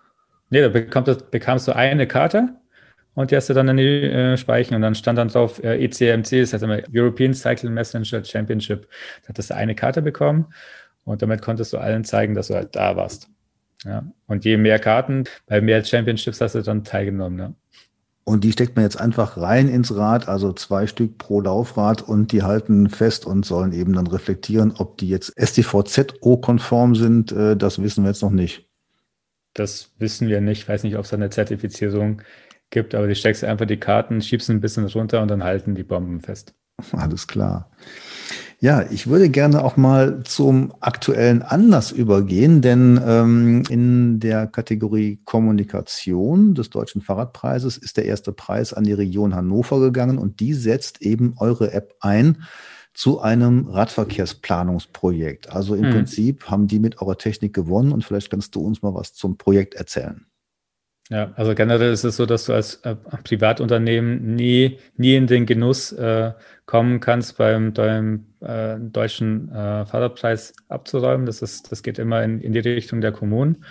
Nee, 0.50 0.60
da 0.60 0.68
bekamst, 0.68 1.30
bekamst 1.30 1.66
du 1.68 1.74
eine 1.74 2.06
Karte 2.06 2.50
und 3.14 3.30
die 3.30 3.36
hast 3.36 3.48
du 3.48 3.54
dann 3.54 3.68
in 3.68 3.76
die 3.76 4.02
äh, 4.02 4.36
Speichen 4.36 4.74
und 4.74 4.82
dann 4.82 4.94
stand 4.94 5.18
dann 5.18 5.28
drauf 5.28 5.62
äh, 5.62 5.84
ECMC, 5.84 6.40
das 6.40 6.52
heißt 6.52 6.64
immer 6.64 6.80
European 6.92 7.32
Cycle 7.32 7.70
Messenger 7.70 8.24
Championship. 8.24 8.88
Da 9.22 9.28
hattest 9.30 9.50
du 9.50 9.54
eine 9.54 9.74
Karte 9.74 10.02
bekommen 10.02 10.46
und 11.04 11.22
damit 11.22 11.42
konntest 11.42 11.72
du 11.72 11.78
allen 11.78 12.04
zeigen, 12.04 12.34
dass 12.34 12.48
du 12.48 12.54
halt 12.54 12.74
da 12.74 12.96
warst. 12.96 13.28
Ja. 13.84 14.04
Und 14.26 14.44
je 14.44 14.56
mehr 14.56 14.78
Karten, 14.78 15.24
bei 15.46 15.60
mehr 15.60 15.84
Championships 15.84 16.40
hast 16.40 16.54
du 16.54 16.62
dann 16.62 16.84
teilgenommen. 16.84 17.38
Ja. 17.38 17.52
Und 18.24 18.42
die 18.42 18.52
steckt 18.52 18.74
man 18.74 18.84
jetzt 18.84 18.98
einfach 18.98 19.36
rein 19.36 19.68
ins 19.68 19.94
Rad, 19.94 20.28
also 20.28 20.54
zwei 20.54 20.86
Stück 20.86 21.18
pro 21.18 21.42
Laufrad 21.42 22.00
und 22.00 22.32
die 22.32 22.42
halten 22.42 22.88
fest 22.88 23.26
und 23.26 23.44
sollen 23.44 23.72
eben 23.72 23.92
dann 23.92 24.06
reflektieren, 24.06 24.72
ob 24.78 24.96
die 24.96 25.10
jetzt 25.10 25.34
STVZO-konform 25.38 26.94
sind, 26.94 27.32
äh, 27.32 27.54
das 27.54 27.82
wissen 27.82 28.02
wir 28.02 28.10
jetzt 28.10 28.22
noch 28.22 28.30
nicht. 28.30 28.66
Das 29.52 29.90
wissen 29.98 30.28
wir 30.28 30.40
nicht. 30.40 30.62
Ich 30.62 30.68
weiß 30.68 30.82
nicht, 30.84 30.96
ob 30.96 31.04
es 31.04 31.12
eine 31.12 31.30
Zertifizierung 31.30 32.22
gibt, 32.70 32.94
aber 32.94 33.06
du 33.06 33.14
steckst 33.14 33.44
einfach 33.44 33.66
die 33.66 33.78
Karten, 33.78 34.20
schiebst 34.20 34.50
ein 34.50 34.60
bisschen 34.60 34.86
runter 34.86 35.22
und 35.22 35.28
dann 35.28 35.44
halten 35.44 35.74
die 35.74 35.84
Bomben 35.84 36.20
fest. 36.20 36.54
Alles 36.92 37.26
klar. 37.26 37.70
Ja, 38.60 38.82
ich 38.90 39.08
würde 39.08 39.28
gerne 39.28 39.62
auch 39.62 39.76
mal 39.76 40.22
zum 40.22 40.72
aktuellen 40.80 41.42
Anlass 41.42 41.92
übergehen, 41.92 42.62
denn 42.62 42.98
ähm, 43.06 43.62
in 43.68 44.20
der 44.20 44.46
Kategorie 44.46 45.20
Kommunikation 45.24 46.54
des 46.54 46.70
Deutschen 46.70 47.02
Fahrradpreises 47.02 47.76
ist 47.76 47.98
der 47.98 48.06
erste 48.06 48.32
Preis 48.32 48.72
an 48.72 48.84
die 48.84 48.94
Region 48.94 49.34
Hannover 49.34 49.80
gegangen 49.80 50.16
und 50.16 50.40
die 50.40 50.54
setzt 50.54 51.02
eben 51.02 51.34
eure 51.36 51.72
App 51.72 51.94
ein 52.00 52.44
zu 52.94 53.20
einem 53.20 53.66
Radverkehrsplanungsprojekt. 53.66 55.50
Also 55.50 55.74
im 55.74 55.84
hm. 55.84 55.90
Prinzip 55.90 56.44
haben 56.50 56.66
die 56.66 56.78
mit 56.78 57.02
eurer 57.02 57.18
Technik 57.18 57.52
gewonnen 57.52 57.92
und 57.92 58.04
vielleicht 58.04 58.30
kannst 58.30 58.54
du 58.54 58.60
uns 58.60 58.80
mal 58.80 58.94
was 58.94 59.12
zum 59.12 59.36
Projekt 59.36 59.74
erzählen. 59.74 60.26
Ja, 61.10 61.32
also 61.36 61.54
generell 61.54 61.92
ist 61.92 62.04
es 62.04 62.16
so, 62.16 62.24
dass 62.24 62.46
du 62.46 62.54
als 62.54 62.76
äh, 62.76 62.96
Privatunternehmen 63.24 64.34
nie, 64.34 64.78
nie 64.96 65.16
in 65.16 65.26
den 65.26 65.44
Genuss 65.44 65.92
äh, 65.92 66.32
kommen 66.64 67.00
kannst, 67.00 67.36
beim, 67.36 67.74
beim 67.74 68.26
äh, 68.40 68.76
deutschen 68.78 69.50
äh, 69.50 69.84
Fahrradpreis 69.84 70.54
abzuräumen. 70.68 71.26
Das, 71.26 71.42
ist, 71.42 71.70
das 71.70 71.82
geht 71.82 71.98
immer 71.98 72.22
in, 72.22 72.40
in 72.40 72.52
die 72.52 72.60
Richtung 72.60 73.02
der 73.02 73.12
Kommunen. 73.12 73.64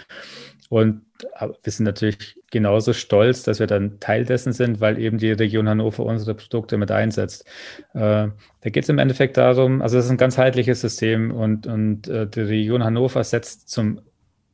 Und 0.70 1.02
wir 1.40 1.72
sind 1.72 1.86
natürlich 1.86 2.40
genauso 2.52 2.94
stolz, 2.94 3.44
dass 3.44 3.60
wir 3.60 3.68
dann 3.68 4.00
Teil 4.00 4.26
dessen 4.26 4.54
sind, 4.54 4.80
weil 4.80 5.00
eben 5.00 5.18
die 5.18 5.32
Region 5.32 5.70
Hannover 5.70 6.04
unsere 6.04 6.36
Produkte 6.36 6.78
mit 6.78 6.92
einsetzt. 6.92 7.46
Äh, 7.94 8.30
da 8.30 8.70
geht 8.70 8.84
es 8.84 8.90
im 8.90 9.00
Endeffekt 9.00 9.38
darum, 9.38 9.82
also 9.82 9.98
es 9.98 10.06
ist 10.06 10.12
ein 10.12 10.18
ganzheitliches 10.18 10.82
System 10.82 11.32
und, 11.32 11.68
und 11.68 12.08
äh, 12.08 12.28
die 12.28 12.42
Region 12.42 12.84
Hannover 12.84 13.24
setzt 13.24 13.70
zum 13.70 14.02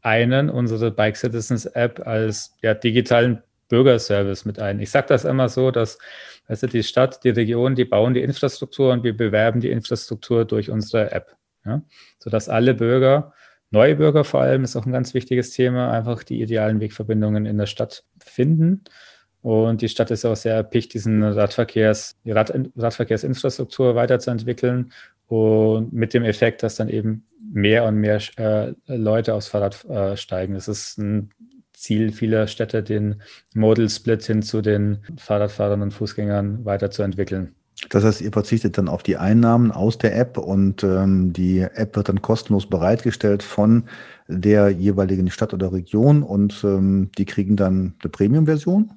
einen 0.01 0.49
unsere 0.49 0.91
Bike 0.91 1.17
Citizens 1.17 1.65
App 1.65 2.05
als 2.05 2.55
ja, 2.61 2.73
digitalen 2.73 3.41
Bürgerservice 3.69 4.45
mit 4.45 4.59
ein. 4.59 4.79
Ich 4.79 4.91
sage 4.91 5.07
das 5.07 5.25
immer 5.25 5.47
so, 5.47 5.71
dass 5.71 5.97
also 6.47 6.65
die 6.65 6.83
Stadt, 6.83 7.23
die 7.23 7.29
Region, 7.29 7.75
die 7.75 7.85
bauen 7.85 8.15
die 8.15 8.23
Infrastruktur 8.23 8.91
und 8.91 9.03
wir 9.03 9.15
bewerben 9.15 9.61
die 9.61 9.69
Infrastruktur 9.69 10.45
durch 10.45 10.71
unsere 10.71 11.11
App, 11.11 11.35
ja? 11.63 11.83
sodass 12.17 12.49
alle 12.49 12.73
Bürger, 12.73 13.33
neue 13.69 13.95
Bürger 13.95 14.23
vor 14.23 14.41
allem, 14.41 14.63
ist 14.63 14.75
auch 14.75 14.85
ein 14.85 14.91
ganz 14.91 15.13
wichtiges 15.13 15.51
Thema, 15.51 15.91
einfach 15.91 16.23
die 16.23 16.41
idealen 16.41 16.79
Wegverbindungen 16.79 17.45
in 17.45 17.57
der 17.59 17.67
Stadt 17.67 18.03
finden. 18.19 18.83
Und 19.41 19.81
die 19.81 19.89
Stadt 19.89 20.11
ist 20.11 20.25
auch 20.25 20.35
sehr 20.35 20.55
erpicht, 20.55 20.93
diesen 20.93 21.23
Radverkehrs, 21.23 22.17
die 22.25 22.31
Rad, 22.31 22.51
Radverkehrsinfrastruktur 22.75 23.95
weiterzuentwickeln 23.95 24.91
und 25.27 25.93
mit 25.93 26.13
dem 26.13 26.23
Effekt, 26.23 26.63
dass 26.63 26.75
dann 26.75 26.89
eben 26.89 27.25
mehr 27.51 27.85
und 27.85 27.95
mehr 27.95 28.21
äh, 28.37 28.73
Leute 28.87 29.33
aufs 29.33 29.47
Fahrrad 29.47 29.85
äh, 29.85 30.15
steigen. 30.17 30.53
Das 30.53 30.67
ist 30.67 30.97
ein 30.97 31.31
Ziel 31.73 32.11
vieler 32.11 32.47
Städte, 32.47 32.83
den 32.83 33.21
Modal 33.53 33.89
Split 33.89 34.23
hin 34.23 34.41
zu 34.41 34.61
den 34.61 34.99
Fahrradfahrern 35.17 35.81
und 35.81 35.91
Fußgängern 35.91 36.65
weiterzuentwickeln. 36.65 37.55
Das 37.89 38.03
heißt, 38.03 38.19
ihr 38.19 38.33
verzichtet 38.33 38.77
dann 38.77 38.89
auf 38.89 39.03
die 39.03 39.15
Einnahmen 39.15 39.71
aus 39.71 39.97
der 39.97 40.17
App 40.17 40.37
und 40.37 40.83
ähm, 40.83 41.31
die 41.31 41.61
App 41.61 41.95
wird 41.95 42.09
dann 42.09 42.21
kostenlos 42.21 42.67
bereitgestellt 42.67 43.41
von 43.41 43.85
der 44.27 44.69
jeweiligen 44.69 45.31
Stadt 45.31 45.53
oder 45.53 45.71
Region 45.71 46.21
und 46.21 46.61
ähm, 46.65 47.09
die 47.17 47.25
kriegen 47.25 47.55
dann 47.55 47.95
eine 48.01 48.09
Premium-Version? 48.09 48.91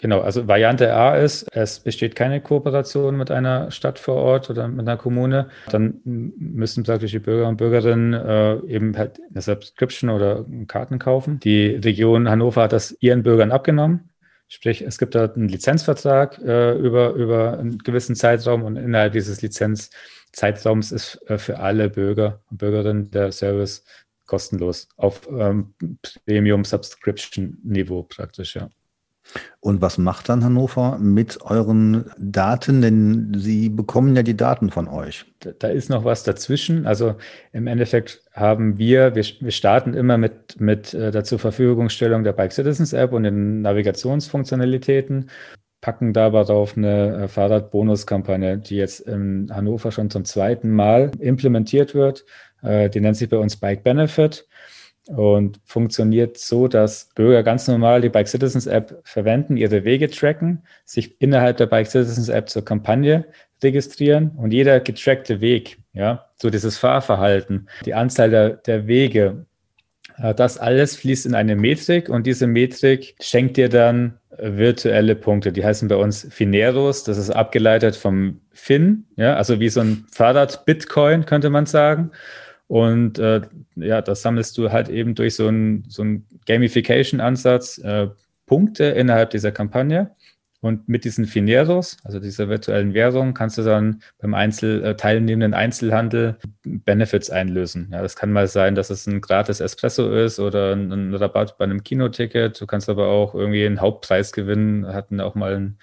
Genau, 0.00 0.22
also 0.22 0.48
Variante 0.48 0.94
A 0.94 1.14
ist, 1.16 1.46
es 1.52 1.80
besteht 1.80 2.14
keine 2.14 2.40
Kooperation 2.40 3.18
mit 3.18 3.30
einer 3.30 3.70
Stadt 3.70 3.98
vor 3.98 4.14
Ort 4.14 4.48
oder 4.48 4.66
mit 4.66 4.88
einer 4.88 4.96
Kommune. 4.96 5.50
Dann 5.70 6.00
müssen 6.04 6.84
praktisch 6.84 7.10
die 7.10 7.18
Bürger 7.18 7.48
und 7.48 7.58
Bürgerinnen 7.58 8.14
äh, 8.14 8.56
eben 8.66 8.96
halt 8.96 9.20
eine 9.30 9.42
Subscription 9.42 10.08
oder 10.08 10.46
Karten 10.68 10.98
kaufen. 10.98 11.38
Die 11.40 11.66
Region 11.66 12.30
Hannover 12.30 12.62
hat 12.62 12.72
das 12.72 12.96
ihren 13.00 13.22
Bürgern 13.22 13.52
abgenommen. 13.52 14.08
Sprich, 14.48 14.80
es 14.80 14.96
gibt 14.96 15.14
da 15.14 15.26
einen 15.26 15.50
Lizenzvertrag 15.50 16.38
äh, 16.38 16.72
über, 16.78 17.10
über 17.10 17.58
einen 17.58 17.76
gewissen 17.76 18.16
Zeitraum 18.16 18.62
und 18.62 18.76
innerhalb 18.76 19.12
dieses 19.12 19.42
Lizenzzeitraums 19.42 20.92
ist 20.92 21.20
äh, 21.28 21.36
für 21.36 21.58
alle 21.58 21.90
Bürger 21.90 22.40
und 22.50 22.56
Bürgerinnen 22.56 23.10
der 23.10 23.32
Service 23.32 23.84
kostenlos 24.24 24.88
auf 24.96 25.28
ähm, 25.30 25.74
Premium-Subscription-Niveau 26.24 28.04
praktisch, 28.04 28.56
ja. 28.56 28.70
Und 29.60 29.80
was 29.82 29.98
macht 29.98 30.28
dann 30.28 30.44
Hannover 30.44 30.98
mit 30.98 31.42
euren 31.42 32.10
Daten? 32.18 32.82
Denn 32.82 33.32
sie 33.36 33.68
bekommen 33.68 34.16
ja 34.16 34.22
die 34.22 34.36
Daten 34.36 34.70
von 34.70 34.88
euch. 34.88 35.26
Da 35.58 35.68
ist 35.68 35.90
noch 35.90 36.04
was 36.04 36.24
dazwischen. 36.24 36.86
Also 36.86 37.16
im 37.52 37.66
Endeffekt 37.66 38.22
haben 38.32 38.78
wir, 38.78 39.14
wir, 39.14 39.24
wir 39.40 39.50
starten 39.50 39.94
immer 39.94 40.18
mit, 40.18 40.60
mit 40.60 40.94
äh, 40.94 41.10
der 41.10 41.24
zur 41.24 41.38
Verfügungstellung 41.38 42.24
der 42.24 42.32
Bike 42.32 42.52
Citizens 42.52 42.92
App 42.92 43.12
und 43.12 43.24
den 43.24 43.62
Navigationsfunktionalitäten, 43.62 45.30
packen 45.80 46.12
dabei 46.12 46.44
darauf 46.44 46.76
eine 46.76 47.24
äh, 47.24 47.28
Fahrradbonuskampagne, 47.28 48.58
die 48.58 48.76
jetzt 48.76 49.00
in 49.00 49.50
Hannover 49.54 49.92
schon 49.92 50.10
zum 50.10 50.24
zweiten 50.24 50.70
Mal 50.70 51.10
implementiert 51.18 51.94
wird. 51.94 52.24
Äh, 52.62 52.90
die 52.90 53.00
nennt 53.00 53.16
sich 53.16 53.28
bei 53.28 53.38
uns 53.38 53.56
Bike 53.56 53.82
Benefit 53.82 54.46
und 55.08 55.60
funktioniert 55.64 56.38
so, 56.38 56.68
dass 56.68 57.08
Bürger 57.14 57.42
ganz 57.42 57.66
normal 57.66 58.00
die 58.00 58.08
Bike 58.08 58.28
Citizens 58.28 58.66
App 58.66 59.00
verwenden, 59.04 59.56
ihre 59.56 59.84
Wege 59.84 60.10
tracken, 60.10 60.62
sich 60.84 61.20
innerhalb 61.20 61.56
der 61.56 61.66
Bike 61.66 61.86
Citizens 61.86 62.28
App 62.28 62.48
zur 62.48 62.64
Kampagne 62.64 63.24
registrieren 63.62 64.32
und 64.36 64.52
jeder 64.52 64.80
getrackte 64.80 65.40
Weg, 65.40 65.78
ja, 65.92 66.26
so 66.36 66.50
dieses 66.50 66.78
Fahrverhalten, 66.78 67.68
die 67.84 67.94
Anzahl 67.94 68.30
der, 68.30 68.50
der 68.50 68.86
Wege, 68.86 69.46
äh, 70.18 70.34
das 70.34 70.58
alles 70.58 70.96
fließt 70.96 71.26
in 71.26 71.34
eine 71.34 71.56
Metrik 71.56 72.08
und 72.08 72.26
diese 72.26 72.46
Metrik 72.46 73.16
schenkt 73.20 73.56
dir 73.56 73.68
dann 73.68 74.20
virtuelle 74.40 75.16
Punkte. 75.16 75.52
Die 75.52 75.64
heißen 75.64 75.88
bei 75.88 75.96
uns 75.96 76.26
Fineros. 76.30 77.04
Das 77.04 77.18
ist 77.18 77.30
abgeleitet 77.30 77.96
vom 77.96 78.40
Fin, 78.52 79.06
ja, 79.16 79.34
also 79.34 79.60
wie 79.60 79.68
so 79.68 79.80
ein 79.80 80.06
Fahrrad-Bitcoin, 80.12 81.26
könnte 81.26 81.50
man 81.50 81.66
sagen. 81.66 82.10
Und 82.70 83.18
äh, 83.18 83.40
ja, 83.74 84.00
das 84.00 84.22
sammelst 84.22 84.56
du 84.56 84.70
halt 84.70 84.88
eben 84.88 85.16
durch 85.16 85.34
so 85.34 85.48
einen 85.48 85.82
so 85.88 86.04
Gamification-Ansatz 86.46 87.78
äh, 87.78 88.10
Punkte 88.46 88.84
innerhalb 88.84 89.30
dieser 89.30 89.50
Kampagne. 89.50 90.14
Und 90.60 90.88
mit 90.88 91.04
diesen 91.04 91.24
Fineros, 91.24 91.96
also 92.04 92.20
dieser 92.20 92.48
virtuellen 92.48 92.94
Währung, 92.94 93.34
kannst 93.34 93.58
du 93.58 93.62
dann 93.62 94.02
beim 94.20 94.34
Einzel 94.34 94.84
äh, 94.84 94.94
teilnehmenden 94.94 95.52
Einzelhandel 95.52 96.36
Benefits 96.62 97.28
einlösen. 97.28 97.88
Ja, 97.90 98.02
das 98.02 98.14
kann 98.14 98.30
mal 98.30 98.46
sein, 98.46 98.76
dass 98.76 98.90
es 98.90 99.04
ein 99.08 99.20
gratis 99.20 99.58
Espresso 99.58 100.08
ist 100.12 100.38
oder 100.38 100.76
ein, 100.76 100.92
ein 100.92 101.12
Rabatt 101.12 101.58
bei 101.58 101.64
einem 101.64 101.82
Kinoticket. 101.82 102.60
Du 102.60 102.66
kannst 102.68 102.88
aber 102.88 103.08
auch 103.08 103.34
irgendwie 103.34 103.66
einen 103.66 103.80
Hauptpreis 103.80 104.30
gewinnen, 104.30 104.86
hatten 104.86 105.20
auch 105.20 105.34
mal 105.34 105.56
ein 105.56 105.78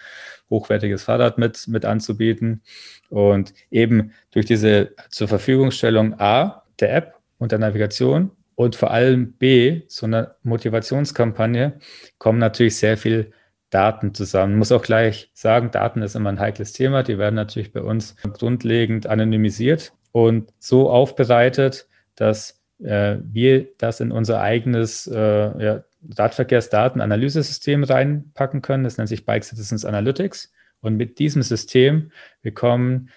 hochwertiges 0.49 1.03
Fahrrad 1.03 1.37
mit, 1.37 1.67
mit 1.67 1.83
anzubieten. 1.83 2.61
Und 3.09 3.53
eben 3.71 4.13
durch 4.31 4.45
diese 4.45 4.93
zur 5.09 5.27
Verfügungstellung 5.27 6.17
A 6.17 6.63
der 6.79 6.95
App 6.95 7.15
und 7.37 7.51
der 7.51 7.59
Navigation 7.59 8.31
und 8.55 8.75
vor 8.75 8.89
allem 8.89 9.33
B, 9.33 9.83
so 9.87 10.07
eine 10.07 10.35
Motivationskampagne, 10.41 11.79
kommen 12.17 12.39
natürlich 12.39 12.77
sehr 12.77 12.97
viel 12.97 13.31
Daten 13.69 14.15
zusammen. 14.15 14.53
Ich 14.53 14.57
muss 14.57 14.71
auch 14.71 14.81
gleich 14.81 15.29
sagen, 15.33 15.69
Daten 15.69 16.01
ist 16.01 16.15
immer 16.15 16.29
ein 16.29 16.39
heikles 16.39 16.73
Thema. 16.73 17.03
Die 17.03 17.19
werden 17.19 17.35
natürlich 17.35 17.71
bei 17.71 17.81
uns 17.81 18.15
grundlegend 18.33 19.05
anonymisiert 19.05 19.93
und 20.11 20.51
so 20.57 20.89
aufbereitet, 20.89 21.87
dass 22.15 22.59
äh, 22.79 23.17
wir 23.21 23.67
das 23.77 23.99
in 23.99 24.11
unser 24.11 24.41
eigenes 24.41 25.05
äh, 25.05 25.63
ja, 25.63 25.83
Radverkehrsdatenanalysesystem 26.17 27.83
reinpacken 27.83 28.63
können. 28.63 28.83
Das 28.83 28.97
nennt 28.97 29.09
sich 29.09 29.25
Bike 29.25 29.43
Citizens 29.43 29.85
Analytics. 29.85 30.51
Und 30.81 30.95
mit 30.95 31.19
diesem 31.19 31.43
System 31.43 32.11
bekommen 32.41 33.09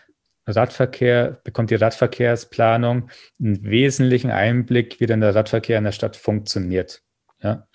Radverkehr, 0.51 1.41
bekommt 1.45 1.71
die 1.71 1.77
Radverkehrsplanung 1.77 3.11
einen 3.41 3.65
wesentlichen 3.65 4.31
Einblick, 4.31 5.01
wie 5.01 5.07
denn 5.07 5.21
der 5.21 5.35
Radverkehr 5.35 5.79
in 5.79 5.85
der 5.85 5.93
Stadt 5.93 6.17
funktioniert. 6.17 7.03
Ja. 7.43 7.67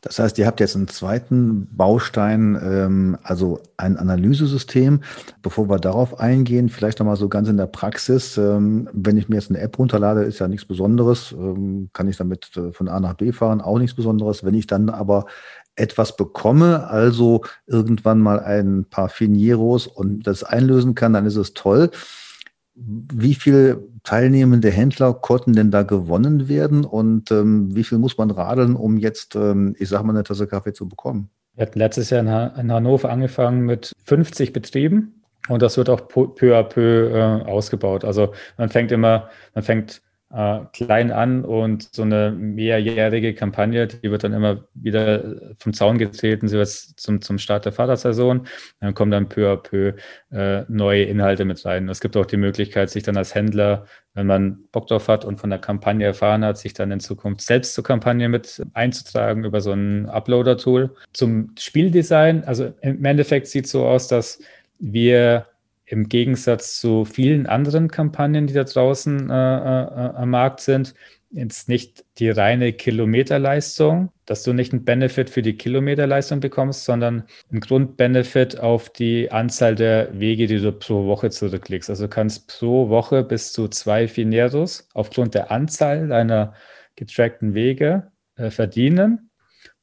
Das 0.00 0.18
heißt, 0.18 0.38
ihr 0.38 0.46
habt 0.46 0.60
jetzt 0.60 0.76
einen 0.76 0.88
zweiten 0.88 1.68
Baustein, 1.76 2.58
ähm, 2.62 3.18
also 3.22 3.60
ein 3.76 3.96
Analysesystem. 3.96 5.00
Bevor 5.42 5.68
wir 5.68 5.78
darauf 5.78 6.20
eingehen, 6.20 6.68
vielleicht 6.68 7.00
nochmal 7.00 7.16
so 7.16 7.28
ganz 7.28 7.48
in 7.48 7.56
der 7.56 7.66
Praxis. 7.66 8.36
Ähm, 8.38 8.88
wenn 8.92 9.16
ich 9.16 9.28
mir 9.28 9.36
jetzt 9.36 9.50
eine 9.50 9.60
App 9.60 9.78
runterlade, 9.78 10.22
ist 10.22 10.38
ja 10.38 10.48
nichts 10.48 10.66
Besonderes. 10.66 11.32
Ähm, 11.32 11.90
kann 11.92 12.08
ich 12.08 12.16
damit 12.16 12.56
äh, 12.56 12.72
von 12.72 12.88
A 12.88 13.00
nach 13.00 13.14
B 13.14 13.32
fahren, 13.32 13.60
auch 13.60 13.78
nichts 13.78 13.96
Besonderes. 13.96 14.44
Wenn 14.44 14.54
ich 14.54 14.66
dann 14.66 14.88
aber 14.88 15.26
etwas 15.78 16.16
bekomme, 16.16 16.88
also 16.88 17.42
irgendwann 17.66 18.20
mal 18.20 18.40
ein 18.40 18.84
paar 18.88 19.08
Finieros 19.08 19.86
und 19.86 20.26
das 20.26 20.44
einlösen 20.44 20.94
kann, 20.94 21.12
dann 21.12 21.26
ist 21.26 21.36
es 21.36 21.54
toll. 21.54 21.90
Wie 22.74 23.34
viele 23.34 23.82
teilnehmende 24.04 24.70
Händler 24.70 25.12
konnten 25.14 25.52
denn 25.52 25.70
da 25.70 25.82
gewonnen 25.82 26.48
werden 26.48 26.84
und 26.84 27.30
ähm, 27.30 27.74
wie 27.74 27.84
viel 27.84 27.98
muss 27.98 28.16
man 28.18 28.30
radeln, 28.30 28.76
um 28.76 28.96
jetzt, 28.96 29.34
ähm, 29.34 29.74
ich 29.78 29.88
sag 29.88 30.02
mal, 30.04 30.12
eine 30.12 30.22
Tasse 30.22 30.46
Kaffee 30.46 30.72
zu 30.72 30.88
bekommen? 30.88 31.30
Wir 31.54 31.66
hatten 31.66 31.78
letztes 31.78 32.10
Jahr 32.10 32.20
in, 32.56 32.72
Hannover 32.72 33.10
angefangen 33.10 33.62
mit 33.62 33.92
50 34.04 34.52
Betrieben 34.52 35.22
und 35.48 35.60
das 35.60 35.76
wird 35.76 35.90
auch 35.90 36.06
peu 36.06 36.56
à 36.56 36.62
peu 36.62 37.10
äh, 37.10 37.42
ausgebaut. 37.50 38.04
Also 38.04 38.32
man 38.56 38.68
fängt 38.68 38.92
immer, 38.92 39.28
man 39.54 39.64
fängt 39.64 40.00
äh, 40.30 40.60
klein 40.72 41.10
an 41.10 41.44
und 41.44 41.88
so 41.94 42.02
eine 42.02 42.30
mehrjährige 42.30 43.34
Kampagne, 43.34 43.86
die 43.86 44.10
wird 44.10 44.24
dann 44.24 44.34
immer 44.34 44.64
wieder 44.74 45.54
vom 45.58 45.72
Zaun 45.72 45.98
getreten, 45.98 46.48
sie 46.48 46.56
wird 46.56 46.68
zum, 46.68 47.22
zum 47.22 47.38
Start 47.38 47.64
der 47.64 47.72
Vatersaison. 47.72 48.46
Dann 48.80 48.94
kommen 48.94 49.10
dann 49.10 49.28
peu 49.28 49.50
à 49.50 49.56
peu 49.56 49.94
äh, 50.30 50.64
neue 50.68 51.04
Inhalte 51.04 51.44
mit 51.44 51.64
rein. 51.64 51.88
Es 51.88 52.00
gibt 52.00 52.16
auch 52.16 52.26
die 52.26 52.36
Möglichkeit, 52.36 52.90
sich 52.90 53.02
dann 53.02 53.16
als 53.16 53.34
Händler, 53.34 53.86
wenn 54.14 54.26
man 54.26 54.64
Bock 54.72 54.86
drauf 54.88 55.08
hat 55.08 55.24
und 55.24 55.40
von 55.40 55.50
der 55.50 55.60
Kampagne 55.60 56.04
erfahren 56.04 56.44
hat, 56.44 56.58
sich 56.58 56.74
dann 56.74 56.90
in 56.90 57.00
Zukunft 57.00 57.40
selbst 57.40 57.74
zur 57.74 57.84
Kampagne 57.84 58.28
mit 58.28 58.62
einzutragen 58.74 59.44
über 59.44 59.60
so 59.60 59.72
ein 59.72 60.10
Uploader-Tool. 60.10 60.94
Zum 61.12 61.54
Spieldesign, 61.58 62.44
also 62.44 62.74
im 62.82 63.04
Endeffekt 63.04 63.46
sieht 63.46 63.64
es 63.64 63.70
so 63.70 63.86
aus, 63.86 64.08
dass 64.08 64.40
wir 64.78 65.46
im 65.88 66.08
Gegensatz 66.08 66.78
zu 66.78 67.04
vielen 67.04 67.46
anderen 67.46 67.88
Kampagnen, 67.88 68.46
die 68.46 68.54
da 68.54 68.64
draußen 68.64 69.30
äh, 69.30 69.32
äh, 69.32 69.36
am 70.14 70.30
Markt 70.30 70.60
sind, 70.60 70.94
jetzt 71.30 71.68
nicht 71.68 72.04
die 72.18 72.30
reine 72.30 72.72
Kilometerleistung, 72.72 74.10
dass 74.26 74.42
du 74.42 74.52
nicht 74.52 74.72
einen 74.72 74.84
Benefit 74.84 75.30
für 75.30 75.42
die 75.42 75.56
Kilometerleistung 75.56 76.40
bekommst, 76.40 76.84
sondern 76.84 77.24
einen 77.50 77.60
Grundbenefit 77.60 78.60
auf 78.60 78.90
die 78.90 79.30
Anzahl 79.30 79.74
der 79.74 80.18
Wege, 80.18 80.46
die 80.46 80.60
du 80.60 80.72
pro 80.72 81.06
Woche 81.06 81.30
zurücklegst. 81.30 81.90
Also 81.90 82.04
du 82.04 82.10
kannst 82.10 82.48
pro 82.48 82.88
Woche 82.88 83.24
bis 83.24 83.52
zu 83.52 83.68
zwei 83.68 84.08
Fineros 84.08 84.88
aufgrund 84.94 85.34
der 85.34 85.50
Anzahl 85.50 86.08
deiner 86.08 86.54
getrackten 86.96 87.54
Wege 87.54 88.10
äh, 88.36 88.50
verdienen. 88.50 89.27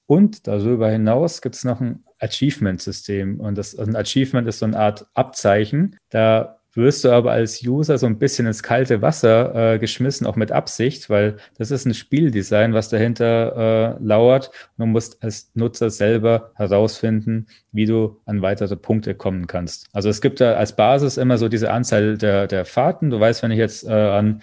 Und 0.08 0.48
darüber 0.48 0.90
hinaus 0.90 1.42
gibt 1.42 1.56
es 1.56 1.64
noch 1.64 1.82
ein 1.82 2.04
Achievement-System. 2.20 3.40
Und 3.40 3.58
das 3.58 3.78
ein 3.78 3.96
Achievement 3.96 4.48
ist 4.48 4.60
so 4.60 4.66
eine 4.66 4.78
Art 4.78 5.08
Abzeichen. 5.14 5.98
Da 6.10 6.60
wirst 6.76 7.06
du 7.06 7.10
aber 7.12 7.32
als 7.32 7.66
User 7.66 7.98
so 7.98 8.06
ein 8.06 8.20
bisschen 8.20 8.48
ins 8.48 8.62
kalte 8.62 9.02
Wasser 9.02 9.74
äh, 9.74 9.80
geschmissen, 9.80 10.28
auch 10.28 10.36
mit 10.36 10.52
Absicht, 10.52 11.10
weil 11.10 11.38
das 11.58 11.72
ist 11.72 11.86
ein 11.86 11.94
Spieldesign, 11.94 12.74
was 12.74 12.90
dahinter 12.90 13.98
äh, 14.00 14.04
lauert. 14.04 14.52
Und 14.78 14.86
du 14.86 14.86
musst 14.88 15.24
als 15.24 15.52
Nutzer 15.56 15.90
selber 15.90 16.52
herausfinden, 16.56 17.48
wie 17.72 17.86
du 17.86 18.20
an 18.26 18.42
weitere 18.42 18.76
Punkte 18.76 19.16
kommen 19.16 19.48
kannst. 19.48 19.88
Also 19.94 20.10
es 20.10 20.22
gibt 20.22 20.42
da 20.42 20.54
als 20.56 20.76
Basis 20.76 21.18
immer 21.18 21.38
so 21.38 21.48
diese 21.48 21.72
Anzahl 21.72 22.18
der, 22.18 22.48
der 22.48 22.66
Fahrten. 22.66 23.10
Du 23.10 23.20
weißt, 23.20 23.42
wenn 23.42 23.52
ich 23.52 23.60
jetzt 23.60 23.86
äh, 23.86 23.92
an 23.92 24.42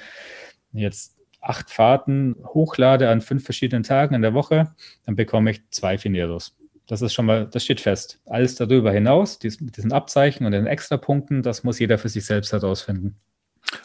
jetzt 0.72 1.21
acht 1.42 1.70
Fahrten 1.70 2.36
hochlade 2.44 3.10
an 3.10 3.20
fünf 3.20 3.44
verschiedenen 3.44 3.82
Tagen 3.82 4.14
in 4.14 4.22
der 4.22 4.32
Woche, 4.32 4.72
dann 5.04 5.16
bekomme 5.16 5.50
ich 5.50 5.68
zwei 5.70 5.98
Fineros. 5.98 6.56
Das 6.86 7.02
ist 7.02 7.12
schon 7.12 7.26
mal, 7.26 7.46
das 7.46 7.64
steht 7.64 7.80
fest. 7.80 8.20
Alles 8.26 8.54
darüber 8.54 8.92
hinaus, 8.92 9.38
dies, 9.38 9.60
mit 9.60 9.76
diesen 9.76 9.92
Abzeichen 9.92 10.46
und 10.46 10.52
den 10.52 10.66
Extrapunkten, 10.66 11.42
das 11.42 11.64
muss 11.64 11.78
jeder 11.78 11.98
für 11.98 12.08
sich 12.08 12.24
selbst 12.24 12.52
herausfinden. 12.52 13.16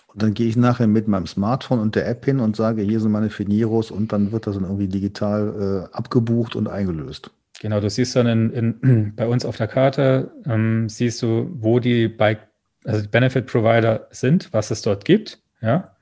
Und 0.08 0.22
dann 0.22 0.34
gehe 0.34 0.48
ich 0.48 0.56
nachher 0.56 0.88
mit 0.88 1.08
meinem 1.08 1.28
Smartphone 1.28 1.80
und 1.80 1.96
der 1.96 2.08
App 2.08 2.26
hin 2.26 2.40
und 2.40 2.56
sage, 2.56 2.82
hier 2.82 3.00
sind 3.00 3.12
meine 3.12 3.30
Finieros 3.30 3.92
und 3.92 4.12
dann 4.12 4.32
wird 4.32 4.48
das 4.48 4.56
dann 4.56 4.64
irgendwie 4.64 4.88
digital 4.88 5.90
äh, 5.92 5.96
abgebucht 5.96 6.56
und 6.56 6.68
eingelöst. 6.68 7.32
Genau, 7.60 7.80
du 7.80 7.90
siehst 7.90 8.16
dann 8.16 8.28
in, 8.28 8.80
in, 8.82 9.14
bei 9.16 9.28
uns 9.28 9.46
auf 9.46 9.58
der 9.58 9.68
Karte, 9.68 10.32
ähm, 10.46 10.90
siehst 10.90 11.22
du, 11.22 11.50
wo 11.54 11.80
die 11.80 12.08
Bike, 12.08 12.48
also 12.84 13.02
die 13.02 13.08
Benefit 13.08 13.48
Provider 13.48 14.08
sind, 14.12 14.52
was 14.54 14.72
es 14.72 14.82
dort 14.82 15.06
gibt. 15.06 15.40
Ja, 15.62 15.96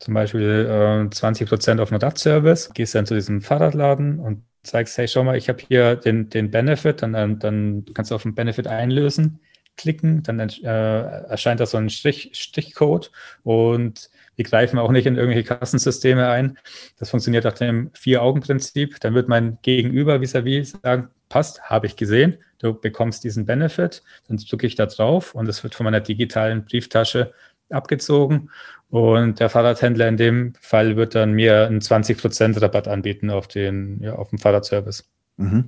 zum 0.00 0.14
Beispiel 0.14 1.06
äh, 1.06 1.10
20 1.10 1.48
Prozent 1.48 1.80
auf 1.80 1.92
einen 1.92 2.00
Radservice. 2.00 2.70
Gehst 2.74 2.94
dann 2.94 3.06
zu 3.06 3.14
diesem 3.14 3.40
Fahrradladen 3.40 4.18
und 4.18 4.42
zeigst, 4.62 4.98
hey, 4.98 5.06
schau 5.06 5.22
mal, 5.24 5.36
ich 5.36 5.48
habe 5.48 5.62
hier 5.66 5.96
den, 5.96 6.28
den 6.28 6.50
Benefit, 6.50 7.02
dann, 7.02 7.12
dann, 7.12 7.38
dann 7.38 7.84
kannst 7.94 8.10
du 8.10 8.14
auf 8.14 8.22
den 8.22 8.34
Benefit 8.34 8.66
einlösen 8.66 9.40
klicken, 9.80 10.22
dann 10.22 10.38
äh, 10.38 10.62
erscheint 10.62 11.60
da 11.60 11.66
so 11.66 11.78
ein 11.78 11.88
Strich, 11.88 12.30
Stichcode 12.34 13.10
und 13.42 14.10
wir 14.36 14.44
greifen 14.44 14.78
auch 14.78 14.90
nicht 14.90 15.06
in 15.06 15.16
irgendwelche 15.16 15.48
Kassensysteme 15.48 16.28
ein. 16.28 16.58
Das 16.98 17.10
funktioniert 17.10 17.44
nach 17.44 17.54
dem 17.54 17.90
Vier-Augen-Prinzip. 17.94 19.00
Dann 19.00 19.14
wird 19.14 19.28
mein 19.28 19.58
Gegenüber 19.62 20.20
vis-à-vis 20.20 20.74
-vis 20.74 20.82
sagen, 20.82 21.08
passt, 21.28 21.62
habe 21.62 21.86
ich 21.86 21.96
gesehen, 21.96 22.38
du 22.58 22.74
bekommst 22.74 23.24
diesen 23.24 23.46
Benefit, 23.46 24.02
dann 24.28 24.36
drücke 24.36 24.66
ich 24.66 24.74
da 24.74 24.86
drauf 24.86 25.34
und 25.34 25.48
es 25.48 25.62
wird 25.62 25.74
von 25.74 25.84
meiner 25.84 26.00
digitalen 26.00 26.64
Brieftasche 26.64 27.32
abgezogen 27.70 28.50
und 28.90 29.38
der 29.38 29.48
Fahrradhändler 29.48 30.08
in 30.08 30.16
dem 30.16 30.52
Fall 30.60 30.96
wird 30.96 31.14
dann 31.14 31.32
mir 31.32 31.66
einen 31.66 31.80
20% 31.80 32.60
Rabatt 32.60 32.88
anbieten 32.88 33.30
auf 33.30 33.46
den, 33.46 34.00
ja, 34.02 34.16
auf 34.16 34.30
den 34.30 34.38
Fahrradservice. 34.38 35.04
Mhm. 35.40 35.64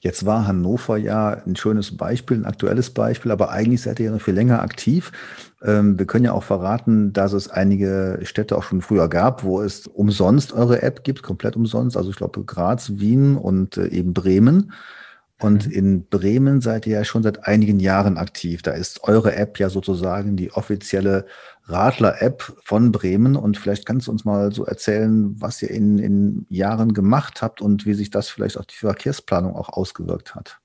Jetzt 0.00 0.26
war 0.26 0.48
Hannover 0.48 0.96
ja 0.96 1.42
ein 1.46 1.54
schönes 1.54 1.96
Beispiel, 1.96 2.38
ein 2.38 2.44
aktuelles 2.44 2.90
Beispiel, 2.90 3.30
aber 3.30 3.50
eigentlich 3.50 3.82
seid 3.82 4.00
ihr 4.00 4.06
ja 4.06 4.12
noch 4.12 4.20
viel 4.20 4.34
länger 4.34 4.62
aktiv. 4.62 5.12
Ähm, 5.62 5.98
wir 5.98 6.06
können 6.06 6.24
ja 6.24 6.32
auch 6.32 6.42
verraten, 6.42 7.12
dass 7.12 7.32
es 7.32 7.48
einige 7.48 8.18
Städte 8.24 8.56
auch 8.56 8.64
schon 8.64 8.80
früher 8.80 9.08
gab, 9.08 9.44
wo 9.44 9.62
es 9.62 9.86
umsonst 9.86 10.52
eure 10.52 10.82
App 10.82 11.04
gibt, 11.04 11.22
komplett 11.22 11.54
umsonst. 11.54 11.96
Also 11.96 12.10
ich 12.10 12.16
glaube 12.16 12.42
Graz, 12.44 12.92
Wien 12.96 13.36
und 13.36 13.76
äh, 13.76 13.88
eben 13.88 14.12
Bremen. 14.12 14.72
Und 15.38 15.66
mhm. 15.66 15.72
in 15.72 16.08
Bremen 16.08 16.60
seid 16.60 16.86
ihr 16.86 16.98
ja 16.98 17.04
schon 17.04 17.22
seit 17.22 17.46
einigen 17.46 17.80
Jahren 17.80 18.16
aktiv. 18.16 18.62
Da 18.62 18.72
ist 18.72 19.04
eure 19.04 19.36
App 19.36 19.58
ja 19.58 19.68
sozusagen 19.68 20.36
die 20.36 20.52
offizielle 20.52 21.26
Radler-App 21.64 22.56
von 22.64 22.92
Bremen. 22.92 23.36
Und 23.36 23.56
vielleicht 23.56 23.86
kannst 23.86 24.06
du 24.06 24.10
uns 24.10 24.24
mal 24.24 24.52
so 24.52 24.64
erzählen, 24.64 25.40
was 25.40 25.62
ihr 25.62 25.70
in, 25.70 25.98
in 25.98 26.46
Jahren 26.48 26.92
gemacht 26.94 27.42
habt 27.42 27.60
und 27.60 27.86
wie 27.86 27.94
sich 27.94 28.10
das 28.10 28.28
vielleicht 28.28 28.58
auf 28.58 28.66
die 28.66 28.76
Verkehrsplanung 28.76 29.54
auch 29.54 29.68
ausgewirkt 29.68 30.34
hat. 30.34 30.58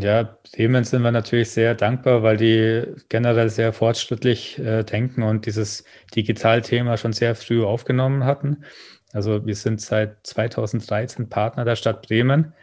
Ja, 0.00 0.38
Bremen 0.52 0.82
sind 0.82 1.02
wir 1.02 1.12
natürlich 1.12 1.50
sehr 1.50 1.76
dankbar, 1.76 2.24
weil 2.24 2.36
die 2.36 2.84
generell 3.08 3.48
sehr 3.48 3.72
fortschrittlich 3.72 4.58
äh, 4.58 4.82
denken 4.82 5.22
und 5.22 5.46
dieses 5.46 5.84
Digitalthema 6.16 6.96
schon 6.96 7.12
sehr 7.12 7.36
früh 7.36 7.62
aufgenommen 7.62 8.24
hatten. 8.24 8.64
Also 9.12 9.46
wir 9.46 9.54
sind 9.54 9.80
seit 9.80 10.26
2013 10.26 11.28
Partner 11.28 11.64
der 11.64 11.76
Stadt 11.76 12.06
Bremen. 12.06 12.54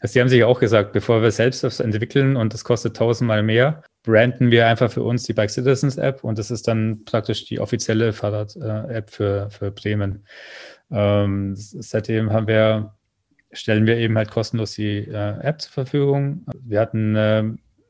Also 0.00 0.12
sie 0.12 0.20
haben 0.20 0.28
sich 0.28 0.44
auch 0.44 0.60
gesagt, 0.60 0.92
bevor 0.92 1.22
wir 1.22 1.30
selbst 1.30 1.64
das 1.64 1.80
entwickeln 1.80 2.36
und 2.36 2.52
das 2.52 2.64
kostet 2.64 2.96
tausendmal 2.96 3.42
mehr, 3.42 3.82
branden 4.02 4.50
wir 4.50 4.66
einfach 4.66 4.90
für 4.90 5.02
uns 5.02 5.22
die 5.22 5.32
Bike 5.32 5.50
Citizens 5.50 5.96
App 5.96 6.22
und 6.22 6.38
das 6.38 6.50
ist 6.50 6.68
dann 6.68 7.04
praktisch 7.04 7.46
die 7.46 7.60
offizielle 7.60 8.12
Fahrrad-App 8.12 9.10
für, 9.10 9.50
für 9.50 9.70
Bremen. 9.70 10.26
Ähm, 10.90 11.54
seitdem 11.56 12.32
haben 12.32 12.46
wir, 12.46 12.94
stellen 13.52 13.86
wir 13.86 13.96
eben 13.96 14.16
halt 14.16 14.30
kostenlos 14.30 14.72
die 14.74 14.98
äh, 14.98 15.40
App 15.40 15.62
zur 15.62 15.72
Verfügung. 15.72 16.46
Wir 16.60 16.80
hatten 16.80 17.16
äh, 17.16 17.44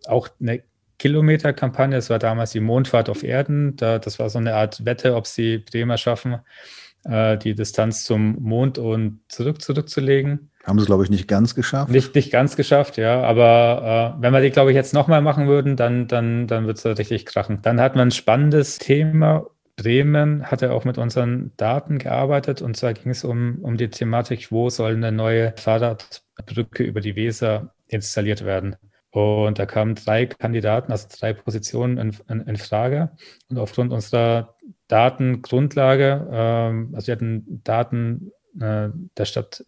auch 0.07 0.28
eine 0.40 0.62
Kilometer-Kampagne, 0.98 1.96
das 1.96 2.09
war 2.09 2.18
damals 2.18 2.52
die 2.52 2.61
Mondfahrt 2.61 3.11
auf 3.11 3.22
Erden. 3.22 3.76
Da, 3.76 3.98
das 3.98 4.18
war 4.18 4.30
so 4.30 4.38
eine 4.38 4.54
Art 4.54 4.84
Wette, 4.84 5.14
ob 5.14 5.26
sie 5.26 5.59
Bremer 5.59 5.98
schaffen, 5.98 6.36
äh, 7.04 7.36
die 7.36 7.54
Distanz 7.54 8.04
zum 8.04 8.40
Mond 8.40 8.78
und 8.78 9.20
zurück 9.28 9.61
zurückzulegen. 9.61 10.50
Haben 10.66 10.80
sie, 10.80 10.86
glaube 10.86 11.04
ich, 11.04 11.10
nicht 11.10 11.28
ganz 11.28 11.54
geschafft. 11.54 11.90
Nicht, 11.92 12.16
nicht 12.16 12.32
ganz 12.32 12.56
geschafft, 12.56 12.96
ja. 12.96 13.22
Aber 13.22 14.16
äh, 14.18 14.22
wenn 14.22 14.32
wir 14.32 14.40
die, 14.40 14.50
glaube 14.50 14.72
ich, 14.72 14.74
jetzt 14.74 14.94
nochmal 14.94 15.22
machen 15.22 15.46
würden, 15.46 15.76
dann, 15.76 16.08
dann, 16.08 16.48
dann 16.48 16.66
wird 16.66 16.84
es 16.84 16.98
richtig 16.98 17.24
krachen. 17.24 17.60
Dann 17.62 17.80
hat 17.80 17.94
man 17.94 18.08
ein 18.08 18.10
spannendes 18.12 18.78
Thema. 18.78 19.46
Bremen 19.76 20.50
hat 20.50 20.62
ja 20.62 20.72
auch 20.72 20.84
mit 20.84 20.98
unseren 20.98 21.52
Daten 21.56 21.98
gearbeitet 21.98 22.62
und 22.62 22.76
zwar 22.76 22.94
ging 22.94 23.10
es 23.10 23.24
um, 23.24 23.58
um 23.60 23.76
die 23.76 23.90
Thematik, 23.90 24.50
wo 24.50 24.70
soll 24.70 24.94
eine 24.94 25.12
neue 25.12 25.52
Fahrradbrücke 25.58 26.82
über 26.82 27.00
die 27.00 27.14
Weser 27.14 27.74
installiert 27.86 28.44
werden. 28.44 28.76
Und 29.10 29.58
da 29.58 29.66
kamen 29.66 29.94
drei 29.94 30.26
Kandidaten, 30.26 30.92
also 30.92 31.08
drei 31.10 31.32
Positionen 31.32 31.98
in, 31.98 32.16
in, 32.28 32.40
in 32.40 32.56
Frage. 32.56 33.10
Und 33.48 33.58
aufgrund 33.58 33.92
unserer 33.92 34.56
Datengrundlage, 34.88 36.26
ähm, 36.30 36.92
also 36.94 37.06
wir 37.06 37.12
hatten 37.12 37.62
Daten 37.62 38.32
äh, 38.61 38.88
der 39.16 39.24
Stadt 39.24 39.64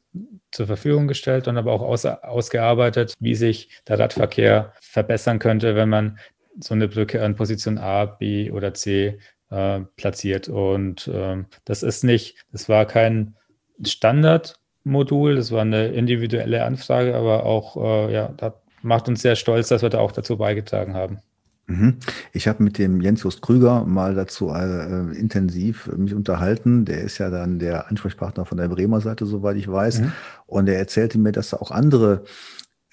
zur 0.51 0.67
Verfügung 0.67 1.09
gestellt 1.09 1.49
und 1.49 1.57
aber 1.57 1.73
auch 1.73 1.83
aus, 1.83 2.05
ausgearbeitet, 2.05 3.15
wie 3.21 3.35
sich 3.35 3.69
der 3.87 3.99
Radverkehr 3.99 4.73
verbessern 4.81 5.39
könnte, 5.39 5.75
wenn 5.75 5.89
man 5.89 6.19
so 6.61 6.75
eine 6.75 6.89
Brücke 6.89 7.23
an 7.23 7.37
Position 7.37 7.79
A, 7.79 8.05
B 8.05 8.51
oder 8.51 8.75
C 8.75 9.19
äh, 9.51 9.81
platziert. 9.97 10.49
Und 10.49 11.09
äh, 11.09 11.45
das 11.65 11.83
ist 11.83 12.05
nicht, 12.05 12.45
das 12.53 12.69
war 12.69 12.87
kein 12.87 13.37
Standardmodul, 13.85 15.37
das 15.37 15.53
war 15.53 15.63
eine 15.63 15.89
individuelle 15.89 16.65
Anfrage, 16.65 17.15
aber 17.15 17.45
auch, 17.45 17.77
äh, 17.77 18.13
ja, 18.13 18.35
das 18.37 18.55
macht 18.83 19.09
uns 19.09 19.23
sehr 19.23 19.37
stolz, 19.37 19.69
dass 19.69 19.83
wir 19.83 19.91
da 19.91 19.99
auch 19.99 20.13
dazu 20.13 20.37
beigetragen 20.37 20.95
haben. 20.95 21.21
Mhm. 21.69 21.97
Ich 22.33 22.49
habe 22.49 22.63
mit 22.63 22.79
dem 22.79 23.01
Jens 23.03 23.23
Just 23.23 23.43
Krüger 23.43 23.85
mal 23.85 24.15
dazu 24.15 24.49
äh, 24.49 25.15
intensiv 25.17 25.87
mich 25.97 26.15
unterhalten. 26.15 26.87
Der 26.87 27.03
ist 27.03 27.19
ja 27.19 27.29
dann 27.29 27.59
der 27.59 27.89
Ansprechpartner 27.89 28.47
von 28.47 28.57
der 28.57 28.69
Bremer 28.69 29.03
Seite, 29.03 29.27
soweit 29.27 29.59
ich 29.59 29.71
weiß. 29.71 30.01
Mhm. 30.01 30.13
Und 30.47 30.69
er 30.69 30.79
erzählte 30.79 31.19
mir, 31.19 31.31
dass 31.31 31.51
da 31.51 31.59
auch 31.59 31.71
andere 31.71 32.25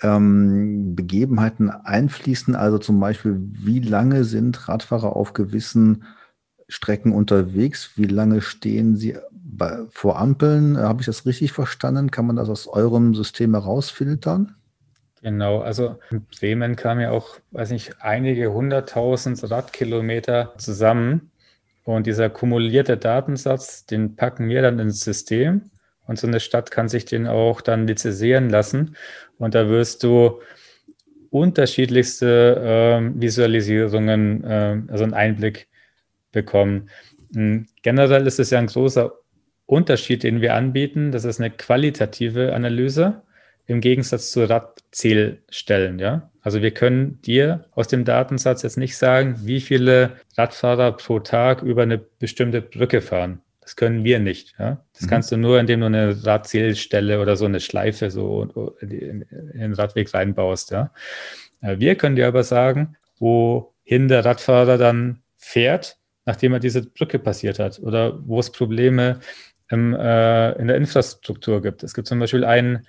ähm, 0.02 0.94
Begebenheiten 0.94 1.70
einfließen. 1.70 2.54
Also 2.54 2.78
zum 2.78 3.00
Beispiel, 3.00 3.40
wie 3.40 3.80
lange 3.80 4.26
sind 4.26 4.68
Radfahrer 4.68 5.16
auf 5.16 5.32
gewissen 5.32 6.04
Strecken 6.68 7.14
unterwegs? 7.14 7.92
Wie 7.96 8.08
lange 8.08 8.42
stehen 8.42 8.98
sie 8.98 9.18
bei, 9.32 9.86
vor 9.90 10.20
Ampeln? 10.20 10.78
Habe 10.78 11.00
ich 11.00 11.06
das 11.06 11.26
richtig 11.26 11.54
verstanden? 11.54 12.12
Kann 12.12 12.28
man 12.28 12.36
das 12.36 12.50
aus 12.50 12.68
eurem 12.68 13.16
System 13.16 13.54
herausfiltern? 13.54 14.56
Genau, 15.26 15.62
also 15.62 15.98
in 16.12 16.28
Bremen 16.40 16.76
kamen 16.76 17.02
ja 17.02 17.10
auch, 17.10 17.40
weiß 17.50 17.72
nicht, 17.72 17.96
einige 18.00 18.54
hunderttausend 18.54 19.50
Radkilometer 19.50 20.54
zusammen. 20.60 21.32
Und 21.84 22.06
dieser 22.06 22.30
kumulierte 22.30 22.96
Datensatz, 22.96 23.88
den 23.88 24.16
packen 24.16 24.50
wir 24.50 24.62
dann 24.62 24.78
ins 24.78 25.00
System. 25.00 25.72
Und 26.06 26.20
so 26.20 26.28
eine 26.28 26.40
Stadt 26.40 26.70
kann 26.70 26.90
sich 26.90 27.06
den 27.06 27.26
auch 27.26 27.62
dann 27.62 27.88
lizenzieren 27.88 28.52
lassen. 28.52 28.96
Und 29.40 29.56
da 29.56 29.68
wirst 29.68 30.04
du 30.04 30.42
unterschiedlichste 31.32 33.02
äh, 33.02 33.20
Visualisierungen, 33.20 34.44
äh, 34.44 34.78
also 34.90 35.06
einen 35.06 35.16
Einblick 35.16 35.68
bekommen. 36.34 36.92
Hm, 37.34 37.66
generell 37.82 38.28
ist 38.28 38.40
es 38.40 38.52
ja 38.52 38.60
ein 38.60 38.68
großer 38.68 39.12
Unterschied, 39.66 40.22
den 40.22 40.42
wir 40.42 40.54
anbieten. 40.54 41.12
Das 41.12 41.26
ist 41.26 41.40
eine 41.40 41.50
qualitative 41.50 42.54
Analyse 42.54 43.24
im 43.68 43.82
Gegensatz 43.82 44.32
zu 44.32 44.48
Radzählstellen, 44.48 46.00
ja. 46.00 46.30
Also 46.42 46.62
wir 46.62 46.72
können 46.72 47.20
dir 47.24 47.66
aus 47.72 47.88
dem 47.88 48.06
Datensatz 48.06 48.62
jetzt 48.62 48.78
nicht 48.78 48.98
sagen, 48.98 49.36
wie 49.42 49.60
viele 49.60 50.12
Radfahrer 50.38 50.92
pro 50.92 51.20
Tag 51.20 51.64
über 51.64 51.82
eine 51.82 51.98
bestimmte 51.98 52.62
Brücke 52.62 53.02
fahren. 53.02 53.42
Das 53.62 53.76
können 53.76 54.04
wir 54.04 54.20
nicht. 54.20 54.54
Ja? 54.60 54.86
Das 54.94 55.04
mhm. 55.04 55.08
kannst 55.08 55.32
du 55.32 55.38
nur, 55.38 55.60
indem 55.60 55.80
du 55.80 55.88
eine 55.88 56.24
Radzählstelle 56.24 57.20
oder 57.20 57.36
so 57.36 57.46
eine 57.46 57.60
Schleife 57.60 58.12
so 58.12 58.76
in 58.80 59.26
den 59.56 59.74
Radweg 59.74 60.14
reinbaust. 60.14 60.70
Ja? 60.70 60.92
Äh, 61.62 61.80
wir 61.80 61.96
können 61.96 62.16
dir 62.16 62.28
aber 62.28 62.44
sagen, 62.44 62.96
wohin 63.18 64.08
der 64.08 64.24
Radfahrer 64.24 64.78
dann 64.78 65.24
fährt, 65.36 65.98
nachdem 66.26 66.54
er 66.54 66.60
diese 66.60 66.84
Brücke 66.84 67.18
passiert 67.18 67.58
hat 67.58 67.80
oder 67.80 68.20
wo 68.28 68.40
es 68.40 68.52
Probleme 68.52 69.20
im, 69.70 69.94
äh, 69.94 70.52
in 70.54 70.68
der 70.68 70.78
Infrastruktur 70.78 71.62
gibt. 71.62 71.84
Es 71.84 71.94
gibt 71.94 72.08
zum 72.08 72.20
Beispiel 72.20 72.44
einen, 72.44 72.86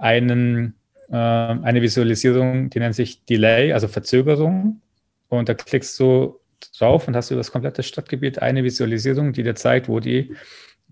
einen, 0.00 0.74
äh, 1.08 1.16
eine 1.16 1.82
Visualisierung, 1.82 2.70
die 2.70 2.80
nennt 2.80 2.94
sich 2.94 3.24
Delay, 3.24 3.72
also 3.72 3.88
Verzögerung. 3.88 4.80
Und 5.28 5.48
da 5.48 5.54
klickst 5.54 5.98
du 6.00 6.40
drauf 6.78 7.06
und 7.06 7.14
hast 7.14 7.30
über 7.30 7.38
das 7.38 7.52
komplette 7.52 7.82
Stadtgebiet 7.82 8.40
eine 8.40 8.64
Visualisierung, 8.64 9.32
die 9.32 9.42
dir 9.42 9.54
zeigt, 9.54 9.88
wo 9.88 10.00
die 10.00 10.34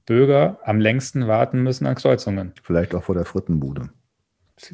Bürger 0.04 0.60
am 0.62 0.80
längsten 0.80 1.26
warten 1.26 1.62
müssen 1.62 1.86
an 1.86 1.96
Kreuzungen. 1.96 2.52
Vielleicht 2.62 2.94
auch 2.94 3.02
vor 3.02 3.14
der 3.16 3.24
Frittenbude 3.24 3.90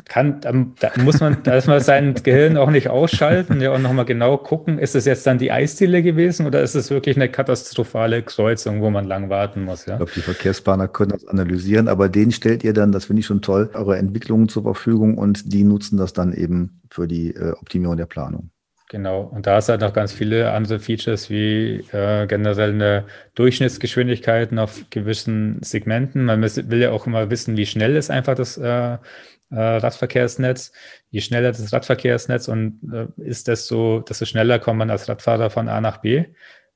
kann, 0.05 0.41
da 0.41 0.53
muss 1.03 1.20
man, 1.20 1.43
da 1.43 1.57
muss 1.57 1.66
man 1.66 1.80
sein 1.80 2.14
Gehirn 2.22 2.57
auch 2.57 2.70
nicht 2.70 2.89
ausschalten 2.89 3.61
ja, 3.61 3.72
und 3.72 3.83
nochmal 3.83 4.05
genau 4.05 4.39
gucken, 4.39 4.78
ist 4.78 4.95
es 4.95 5.07
jetzt 5.07 5.26
dann 5.26 5.39
die 5.39 5.51
Eisdiele 5.51 6.03
gewesen 6.03 6.47
oder 6.47 6.62
ist 6.62 6.76
es 6.76 6.91
wirklich 6.91 7.16
eine 7.16 7.28
katastrophale 7.28 8.22
Kreuzung, 8.22 8.80
wo 8.80 8.91
man 8.91 9.07
lang 9.07 9.28
warten 9.28 9.64
muss? 9.64 9.87
Ja? 9.87 9.95
Ich 9.95 9.99
glaube, 9.99 10.12
die 10.14 10.20
Verkehrsplaner 10.20 10.87
können 10.87 11.11
das 11.11 11.26
analysieren, 11.26 11.89
aber 11.89 12.09
denen 12.09 12.30
stellt 12.30 12.62
ihr 12.62 12.72
dann, 12.72 12.93
das 12.93 13.07
finde 13.07 13.20
ich 13.20 13.26
schon 13.26 13.43
toll, 13.43 13.70
eure 13.74 13.99
Entwicklungen 13.99 14.49
zur 14.49 14.62
Verfügung 14.62 15.18
und 15.18 15.53
die 15.53 15.64
nutzen 15.64 15.97
das 15.97 16.12
dann 16.12 16.33
eben 16.33 16.80
für 16.91 17.09
die 17.09 17.35
äh, 17.35 17.53
Optimierung 17.53 17.97
der 17.97 18.07
Planung. 18.07 18.51
Genau, 18.93 19.22
und 19.22 19.47
da 19.47 19.57
ist 19.57 19.70
halt 19.70 19.80
noch 19.80 19.95
ganz 19.95 20.12
viele 20.12 20.53
andere 20.53 20.78
Features 20.78 21.30
wie 21.30 21.83
äh, 21.93 22.26
generell 22.26 22.72
eine 22.72 23.05
Durchschnittsgeschwindigkeit 23.35 24.53
auf 24.59 24.85
gewissen 24.91 25.62
Segmenten. 25.62 26.26
Man 26.26 26.43
will 26.43 26.78
ja 26.78 26.91
auch 26.91 27.07
immer 27.07 27.30
wissen, 27.30 27.57
wie 27.57 27.64
schnell 27.64 27.97
ist 27.97 28.11
einfach 28.11 28.35
das 28.35 28.59
äh, 28.59 28.99
Radverkehrsnetz. 29.59 30.72
Je 31.11 31.20
schneller 31.20 31.53
das 31.53 31.72
Radverkehrsnetz 31.72 32.48
und 32.48 32.80
äh, 32.92 33.07
ist 33.22 33.48
desto, 33.48 34.00
desto 34.00 34.24
schneller 34.24 34.59
kommt 34.59 34.78
man 34.78 34.90
als 34.90 35.09
Radfahrer 35.09 35.50
von 35.50 35.68
A 35.68 35.80
nach 35.80 35.98
B. 35.98 36.24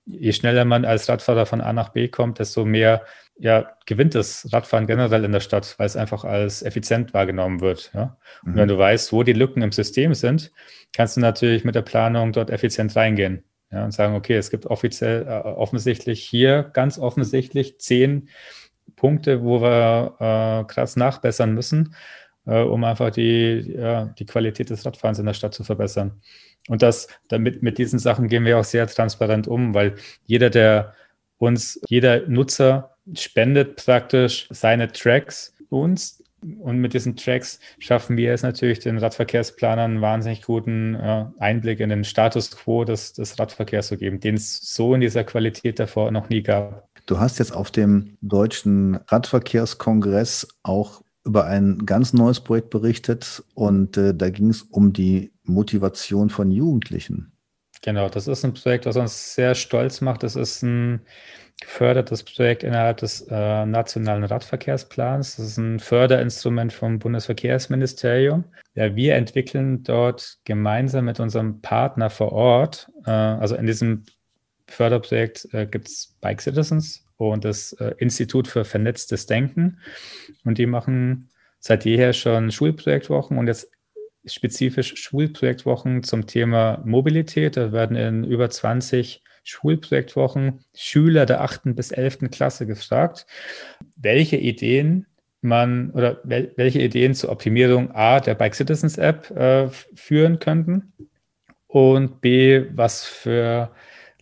Je 0.04 0.32
schneller 0.32 0.64
man 0.64 0.84
als 0.84 1.08
Radfahrer 1.08 1.46
von 1.46 1.60
A 1.60 1.72
nach 1.72 1.88
B 1.90 2.08
kommt, 2.08 2.38
desto 2.38 2.64
mehr 2.64 3.04
ja, 3.38 3.70
gewinnt 3.84 4.14
das 4.14 4.48
Radfahren 4.52 4.86
generell 4.86 5.24
in 5.24 5.32
der 5.32 5.40
Stadt, 5.40 5.74
weil 5.78 5.86
es 5.86 5.96
einfach 5.96 6.24
als 6.24 6.62
effizient 6.62 7.12
wahrgenommen 7.12 7.60
wird. 7.60 7.90
Ja? 7.94 8.16
Und 8.44 8.52
mhm. 8.52 8.56
wenn 8.56 8.68
du 8.68 8.78
weißt, 8.78 9.12
wo 9.12 9.22
die 9.22 9.34
Lücken 9.34 9.62
im 9.62 9.72
System 9.72 10.14
sind, 10.14 10.52
kannst 10.94 11.16
du 11.16 11.20
natürlich 11.20 11.64
mit 11.64 11.74
der 11.74 11.82
Planung 11.82 12.32
dort 12.32 12.50
effizient 12.50 12.96
reingehen 12.96 13.44
ja, 13.70 13.84
und 13.84 13.92
sagen, 13.92 14.14
okay, 14.14 14.36
es 14.36 14.50
gibt 14.50 14.66
offiziell 14.66 15.26
äh, 15.26 15.30
offensichtlich 15.30 16.22
hier 16.24 16.70
ganz 16.72 16.98
offensichtlich 16.98 17.78
zehn 17.78 18.28
Punkte, 18.94 19.42
wo 19.42 19.60
wir 19.60 20.16
äh, 20.18 20.72
krass 20.72 20.96
nachbessern 20.96 21.52
müssen, 21.52 21.94
äh, 22.46 22.62
um 22.62 22.84
einfach 22.84 23.10
die, 23.10 23.74
ja, 23.76 24.06
die 24.18 24.26
Qualität 24.26 24.70
des 24.70 24.86
Radfahrens 24.86 25.18
in 25.18 25.26
der 25.26 25.34
Stadt 25.34 25.54
zu 25.54 25.64
verbessern. 25.64 26.20
Und 26.68 26.82
das, 26.82 27.08
damit 27.28 27.62
mit 27.62 27.78
diesen 27.78 27.98
Sachen 27.98 28.28
gehen 28.28 28.44
wir 28.44 28.58
auch 28.58 28.64
sehr 28.64 28.86
transparent 28.86 29.46
um, 29.46 29.74
weil 29.74 29.94
jeder, 30.24 30.50
der 30.50 30.94
uns, 31.38 31.80
jeder 31.88 32.26
Nutzer 32.28 32.96
spendet 33.14 33.76
praktisch 33.84 34.48
seine 34.50 34.90
Tracks 34.90 35.54
uns. 35.68 36.22
Und 36.60 36.78
mit 36.78 36.94
diesen 36.94 37.16
Tracks 37.16 37.58
schaffen 37.78 38.16
wir 38.16 38.32
es 38.32 38.42
natürlich, 38.42 38.78
den 38.78 38.98
Radverkehrsplanern 38.98 39.92
einen 39.92 40.00
wahnsinnig 40.00 40.42
guten 40.42 40.94
äh, 40.94 41.24
Einblick 41.38 41.80
in 41.80 41.88
den 41.88 42.04
Status 42.04 42.50
quo 42.50 42.84
des, 42.84 43.14
des 43.14 43.38
Radverkehrs 43.38 43.88
zu 43.88 43.96
geben, 43.96 44.20
den 44.20 44.36
es 44.36 44.58
so 44.74 44.94
in 44.94 45.00
dieser 45.00 45.24
Qualität 45.24 45.78
davor 45.78 46.10
noch 46.10 46.28
nie 46.28 46.42
gab. 46.42 46.88
Du 47.06 47.18
hast 47.18 47.38
jetzt 47.38 47.52
auf 47.52 47.70
dem 47.70 48.16
Deutschen 48.20 48.96
Radverkehrskongress 49.08 50.46
auch 50.62 51.02
über 51.26 51.46
ein 51.46 51.84
ganz 51.84 52.12
neues 52.12 52.40
Projekt 52.40 52.70
berichtet 52.70 53.42
und 53.54 53.96
äh, 53.96 54.14
da 54.14 54.30
ging 54.30 54.48
es 54.48 54.62
um 54.62 54.92
die 54.92 55.32
Motivation 55.42 56.30
von 56.30 56.50
Jugendlichen. 56.50 57.32
Genau, 57.82 58.08
das 58.08 58.26
ist 58.26 58.44
ein 58.44 58.54
Projekt, 58.54 58.86
was 58.86 58.96
uns 58.96 59.34
sehr 59.34 59.54
stolz 59.54 60.00
macht. 60.00 60.22
Das 60.22 60.36
ist 60.36 60.62
ein 60.62 61.02
gefördertes 61.60 62.22
Projekt 62.22 62.62
innerhalb 62.62 62.98
des 62.98 63.26
äh, 63.30 63.66
Nationalen 63.66 64.24
Radverkehrsplans. 64.24 65.36
Das 65.36 65.46
ist 65.46 65.58
ein 65.58 65.78
Förderinstrument 65.78 66.72
vom 66.72 66.98
Bundesverkehrsministerium. 66.98 68.44
Ja, 68.74 68.94
wir 68.94 69.14
entwickeln 69.14 69.82
dort 69.82 70.38
gemeinsam 70.44 71.06
mit 71.06 71.20
unserem 71.20 71.60
Partner 71.60 72.10
vor 72.10 72.32
Ort, 72.32 72.90
äh, 73.04 73.10
also 73.10 73.56
in 73.56 73.66
diesem 73.66 74.04
Förderprojekt 74.68 75.48
äh, 75.52 75.66
gibt 75.66 75.88
es 75.88 76.16
Bike 76.20 76.40
Citizens 76.40 77.05
und 77.16 77.44
das 77.44 77.72
äh, 77.74 77.94
Institut 77.98 78.48
für 78.48 78.64
vernetztes 78.64 79.26
Denken. 79.26 79.78
Und 80.44 80.58
die 80.58 80.66
machen 80.66 81.30
seit 81.58 81.84
jeher 81.84 82.12
schon 82.12 82.50
Schulprojektwochen 82.50 83.38
und 83.38 83.46
jetzt 83.46 83.70
spezifisch 84.24 84.96
Schulprojektwochen 84.96 86.02
zum 86.02 86.26
Thema 86.26 86.82
Mobilität. 86.84 87.56
Da 87.56 87.72
werden 87.72 87.96
in 87.96 88.24
über 88.24 88.50
20 88.50 89.22
Schulprojektwochen 89.44 90.60
Schüler 90.74 91.24
der 91.24 91.40
8. 91.40 91.76
bis 91.76 91.92
11. 91.92 92.30
Klasse 92.30 92.66
gefragt, 92.66 93.26
welche 93.96 94.36
Ideen 94.36 95.06
man 95.40 95.90
oder 95.92 96.20
wel, 96.24 96.52
welche 96.56 96.82
Ideen 96.82 97.14
zur 97.14 97.30
Optimierung 97.30 97.92
A 97.92 98.18
der 98.18 98.34
Bike 98.34 98.56
Citizens 98.56 98.98
App 98.98 99.30
äh, 99.30 99.68
führen 99.94 100.40
könnten 100.40 100.92
und 101.68 102.20
B, 102.20 102.64
was 102.72 103.04
für 103.04 103.70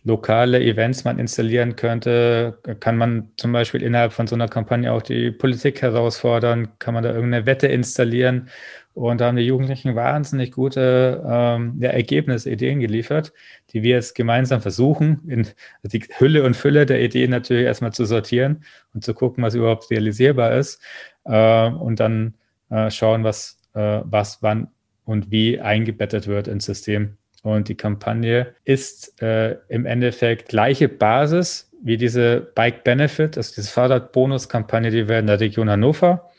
lokale 0.05 0.61
Events 0.63 1.03
man 1.03 1.17
installieren 1.17 1.75
könnte. 1.75 2.59
Kann 2.79 2.95
man 2.95 3.31
zum 3.37 3.51
Beispiel 3.51 3.81
innerhalb 3.81 4.13
von 4.13 4.27
so 4.27 4.35
einer 4.35 4.47
Kampagne 4.47 4.93
auch 4.93 5.01
die 5.01 5.31
Politik 5.31 5.81
herausfordern? 5.81 6.69
Kann 6.79 6.93
man 6.93 7.03
da 7.03 7.11
irgendeine 7.11 7.47
Wette 7.47 7.67
installieren? 7.67 8.49
Und 8.93 9.19
da 9.19 9.25
haben 9.25 9.35
die 9.35 9.45
Jugendlichen 9.45 9.95
wahnsinnig 9.95 10.51
gute 10.51 11.21
ähm, 11.27 11.77
ja, 11.81 11.89
Ergebnisse, 11.89 12.51
Ideen 12.51 12.79
geliefert, 12.79 13.33
die 13.71 13.81
wir 13.83 13.95
jetzt 13.95 14.15
gemeinsam 14.15 14.61
versuchen, 14.61 15.21
in 15.27 15.47
die 15.83 16.05
Hülle 16.17 16.43
und 16.43 16.55
Fülle 16.55 16.85
der 16.85 17.01
Ideen 17.01 17.31
natürlich 17.31 17.65
erstmal 17.65 17.91
zu 17.91 18.05
sortieren 18.05 18.63
und 18.93 19.03
zu 19.03 19.13
gucken, 19.13 19.43
was 19.43 19.55
überhaupt 19.55 19.89
realisierbar 19.89 20.53
ist. 20.55 20.81
Äh, 21.25 21.67
und 21.71 21.99
dann 21.99 22.35
äh, 22.69 22.91
schauen, 22.91 23.23
was, 23.23 23.57
äh, 23.73 24.01
was 24.03 24.41
wann 24.41 24.67
und 25.03 25.31
wie 25.31 25.59
eingebettet 25.59 26.27
wird 26.27 26.47
ins 26.47 26.65
System. 26.65 27.17
Und 27.45 27.69
die 27.69 27.75
Kampagne 27.75 28.55
ist 28.63 29.21
äh, 29.21 29.57
im 29.69 29.85
Endeffekt 29.85 30.49
gleiche 30.49 30.89
Basis 30.89 31.69
wie 31.83 31.95
diese 31.95 32.39
Bike 32.55 32.83
Benefit, 32.83 33.37
also 33.37 33.53
diese 33.55 33.69
Fahrradbonus-Kampagne, 33.69 34.89
die 34.89 35.07
wir 35.07 35.19
in 35.19 35.27
der 35.27 35.39
Region 35.39 35.69
Hannover 35.69 36.31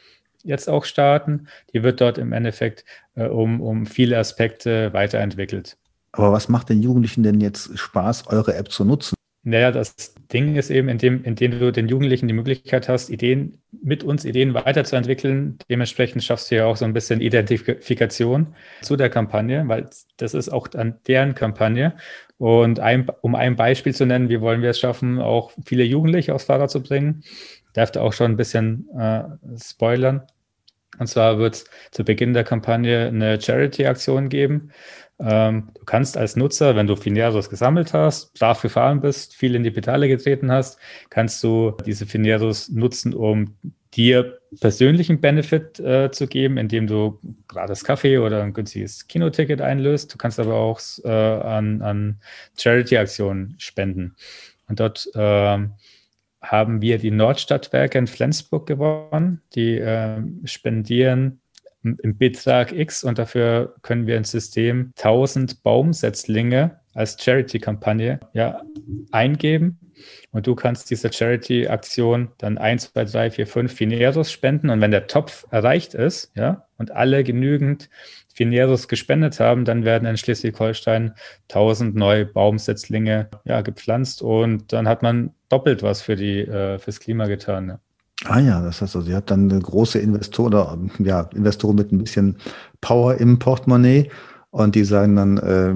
jetzt 0.42 0.68
auch 0.68 0.84
starten. 0.84 1.46
Die 1.72 1.84
wird 1.84 2.00
dort 2.00 2.18
im 2.18 2.32
Endeffekt 2.32 2.84
äh, 3.14 3.26
um, 3.26 3.60
um 3.60 3.86
viele 3.86 4.18
Aspekte 4.18 4.92
weiterentwickelt. 4.92 5.76
Aber 6.10 6.32
was 6.32 6.48
macht 6.48 6.70
den 6.70 6.82
Jugendlichen 6.82 7.22
denn 7.22 7.40
jetzt 7.40 7.78
Spaß, 7.78 8.26
eure 8.26 8.56
App 8.56 8.72
zu 8.72 8.84
nutzen? 8.84 9.14
Naja, 9.48 9.70
das 9.70 10.12
Ding 10.32 10.56
ist 10.56 10.70
eben, 10.70 10.88
indem, 10.88 11.22
indem 11.22 11.52
du 11.52 11.70
den 11.70 11.86
Jugendlichen 11.86 12.26
die 12.26 12.34
Möglichkeit 12.34 12.88
hast, 12.88 13.10
Ideen 13.10 13.58
mit 13.80 14.02
uns 14.02 14.24
Ideen 14.24 14.54
weiterzuentwickeln. 14.54 15.56
Dementsprechend 15.70 16.24
schaffst 16.24 16.50
du 16.50 16.56
ja 16.56 16.66
auch 16.66 16.76
so 16.76 16.84
ein 16.84 16.92
bisschen 16.92 17.20
Identifikation 17.20 18.56
zu 18.82 18.96
der 18.96 19.08
Kampagne, 19.08 19.62
weil 19.68 19.88
das 20.16 20.34
ist 20.34 20.48
auch 20.48 20.66
an 20.74 20.98
deren 21.06 21.36
Kampagne. 21.36 21.94
Und 22.38 22.80
ein, 22.80 23.06
um 23.20 23.36
ein 23.36 23.54
Beispiel 23.54 23.94
zu 23.94 24.04
nennen, 24.04 24.30
wie 24.30 24.40
wollen 24.40 24.62
wir 24.62 24.70
es 24.70 24.80
schaffen, 24.80 25.20
auch 25.20 25.52
viele 25.64 25.84
Jugendliche 25.84 26.34
aufs 26.34 26.46
Fahrrad 26.46 26.72
zu 26.72 26.82
bringen, 26.82 27.22
darf 27.72 27.92
da 27.92 28.00
auch 28.00 28.14
schon 28.14 28.32
ein 28.32 28.36
bisschen 28.36 28.88
äh, 28.98 29.22
spoilern. 29.62 30.22
Und 30.98 31.06
zwar 31.06 31.38
wird 31.38 31.54
es 31.54 31.64
zu 31.92 32.04
Beginn 32.04 32.34
der 32.34 32.42
Kampagne 32.42 33.06
eine 33.06 33.40
Charity-Aktion 33.40 34.28
geben. 34.28 34.72
Ähm, 35.18 35.70
du 35.74 35.84
kannst 35.84 36.16
als 36.16 36.36
Nutzer, 36.36 36.76
wenn 36.76 36.86
du 36.86 36.94
Fineros 36.94 37.48
gesammelt 37.48 37.94
hast, 37.94 38.34
brav 38.34 38.60
gefahren 38.60 39.00
bist, 39.00 39.34
viel 39.34 39.54
in 39.54 39.62
die 39.62 39.70
Pedale 39.70 40.08
getreten 40.08 40.52
hast, 40.52 40.78
kannst 41.08 41.42
du 41.42 41.74
diese 41.86 42.06
Fineros 42.06 42.68
nutzen, 42.68 43.14
um 43.14 43.56
dir 43.94 44.38
persönlichen 44.60 45.20
Benefit 45.20 45.80
äh, 45.80 46.10
zu 46.10 46.26
geben, 46.26 46.58
indem 46.58 46.86
du 46.86 47.18
gratis 47.48 47.82
Kaffee 47.82 48.18
oder 48.18 48.42
ein 48.42 48.52
günstiges 48.52 49.06
Kinoticket 49.06 49.62
einlöst. 49.62 50.12
Du 50.12 50.18
kannst 50.18 50.38
aber 50.38 50.54
auch 50.54 50.80
äh, 51.04 51.08
an, 51.08 51.80
an 51.80 52.20
Charity-Aktionen 52.58 53.54
spenden. 53.58 54.16
Und 54.68 54.80
dort 54.80 55.08
äh, 55.14 55.58
haben 56.42 56.80
wir 56.80 56.98
die 56.98 57.10
Nordstadtwerke 57.10 57.98
in 57.98 58.06
Flensburg 58.06 58.66
gewonnen. 58.66 59.40
Die 59.54 59.78
äh, 59.78 60.20
spendieren 60.44 61.40
im 62.02 62.18
Betrag 62.18 62.72
X 62.72 63.04
und 63.04 63.18
dafür 63.18 63.74
können 63.82 64.06
wir 64.06 64.16
ins 64.16 64.30
System 64.30 64.92
1000 64.96 65.62
Baumsetzlinge 65.62 66.80
als 66.94 67.22
Charity-Kampagne 67.22 68.20
ja, 68.32 68.62
eingeben. 69.12 69.78
Und 70.30 70.46
du 70.46 70.54
kannst 70.54 70.90
diese 70.90 71.12
Charity-Aktion 71.12 72.28
dann 72.38 72.58
1, 72.58 72.92
2, 72.92 73.04
3, 73.04 73.30
4, 73.30 73.46
5 73.46 73.72
Fineros 73.72 74.30
spenden. 74.30 74.70
Und 74.70 74.80
wenn 74.80 74.90
der 74.90 75.06
Topf 75.06 75.46
erreicht 75.50 75.94
ist, 75.94 76.32
ja, 76.34 76.66
und 76.76 76.90
alle 76.90 77.24
genügend 77.24 77.88
Fineros 78.34 78.88
gespendet 78.88 79.40
haben, 79.40 79.64
dann 79.64 79.84
werden 79.84 80.06
in 80.06 80.18
Schleswig-Holstein 80.18 81.14
1000 81.48 81.94
neue 81.94 82.26
Baumsetzlinge 82.26 83.30
ja, 83.44 83.62
gepflanzt 83.62 84.20
und 84.20 84.74
dann 84.74 84.86
hat 84.86 85.02
man 85.02 85.32
doppelt 85.48 85.82
was 85.82 86.02
für 86.02 86.16
die, 86.16 86.40
äh, 86.40 86.78
fürs 86.78 87.00
Klima 87.00 87.26
getan. 87.26 87.68
Ja. 87.68 87.80
Ah 88.28 88.40
ja, 88.40 88.60
das 88.60 88.82
heißt 88.82 88.96
also, 88.96 89.08
ihr 89.08 89.16
habt 89.16 89.30
dann 89.30 89.50
eine 89.50 89.60
große 89.60 89.98
Investor 89.98 90.46
oder 90.46 90.78
ja, 90.98 91.22
Investoren 91.34 91.76
mit 91.76 91.92
ein 91.92 91.98
bisschen 91.98 92.36
Power 92.80 93.16
im 93.16 93.38
Portemonnaie 93.38 94.10
und 94.50 94.74
die 94.74 94.84
sagen 94.84 95.16
dann, 95.16 95.36
äh, 95.36 95.74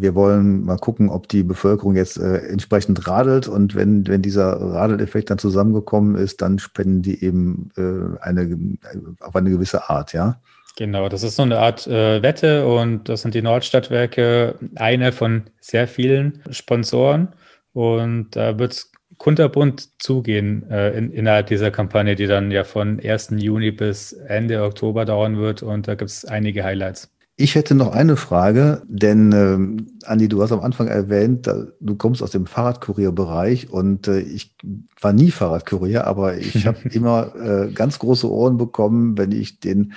wir 0.00 0.14
wollen 0.14 0.64
mal 0.64 0.78
gucken, 0.78 1.08
ob 1.08 1.28
die 1.28 1.42
Bevölkerung 1.42 1.96
jetzt 1.96 2.18
äh, 2.18 2.38
entsprechend 2.46 3.08
radelt 3.08 3.48
und 3.48 3.74
wenn, 3.74 4.06
wenn 4.06 4.22
dieser 4.22 4.60
Radeleffekt 4.60 5.30
dann 5.30 5.38
zusammengekommen 5.38 6.14
ist, 6.14 6.40
dann 6.40 6.60
spenden 6.60 7.02
die 7.02 7.24
eben 7.24 7.70
äh, 7.76 8.16
eine, 8.22 8.78
auf 9.20 9.34
eine 9.34 9.50
gewisse 9.50 9.90
Art, 9.90 10.12
ja? 10.12 10.40
Genau, 10.76 11.08
das 11.08 11.22
ist 11.22 11.36
so 11.36 11.42
eine 11.42 11.58
Art 11.58 11.86
äh, 11.88 12.22
Wette 12.22 12.66
und 12.66 13.08
das 13.08 13.22
sind 13.22 13.34
die 13.34 13.42
Nordstadtwerke, 13.42 14.54
eine 14.76 15.10
von 15.12 15.42
sehr 15.60 15.88
vielen 15.88 16.42
Sponsoren 16.50 17.28
und 17.72 18.36
da 18.36 18.58
wird 18.58 18.72
es 18.72 18.91
kunterbunt 19.22 20.02
zugehen 20.02 20.68
äh, 20.68 20.98
in, 20.98 21.12
innerhalb 21.12 21.46
dieser 21.46 21.70
Kampagne, 21.70 22.16
die 22.16 22.26
dann 22.26 22.50
ja 22.50 22.64
von 22.64 22.98
1. 22.98 23.34
Juni 23.36 23.70
bis 23.70 24.12
Ende 24.12 24.64
Oktober 24.64 25.04
dauern 25.04 25.36
wird 25.38 25.62
und 25.62 25.86
da 25.86 25.94
gibt 25.94 26.10
es 26.10 26.24
einige 26.24 26.64
Highlights. 26.64 27.08
Ich 27.36 27.54
hätte 27.54 27.76
noch 27.76 27.92
eine 27.92 28.16
Frage, 28.16 28.82
denn 28.88 29.30
ähm, 29.30 29.98
Andi, 30.06 30.28
du 30.28 30.42
hast 30.42 30.50
am 30.50 30.58
Anfang 30.58 30.88
erwähnt, 30.88 31.46
du 31.46 31.96
kommst 31.96 32.20
aus 32.20 32.32
dem 32.32 32.46
Fahrradkurierbereich 32.46 33.70
und 33.70 34.08
äh, 34.08 34.18
ich 34.18 34.56
war 35.00 35.12
nie 35.12 35.30
Fahrradkurier, 35.30 36.04
aber 36.04 36.38
ich 36.38 36.66
habe 36.66 36.88
immer 36.90 37.32
äh, 37.36 37.72
ganz 37.72 38.00
große 38.00 38.28
Ohren 38.28 38.56
bekommen, 38.56 39.16
wenn 39.18 39.30
ich 39.30 39.60
den 39.60 39.92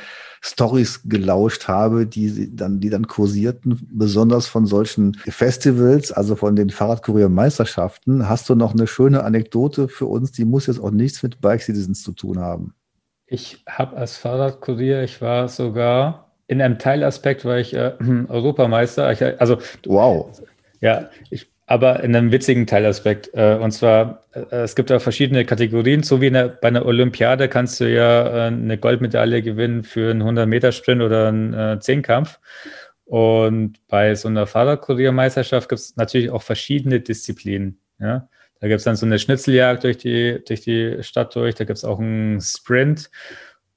Stories 0.47 1.01
gelauscht 1.05 1.67
habe, 1.67 2.05
die 2.05 2.55
dann, 2.55 2.79
die 2.79 2.91
dann 2.91 3.07
kursierten, 3.07 3.87
besonders 3.91 4.47
von 4.47 4.67
solchen 4.67 5.15
Festivals, 5.15 6.11
also 6.11 6.35
von 6.35 6.55
den 6.55 6.69
Fahrradkuriermeisterschaften. 6.69 8.29
Hast 8.29 8.47
du 8.47 8.55
noch 8.55 8.73
eine 8.73 8.85
schöne 8.85 9.23
Anekdote 9.23 9.87
für 9.87 10.05
uns? 10.05 10.31
Die 10.31 10.45
muss 10.45 10.67
jetzt 10.67 10.79
auch 10.79 10.91
nichts 10.91 11.23
mit 11.23 11.41
Bike 11.41 11.61
Citizens 11.61 12.03
zu 12.03 12.11
tun 12.11 12.39
haben. 12.39 12.75
Ich 13.25 13.63
habe 13.67 13.97
als 13.97 14.17
Fahrradkurier, 14.17 15.01
ich 15.01 15.19
war 15.19 15.47
sogar 15.47 16.25
in 16.47 16.61
einem 16.61 16.77
Teilaspekt 16.77 17.43
war 17.43 17.57
ich 17.57 17.73
äh, 17.73 17.93
Europameister. 18.27 19.11
Ich, 19.11 19.23
also 19.41 19.57
wow. 19.85 20.39
Ja, 20.79 21.09
ich, 21.31 21.51
aber 21.67 22.03
in 22.03 22.15
einem 22.15 22.31
witzigen 22.31 22.67
Teilaspekt. 22.67 23.31
Äh, 23.33 23.55
und 23.55 23.71
zwar, 23.71 24.23
äh, 24.33 24.63
es 24.63 24.75
gibt 24.75 24.89
da 24.89 24.99
verschiedene 24.99 25.45
Kategorien. 25.45 26.03
So 26.03 26.21
wie 26.21 26.29
der, 26.29 26.49
bei 26.49 26.67
einer 26.67 26.85
Olympiade 26.85 27.49
kannst 27.49 27.79
du 27.79 27.91
ja 27.91 28.27
äh, 28.27 28.47
eine 28.47 28.77
Goldmedaille 28.77 29.41
gewinnen 29.41 29.83
für 29.83 30.11
einen 30.11 30.23
100-Meter-Sprint 30.23 31.01
oder 31.01 31.27
einen 31.27 31.53
äh, 31.53 31.79
Zehnkampf. 31.79 32.39
Und 33.05 33.79
bei 33.87 34.15
so 34.15 34.27
einer 34.27 34.47
Fahrradkuriermeisterschaft 34.47 35.69
gibt 35.69 35.79
es 35.79 35.95
natürlich 35.95 36.29
auch 36.29 36.41
verschiedene 36.41 36.99
Disziplinen. 36.99 37.79
Ja? 37.99 38.27
Da 38.59 38.67
gibt 38.67 38.79
es 38.79 38.83
dann 38.83 38.95
so 38.95 39.05
eine 39.05 39.19
Schnitzeljagd 39.19 39.83
durch 39.83 39.97
die, 39.97 40.41
durch 40.47 40.61
die 40.61 40.97
Stadt 41.01 41.35
durch, 41.35 41.55
da 41.55 41.65
gibt 41.65 41.77
es 41.77 41.85
auch 41.85 41.99
einen 41.99 42.41
Sprint. 42.41 43.09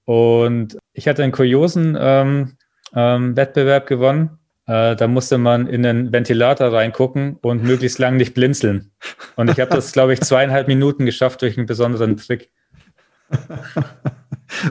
Und 0.05 0.79
ich 0.95 1.09
hatte 1.09 1.23
einen 1.23 1.33
kuriosen 1.33 1.97
ähm, 2.01 2.57
ähm, 2.95 3.37
Wettbewerb 3.37 3.87
gewonnen. 3.87 4.38
Äh, 4.69 4.97
da 4.97 5.09
musste 5.09 5.39
man 5.39 5.67
in 5.67 5.83
den 5.83 6.13
Ventilator 6.13 6.73
reingucken 6.73 7.39
und 7.41 7.65
möglichst 7.65 7.99
lang 7.99 8.17
nicht 8.17 8.35
blinzeln. 8.35 8.93
Und 9.35 9.51
ich 9.51 9.59
habe 9.61 9.75
das, 9.75 9.93
glaube 9.95 10.13
ich, 10.13 10.21
zweieinhalb 10.21 10.69
Minuten 10.69 11.07
geschafft 11.07 11.41
durch 11.41 11.57
einen 11.57 11.67
besonderen 11.67 12.19
Trick. 12.19 12.51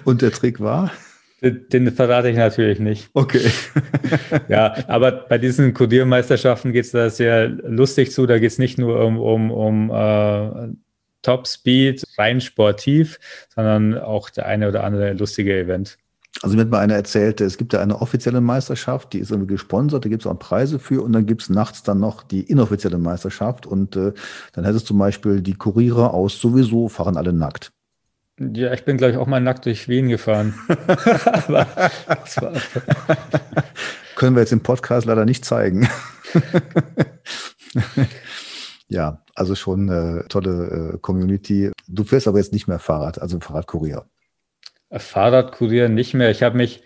Und 0.04 0.22
der 0.22 0.32
Trick 0.32 0.60
war? 0.60 0.92
Den, 1.42 1.68
den 1.70 1.92
verrate 1.92 2.30
ich 2.30 2.38
natürlich 2.38 2.80
nicht. 2.80 3.10
Okay. 3.14 3.52
ja, 4.48 4.76
aber 4.88 5.12
bei 5.12 5.38
diesen 5.38 5.74
Codiermeisterschaften 5.74 6.74
geht 6.74 6.86
es 6.86 6.92
da 6.92 7.10
sehr 7.10 7.48
lustig 7.48 8.12
zu. 8.12 8.26
Da 8.26 8.40
geht 8.40 8.52
es 8.52 8.58
nicht 8.58 8.80
nur 8.80 9.04
um, 9.04 9.20
um, 9.20 9.52
um 9.52 9.92
äh, 9.92 10.76
Top 11.22 11.48
Speed, 11.48 12.04
rein 12.18 12.42
sportiv, 12.42 13.20
sondern 13.54 13.98
auch 13.98 14.30
der 14.30 14.46
eine 14.48 14.68
oder 14.68 14.84
andere 14.84 15.14
lustige 15.14 15.58
Event. 15.58 15.98
Also 16.42 16.56
mir 16.56 16.62
hat 16.62 16.70
mal 16.70 16.80
einer 16.80 16.96
erzählt, 16.96 17.42
es 17.42 17.58
gibt 17.58 17.74
ja 17.74 17.80
eine 17.80 18.00
offizielle 18.02 18.42
Meisterschaft, 18.42 19.14
die 19.14 19.20
ist 19.20 19.32
irgendwie 19.32 19.54
gesponsert, 19.54 20.06
da 20.06 20.10
gibt 20.10 20.22
es 20.24 20.28
auch 20.28 20.38
Preise 20.38 20.78
für 20.78 21.04
und 21.04 21.14
dann 21.14 21.26
gibt 21.26 21.42
es 21.42 21.50
nachts 21.50 21.82
dann 21.84 22.00
noch 22.00 22.22
die 22.24 22.42
inoffizielle 22.42 23.00
Meisterschaft 23.00 23.66
und 23.66 23.96
äh, 23.96 24.14
dann 24.54 24.66
hättest 24.66 24.86
du 24.86 24.90
zum 24.90 25.00
Beispiel 25.00 25.42
die 25.42 25.56
Kuriere 25.56 26.14
aus 26.14 26.40
sowieso 26.40 26.90
fahren 26.90 27.18
alle 27.18 27.34
nackt. 27.34 27.72
Ja, 28.40 28.72
ich 28.72 28.86
bin, 28.86 28.98
glaube 28.98 29.14
ich, 29.14 29.18
auch 29.18 29.26
mal 29.26 29.42
nackt 29.42 29.66
durch 29.66 29.88
Wien 29.90 30.10
gefahren. 30.10 30.54
Können 34.16 34.36
wir 34.36 34.42
jetzt 34.42 34.54
im 34.54 34.62
Podcast 34.62 35.08
leider 35.08 35.26
nicht 35.26 35.44
zeigen. 35.44 35.90
ja, 38.90 39.24
also 39.34 39.56
schon 39.56 39.90
eine 39.90 40.26
tolle 40.30 40.94
äh, 40.94 40.98
Community. 41.00 41.72
Du 41.88 42.04
fährst 42.04 42.28
aber 42.28 42.38
jetzt 42.38 42.54
nicht 42.54 42.68
mehr 42.68 42.78
Fahrrad, 42.78 43.20
also 43.20 43.40
Fahrradkurier. 43.40 44.06
Fahrradkurier 44.92 45.90
nicht 45.90 46.14
mehr. 46.14 46.32
Ich 46.32 46.44
habe 46.44 46.58
mich, 46.58 46.84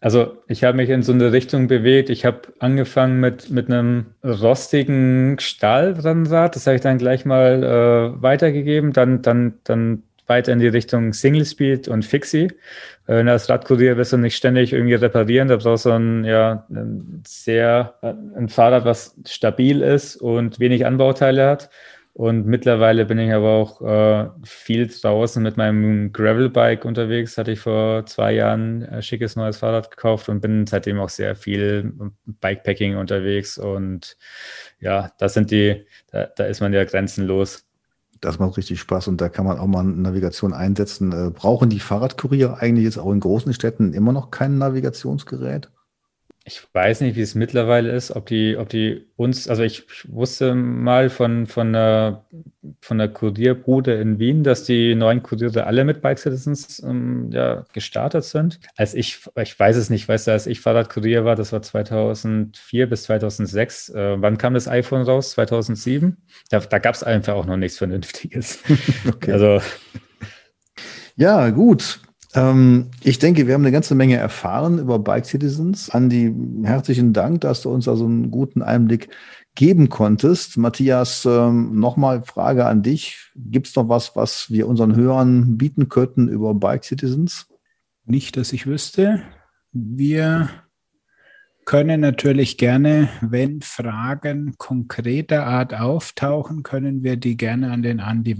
also 0.00 0.38
ich 0.48 0.64
habe 0.64 0.76
mich 0.76 0.90
in 0.90 1.02
so 1.02 1.12
eine 1.12 1.32
Richtung 1.32 1.68
bewegt. 1.68 2.10
Ich 2.10 2.24
habe 2.24 2.42
angefangen 2.58 3.20
mit, 3.20 3.50
mit 3.50 3.66
einem 3.70 4.06
rostigen 4.24 5.38
Stahlrennrad. 5.38 6.56
Das 6.56 6.66
habe 6.66 6.76
ich 6.76 6.82
dann 6.82 6.98
gleich 6.98 7.24
mal 7.24 7.62
äh, 7.62 8.22
weitergegeben. 8.22 8.92
Dann, 8.92 9.22
dann, 9.22 9.54
dann 9.64 10.02
weiter 10.28 10.52
in 10.52 10.58
die 10.58 10.68
Richtung 10.68 11.12
Single 11.12 11.44
Speed 11.44 11.88
und 11.88 12.04
Fixie. 12.04 12.48
Wenn 13.06 13.26
du 13.26 13.32
als 13.32 13.48
Radkurier 13.48 13.96
wirst 13.96 14.12
du 14.12 14.18
nicht 14.18 14.36
ständig 14.36 14.72
irgendwie 14.72 14.94
reparieren, 14.94 15.48
da 15.48 15.56
brauchst 15.56 15.86
du 15.86 15.90
ein, 15.90 16.24
ja, 16.24 16.66
ein 16.70 17.22
sehr, 17.26 17.94
ein 18.02 18.48
Fahrrad, 18.48 18.84
was 18.84 19.16
stabil 19.26 19.80
ist 19.80 20.16
und 20.16 20.60
wenig 20.60 20.84
Anbauteile 20.84 21.48
hat. 21.48 21.70
Und 22.12 22.46
mittlerweile 22.46 23.06
bin 23.06 23.18
ich 23.18 23.32
aber 23.32 23.50
auch 23.50 23.80
äh, 23.80 24.28
viel 24.42 24.88
draußen 24.88 25.40
mit 25.40 25.56
meinem 25.56 26.12
Gravelbike 26.12 26.84
unterwegs. 26.84 27.38
Hatte 27.38 27.52
ich 27.52 27.60
vor 27.60 28.06
zwei 28.06 28.32
Jahren 28.32 28.84
ein 28.84 29.02
schickes 29.02 29.36
neues 29.36 29.58
Fahrrad 29.58 29.90
gekauft 29.92 30.28
und 30.28 30.40
bin 30.40 30.66
seitdem 30.66 30.98
auch 30.98 31.10
sehr 31.10 31.36
viel 31.36 31.92
Bikepacking 32.26 32.96
unterwegs. 32.96 33.56
Und 33.56 34.16
ja, 34.80 35.12
das 35.18 35.34
sind 35.34 35.52
die, 35.52 35.86
da, 36.10 36.26
da 36.26 36.46
ist 36.46 36.60
man 36.60 36.72
ja 36.72 36.84
grenzenlos. 36.84 37.64
Das 38.20 38.40
macht 38.40 38.56
richtig 38.56 38.80
Spaß 38.80 39.06
und 39.06 39.20
da 39.20 39.28
kann 39.28 39.46
man 39.46 39.60
auch 39.60 39.68
mal 39.68 39.84
Navigation 39.84 40.52
einsetzen. 40.52 41.12
Äh, 41.12 41.30
brauchen 41.30 41.70
die 41.70 41.78
Fahrradkurier 41.78 42.58
eigentlich 42.58 42.84
jetzt 42.84 42.98
auch 42.98 43.12
in 43.12 43.20
großen 43.20 43.54
Städten 43.54 43.92
immer 43.94 44.12
noch 44.12 44.32
kein 44.32 44.58
Navigationsgerät? 44.58 45.70
Ich 46.48 46.66
weiß 46.72 47.02
nicht, 47.02 47.14
wie 47.14 47.20
es 47.20 47.34
mittlerweile 47.34 47.90
ist, 47.90 48.10
ob 48.10 48.24
die, 48.24 48.56
ob 48.56 48.70
die 48.70 49.06
uns, 49.16 49.48
also 49.48 49.62
ich 49.62 49.84
wusste 50.10 50.54
mal 50.54 51.10
von, 51.10 51.46
von 51.46 51.74
der, 51.74 52.24
von 52.80 52.96
der 52.96 53.08
Kurierbude 53.08 53.92
in 54.00 54.18
Wien, 54.18 54.44
dass 54.44 54.64
die 54.64 54.94
neuen 54.94 55.22
Kuriere 55.22 55.66
alle 55.66 55.84
mit 55.84 56.00
Bike 56.00 56.18
Citizens 56.18 56.82
ähm, 56.82 57.28
ja, 57.32 57.66
gestartet 57.74 58.24
sind. 58.24 58.60
Als 58.76 58.94
ich, 58.94 59.20
ich 59.36 59.60
weiß 59.60 59.76
es 59.76 59.90
nicht, 59.90 60.08
weißt 60.08 60.26
du, 60.26 60.30
als 60.30 60.46
ich 60.46 60.62
Fahrradkurier 60.62 61.26
war, 61.26 61.36
das 61.36 61.52
war 61.52 61.60
2004 61.60 62.88
bis 62.88 63.02
2006. 63.02 63.90
Äh, 63.90 64.16
wann 64.22 64.38
kam 64.38 64.54
das 64.54 64.68
iPhone 64.68 65.02
raus? 65.02 65.32
2007? 65.32 66.16
Da, 66.48 66.60
da 66.60 66.78
gab 66.78 66.94
es 66.94 67.02
einfach 67.02 67.34
auch 67.34 67.44
noch 67.44 67.58
nichts 67.58 67.76
Vernünftiges. 67.76 68.60
okay. 69.06 69.32
Also. 69.32 69.60
Ja, 71.14 71.50
gut. 71.50 72.00
Ähm, 72.38 72.90
ich 73.02 73.18
denke, 73.18 73.46
wir 73.46 73.54
haben 73.54 73.62
eine 73.62 73.72
ganze 73.72 73.96
Menge 73.96 74.16
erfahren 74.16 74.78
über 74.78 75.00
Bike 75.00 75.26
Citizens. 75.26 75.90
Andi, 75.90 76.32
herzlichen 76.62 77.12
Dank, 77.12 77.40
dass 77.40 77.62
du 77.62 77.70
uns 77.70 77.86
da 77.86 77.96
so 77.96 78.04
einen 78.04 78.30
guten 78.30 78.62
Einblick 78.62 79.08
geben 79.56 79.88
konntest. 79.88 80.56
Matthias, 80.56 81.24
ähm, 81.24 81.80
nochmal 81.80 82.22
Frage 82.22 82.66
an 82.66 82.82
dich. 82.82 83.18
Gibt 83.34 83.66
es 83.66 83.74
noch 83.74 83.88
was, 83.88 84.14
was 84.14 84.50
wir 84.50 84.68
unseren 84.68 84.94
Hörern 84.94 85.58
bieten 85.58 85.88
könnten 85.88 86.28
über 86.28 86.54
Bike 86.54 86.84
Citizens? 86.84 87.48
Nicht, 88.04 88.36
dass 88.36 88.52
ich 88.52 88.66
wüsste. 88.66 89.22
Wir 89.72 90.48
können 91.64 92.00
natürlich 92.00 92.56
gerne, 92.56 93.08
wenn 93.20 93.62
Fragen 93.62 94.54
konkreter 94.58 95.44
Art 95.44 95.74
auftauchen, 95.74 96.62
können 96.62 97.02
wir 97.02 97.16
die 97.16 97.36
gerne 97.36 97.72
an 97.72 97.82
den 97.82 97.98
Andi 97.98 98.38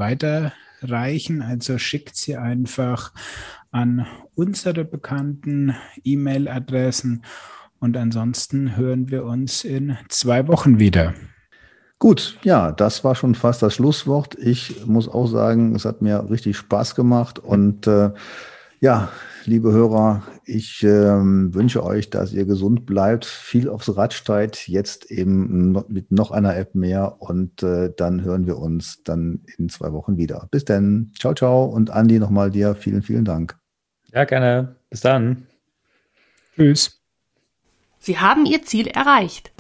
weiterreichen. 0.81 1.43
Also 1.43 1.79
schickt 1.79 2.16
sie 2.16 2.37
einfach 2.37 3.12
an 3.70 4.07
unsere 4.35 4.85
bekannten 4.85 5.74
E-Mail-Adressen. 6.05 7.24
Und 7.81 7.97
ansonsten 7.97 8.76
hören 8.76 9.11
wir 9.11 9.24
uns 9.24 9.64
in 9.64 9.97
zwei 10.09 10.49
Wochen 10.49 10.79
wieder. 10.79 11.14
Gut, 12.01 12.39
ja, 12.43 12.72
das 12.72 13.03
war 13.05 13.14
schon 13.14 13.35
fast 13.35 13.62
das 13.62 13.74
Schlusswort. 13.74 14.37
Ich 14.39 14.87
muss 14.87 15.09
auch 15.09 15.26
sagen, 15.26 15.74
es 15.74 15.85
hat 15.85 16.01
mir 16.01 16.29
richtig 16.31 16.57
Spaß 16.57 16.95
gemacht. 16.95 17.39
Und 17.39 17.87
äh, 17.87 18.11
ja, 18.81 19.09
liebe 19.45 19.72
Hörer, 19.72 20.22
ich 20.49 20.82
äh, 20.82 20.88
wünsche 20.88 21.84
euch, 21.84 22.11
dass 22.11 22.32
ihr 22.32 22.46
gesund 22.46 22.86
bleibt, 22.86 23.26
viel 23.26 23.68
aufs 23.68 23.94
Rad 23.96 24.14
steigt, 24.14 24.66
jetzt 24.66 25.11
eben 25.11 25.72
mit 25.88 26.11
noch 26.11 26.30
einer 26.30 26.57
App 26.57 26.74
mehr. 26.74 27.20
Und 27.20 27.62
äh, 27.62 27.92
dann 27.96 28.22
hören 28.22 28.46
wir 28.46 28.59
uns 28.59 29.03
dann 29.05 29.44
in 29.59 29.68
zwei 29.68 29.92
Wochen 29.92 30.16
wieder. 30.16 30.49
Bis 30.51 30.64
dann. 30.64 31.12
Ciao, 31.18 31.34
ciao. 31.34 31.64
Und 31.64 31.90
Andi, 31.90 32.18
nochmal 32.18 32.51
dir 32.51 32.74
vielen, 32.74 33.03
vielen 33.03 33.24
Dank. 33.24 33.59
Ja, 34.12 34.24
gerne. 34.24 34.76
Bis 34.88 35.01
dann. 35.01 35.46
Tschüss. 36.57 37.01
Sie 37.99 38.18
haben 38.18 38.46
Ihr 38.46 38.62
Ziel 38.62 38.86
erreicht. 38.86 39.53